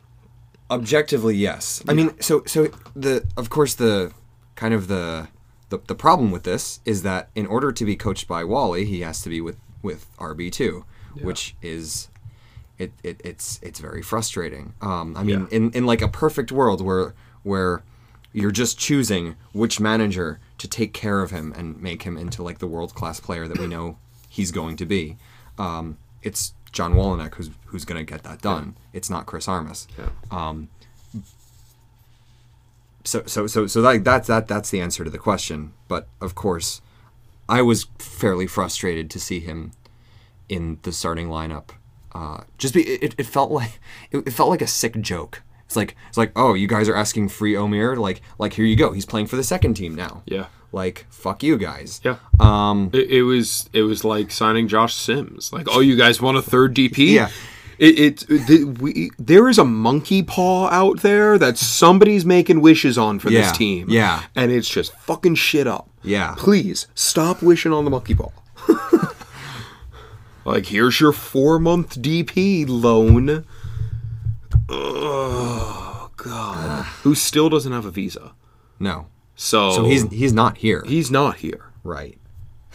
Objectively, 0.69 1.35
yes. 1.35 1.83
I 1.87 1.93
mean, 1.93 2.19
so 2.21 2.43
so 2.45 2.69
the 2.95 3.27
of 3.37 3.49
course 3.49 3.75
the 3.75 4.13
kind 4.61 4.73
of 4.75 4.87
the, 4.87 5.27
the 5.69 5.79
the 5.87 5.95
problem 5.95 6.29
with 6.35 6.43
this 6.43 6.79
is 6.85 7.01
that 7.01 7.29
in 7.33 7.45
order 7.47 7.71
to 7.79 7.83
be 7.85 7.95
coached 7.95 8.27
by 8.27 8.43
Wally, 8.43 8.85
he 8.85 9.01
has 9.01 9.21
to 9.23 9.29
be 9.29 9.41
with 9.41 9.57
with 9.81 10.01
RB 10.19 10.51
two, 10.51 10.85
which 11.27 11.55
is 11.63 12.09
it, 12.77 12.91
it 13.03 13.19
it's 13.29 13.59
it's 13.63 13.79
very 13.79 14.03
frustrating. 14.11 14.73
Um, 14.81 15.07
I 15.17 15.23
mean, 15.23 15.41
Yeah. 15.49 15.57
in 15.57 15.71
in 15.71 15.85
like 15.91 16.01
a 16.03 16.07
perfect 16.23 16.51
world 16.51 16.79
where 16.87 17.13
where 17.43 17.81
you're 18.33 18.51
just 18.63 18.77
choosing 18.77 19.35
which 19.61 19.79
manager 19.79 20.39
to 20.59 20.67
take 20.67 20.93
care 20.93 21.21
of 21.25 21.31
him 21.31 21.53
and 21.57 21.81
make 21.81 22.03
him 22.03 22.15
into 22.17 22.43
like 22.43 22.59
the 22.59 22.67
world 22.67 22.93
class 22.93 23.19
player 23.19 23.47
that 23.47 23.57
we 23.57 23.67
know 23.67 23.97
he's 24.29 24.51
going 24.51 24.75
to 24.77 24.85
be. 24.85 25.17
Um, 25.57 25.97
it's 26.21 26.53
John 26.71 26.93
Wolyniec 26.93 27.33
who's 27.35 27.49
who's 27.69 27.83
going 27.85 28.05
to 28.05 28.09
get 28.13 28.21
that 28.23 28.41
done. 28.41 28.75
It's 28.93 29.09
not 29.09 29.25
Chris 29.25 29.47
Armas. 29.47 29.87
Yeah. 29.97 30.09
So 33.03 33.23
so 33.25 33.47
so 33.47 33.67
so 33.67 33.81
that 33.81 34.03
that's 34.03 34.27
that 34.27 34.47
that's 34.47 34.69
the 34.69 34.81
answer 34.81 35.03
to 35.03 35.09
the 35.09 35.17
question. 35.17 35.73
But 35.87 36.07
of 36.19 36.35
course, 36.35 36.81
I 37.49 37.61
was 37.61 37.87
fairly 37.99 38.47
frustrated 38.47 39.09
to 39.11 39.19
see 39.19 39.39
him 39.39 39.71
in 40.49 40.79
the 40.83 40.91
starting 40.91 41.27
lineup. 41.27 41.69
Uh, 42.13 42.41
just 42.57 42.73
be 42.73 42.81
it, 42.81 43.15
it 43.17 43.25
felt 43.25 43.51
like 43.51 43.79
it, 44.11 44.27
it 44.27 44.31
felt 44.31 44.49
like 44.49 44.61
a 44.61 44.67
sick 44.67 44.99
joke. 45.01 45.41
It's 45.65 45.75
like 45.75 45.95
it's 46.09 46.17
like 46.17 46.31
oh 46.35 46.53
you 46.53 46.67
guys 46.67 46.89
are 46.89 46.95
asking 46.95 47.29
free 47.29 47.53
Omir 47.53 47.97
like 47.97 48.21
like 48.37 48.53
here 48.53 48.65
you 48.65 48.75
go 48.75 48.91
he's 48.91 49.05
playing 49.05 49.27
for 49.27 49.37
the 49.37 49.43
second 49.43 49.75
team 49.75 49.95
now. 49.95 50.21
Yeah. 50.25 50.47
Like 50.73 51.05
fuck 51.09 51.43
you 51.43 51.57
guys. 51.57 52.01
Yeah. 52.03 52.17
Um, 52.39 52.89
it, 52.93 53.09
it 53.09 53.23
was 53.23 53.69
it 53.73 53.83
was 53.83 54.03
like 54.03 54.31
signing 54.31 54.67
Josh 54.67 54.95
Sims. 54.95 55.51
Like, 55.51 55.67
oh, 55.69 55.79
you 55.79 55.95
guys 55.95 56.21
want 56.21 56.37
a 56.37 56.41
third 56.41 56.75
DP? 56.75 57.11
Yeah. 57.11 57.29
It, 57.81 57.99
it, 58.29 58.47
the, 58.47 58.63
we, 58.79 59.09
there 59.17 59.49
is 59.49 59.57
a 59.57 59.65
monkey 59.65 60.21
paw 60.21 60.67
out 60.69 60.99
there 61.01 61.39
that 61.39 61.57
somebody's 61.57 62.23
making 62.25 62.61
wishes 62.61 62.95
on 62.95 63.17
for 63.17 63.31
Yeah, 63.31 63.41
this 63.41 63.57
team. 63.57 63.89
yeah. 63.89 64.21
And 64.35 64.51
it's 64.51 64.69
just 64.69 64.95
fucking 64.99 65.33
shit 65.33 65.65
up. 65.65 65.89
Yeah. 66.03 66.35
Please 66.37 66.85
stop 66.93 67.41
wishing 67.41 67.73
on 67.73 67.83
the 67.85 67.89
monkey 67.89 68.13
paw. 68.13 68.29
like, 70.45 70.67
here's 70.67 70.99
your 70.99 71.11
four 71.11 71.57
month 71.57 71.99
DP 71.99 72.65
loan. 72.69 73.45
Oh 74.69 76.09
God. 76.17 76.85
Who 77.03 77.15
still 77.15 77.49
doesn't 77.49 77.71
have 77.71 77.85
a 77.85 77.91
visa. 77.91 78.33
No. 78.79 79.07
So, 79.35 79.71
So 79.71 79.83
he's 79.85 80.07
he's 80.11 80.33
not 80.33 80.57
here. 80.57 80.83
he's 80.85 81.09
not 81.09 81.37
here. 81.37 81.71
right. 81.83 82.17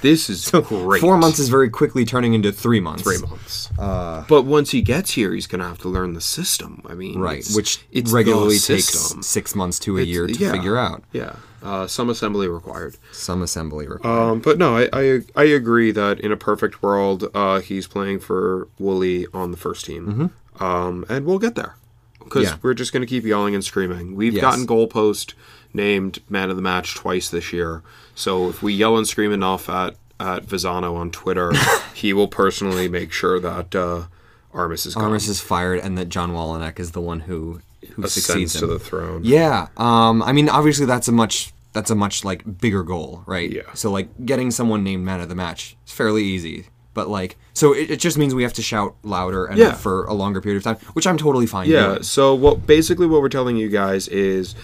This 0.02 0.28
is 0.28 0.44
so 0.44 0.60
great. 0.60 1.00
Four 1.00 1.16
months 1.16 1.38
is 1.38 1.48
very 1.48 1.70
quickly 1.70 2.04
turning 2.04 2.34
into 2.34 2.52
three 2.52 2.80
months. 2.80 3.02
three 3.02 3.18
months. 3.18 3.70
but 3.76 4.42
once 4.44 4.70
he 4.70 4.82
gets 4.82 5.12
here, 5.12 5.32
he's 5.32 5.46
going 5.46 5.60
to 5.60 5.66
have 5.66 5.78
to 5.78 5.88
learn 5.88 6.12
the 6.12 6.20
system. 6.20 6.82
I 6.86 6.94
mean, 6.94 7.18
Right, 7.18 7.38
it's- 7.38 7.54
which 7.56 7.80
it 7.90 8.08
regularly 8.10 8.58
takes 8.58 8.88
six 9.22 9.54
months 9.54 9.78
to 9.80 9.96
a 9.96 10.00
It's- 10.02 10.12
year 10.12 10.26
to 10.26 10.34
yeah. 10.34 10.52
figure 10.52 10.76
out. 10.76 11.02
Yeah, 11.12 11.36
uh, 11.62 11.86
some 11.86 12.10
assembly 12.10 12.46
required. 12.46 12.96
Some 13.12 13.40
assembly 13.42 13.88
required. 13.88 14.30
Um, 14.32 14.40
but 14.40 14.58
no, 14.58 14.76
I, 14.76 14.88
I 14.92 15.20
I 15.34 15.44
agree 15.44 15.90
that 15.92 16.20
in 16.20 16.30
a 16.30 16.36
perfect 16.36 16.82
world, 16.82 17.28
uh, 17.34 17.60
he's 17.60 17.86
playing 17.86 18.20
for 18.20 18.68
Wooly 18.78 19.26
on 19.32 19.50
the 19.50 19.56
first 19.56 19.86
team, 19.86 20.30
um, 20.60 21.04
and 21.08 21.24
we'll 21.24 21.38
get 21.38 21.54
there 21.54 21.76
because 22.22 22.46
Mm-hmm. 22.48 22.54
Yeah. 22.56 22.58
we're 22.62 22.74
just 22.74 22.92
going 22.92 23.00
to 23.02 23.06
keep 23.06 23.24
yelling 23.24 23.54
and 23.54 23.64
screaming. 23.64 24.14
We've 24.14 24.34
Yes. 24.34 24.42
gotten 24.42 24.66
goalpost 24.66 25.32
named 25.72 26.18
man 26.28 26.50
of 26.50 26.56
the 26.56 26.62
match 26.62 26.94
twice 26.94 27.28
this 27.30 27.52
year, 27.52 27.82
so 28.16 28.48
if 28.48 28.62
we 28.64 28.72
yell 28.74 28.96
and 28.96 29.06
scream 29.06 29.30
enough 29.32 29.68
at 29.68 29.94
at 30.18 30.44
Visano 30.44 30.96
on 30.96 31.10
Twitter, 31.12 31.52
he 31.94 32.12
will 32.12 32.26
personally 32.28 32.88
make 32.88 33.12
sure 33.12 33.38
that 33.38 33.74
uh, 33.74 34.04
Armas 34.52 34.86
is 34.86 34.94
gone. 34.96 35.04
Armas 35.04 35.28
is 35.28 35.40
fired, 35.40 35.78
and 35.80 35.96
that 35.98 36.08
John 36.08 36.32
Wolyniec 36.32 36.80
is 36.80 36.90
the 36.92 37.00
one 37.00 37.20
who 37.20 37.60
who 37.92 38.02
ascends 38.02 38.24
succeeds 38.24 38.54
to 38.58 38.66
the 38.66 38.78
throne. 38.80 39.20
Yeah. 39.24 39.68
Um. 39.76 40.22
I 40.22 40.32
mean, 40.32 40.48
obviously, 40.48 40.86
that's 40.86 41.06
a 41.06 41.12
much 41.12 41.52
that's 41.72 41.90
a 41.90 41.94
much 41.94 42.24
like 42.24 42.58
bigger 42.60 42.82
goal, 42.82 43.22
right? 43.26 43.50
Yeah. 43.52 43.62
So 43.74 43.90
like 43.90 44.08
getting 44.24 44.50
someone 44.50 44.82
named 44.82 45.04
man 45.04 45.20
of 45.20 45.28
the 45.28 45.34
match 45.34 45.76
is 45.86 45.92
fairly 45.92 46.24
easy, 46.24 46.66
but 46.94 47.08
like 47.08 47.36
so 47.52 47.74
it, 47.74 47.90
it 47.90 48.00
just 48.00 48.16
means 48.16 48.34
we 48.34 48.42
have 48.44 48.54
to 48.54 48.62
shout 48.62 48.94
louder 49.02 49.44
and 49.44 49.58
Yeah. 49.58 49.72
for 49.74 50.06
a 50.06 50.14
longer 50.14 50.40
period 50.40 50.56
of 50.56 50.62
time, 50.64 50.76
which 50.94 51.06
I'm 51.06 51.18
totally 51.18 51.46
fine. 51.46 51.66
With. 51.68 51.74
Yeah. 51.76 51.86
doing. 51.88 52.02
So 52.02 52.34
what 52.34 52.66
basically 52.66 53.06
what 53.06 53.20
we're 53.20 53.28
telling 53.28 53.58
you 53.58 53.68
guys 53.68 54.08
is 54.08 54.54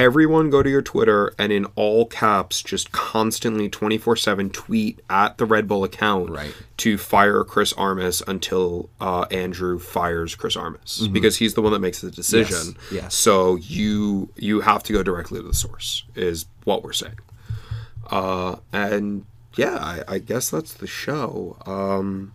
everyone 0.00 0.50
go 0.50 0.62
to 0.62 0.70
your 0.70 0.82
Twitter 0.82 1.32
and 1.38 1.52
in 1.52 1.66
all 1.76 2.06
caps 2.06 2.62
just 2.62 2.90
constantly 2.92 3.68
24/7 3.68 4.50
tweet 4.52 5.00
at 5.10 5.38
the 5.38 5.44
Red 5.44 5.68
Bull 5.68 5.84
account 5.84 6.30
Right. 6.30 6.54
to 6.78 6.96
fire 6.98 7.44
Chris 7.44 7.72
Armas 7.74 8.22
until 8.26 8.88
uh, 9.00 9.26
Andrew 9.30 9.78
fires 9.78 10.34
Chris 10.34 10.56
Armas 10.56 11.06
because 11.08 11.36
he's 11.36 11.54
the 11.54 11.62
one 11.62 11.72
that 11.72 11.80
makes 11.80 12.00
the 12.00 12.10
decision. 12.10 12.74
Mm-hmm. 12.74 12.94
yes. 12.96 13.14
So 13.14 13.56
you 13.56 14.30
you 14.36 14.60
have 14.60 14.82
to 14.84 14.92
go 14.92 15.02
directly 15.02 15.40
to 15.40 15.46
the 15.46 15.54
source 15.54 16.04
is 16.14 16.46
what 16.64 16.82
we're 16.82 16.92
saying. 16.92 17.18
Uh, 18.10 18.56
and 18.72 19.24
yeah, 19.56 19.76
I, 19.76 20.02
I 20.14 20.18
guess 20.18 20.50
that's 20.50 20.74
the 20.74 20.86
show. 20.86 21.56
Um, 21.66 22.32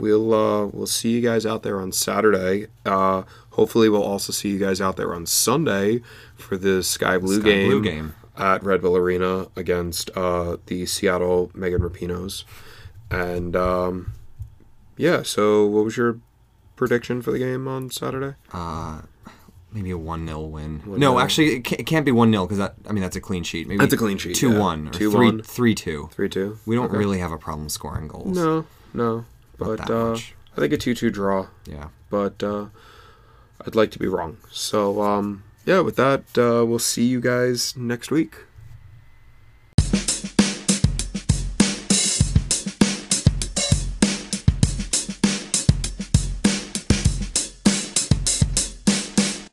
we'll 0.00 0.32
uh, 0.34 0.66
we'll 0.66 0.86
see 0.86 1.10
you 1.10 1.20
guys 1.20 1.44
out 1.46 1.62
there 1.62 1.80
on 1.80 1.92
Saturday. 1.92 2.66
Uh, 2.84 3.22
hopefully, 3.58 3.88
we'll 3.88 4.02
also 4.04 4.32
see 4.32 4.48
you 4.50 4.58
guys 4.58 4.80
out 4.80 4.96
there 4.96 5.12
on 5.12 5.26
Sunday 5.26 6.00
for 6.36 6.56
the 6.56 6.82
Sky 6.82 7.18
Blue, 7.18 7.40
Sky 7.40 7.48
game, 7.48 7.68
Blue 7.70 7.82
game. 7.82 8.14
at 8.36 8.62
Red 8.62 8.80
Bull 8.80 8.96
Arena 8.96 9.48
against 9.56 10.10
uh, 10.16 10.56
the 10.66 10.86
Seattle 10.86 11.50
Megan 11.54 11.82
Rapinoes. 11.82 12.44
And 13.10 13.56
um, 13.56 14.12
yeah, 14.96 15.22
so 15.22 15.66
what 15.66 15.84
was 15.84 15.96
your 15.96 16.20
prediction 16.76 17.20
for 17.20 17.32
the 17.32 17.38
game 17.38 17.66
on 17.66 17.90
Saturday? 17.90 18.34
Maybe 19.70 19.90
a 19.90 19.98
one 19.98 20.26
0 20.26 20.40
win. 20.42 20.80
1-0. 20.80 20.96
No, 20.96 21.18
actually, 21.18 21.56
it 21.56 21.64
can't, 21.64 21.80
it 21.80 21.84
can't 21.84 22.06
be 22.06 22.12
one 22.12 22.30
0 22.32 22.46
because 22.46 22.70
I 22.88 22.92
mean 22.92 23.02
that's 23.02 23.16
a 23.16 23.20
clean 23.20 23.42
sheet. 23.42 23.66
Maybe 23.68 23.78
That's 23.78 23.92
a 23.92 23.98
clean 23.98 24.16
sheet, 24.16 24.34
Two 24.36 24.52
yeah. 24.52 24.58
one 24.58 24.88
or 24.88 24.90
2-1. 24.92 25.10
three 25.12 25.42
three 25.42 25.74
two. 25.74 26.08
Three 26.12 26.28
two. 26.30 26.58
We 26.64 26.74
don't 26.74 26.90
really 26.90 27.18
have 27.18 27.32
a 27.32 27.36
problem 27.38 27.68
scoring 27.68 28.08
goals. 28.08 28.34
No, 28.36 28.64
no, 28.94 29.26
but 29.58 29.90
uh. 29.90 30.16
I 30.56 30.60
think 30.60 30.72
a 30.72 30.76
two-two 30.78 31.10
draw. 31.10 31.46
Yeah. 31.66 31.88
but 32.10 32.42
uh, 32.42 32.66
I'd 33.66 33.74
like 33.74 33.90
to 33.92 33.98
be 33.98 34.08
wrong. 34.08 34.38
So, 34.50 35.02
um, 35.02 35.44
yeah, 35.66 35.80
with 35.80 35.96
that, 35.96 36.22
uh, 36.38 36.64
we'll 36.64 36.78
see 36.78 37.04
you 37.04 37.20
guys 37.20 37.76
next 37.76 38.10
week. 38.10 38.36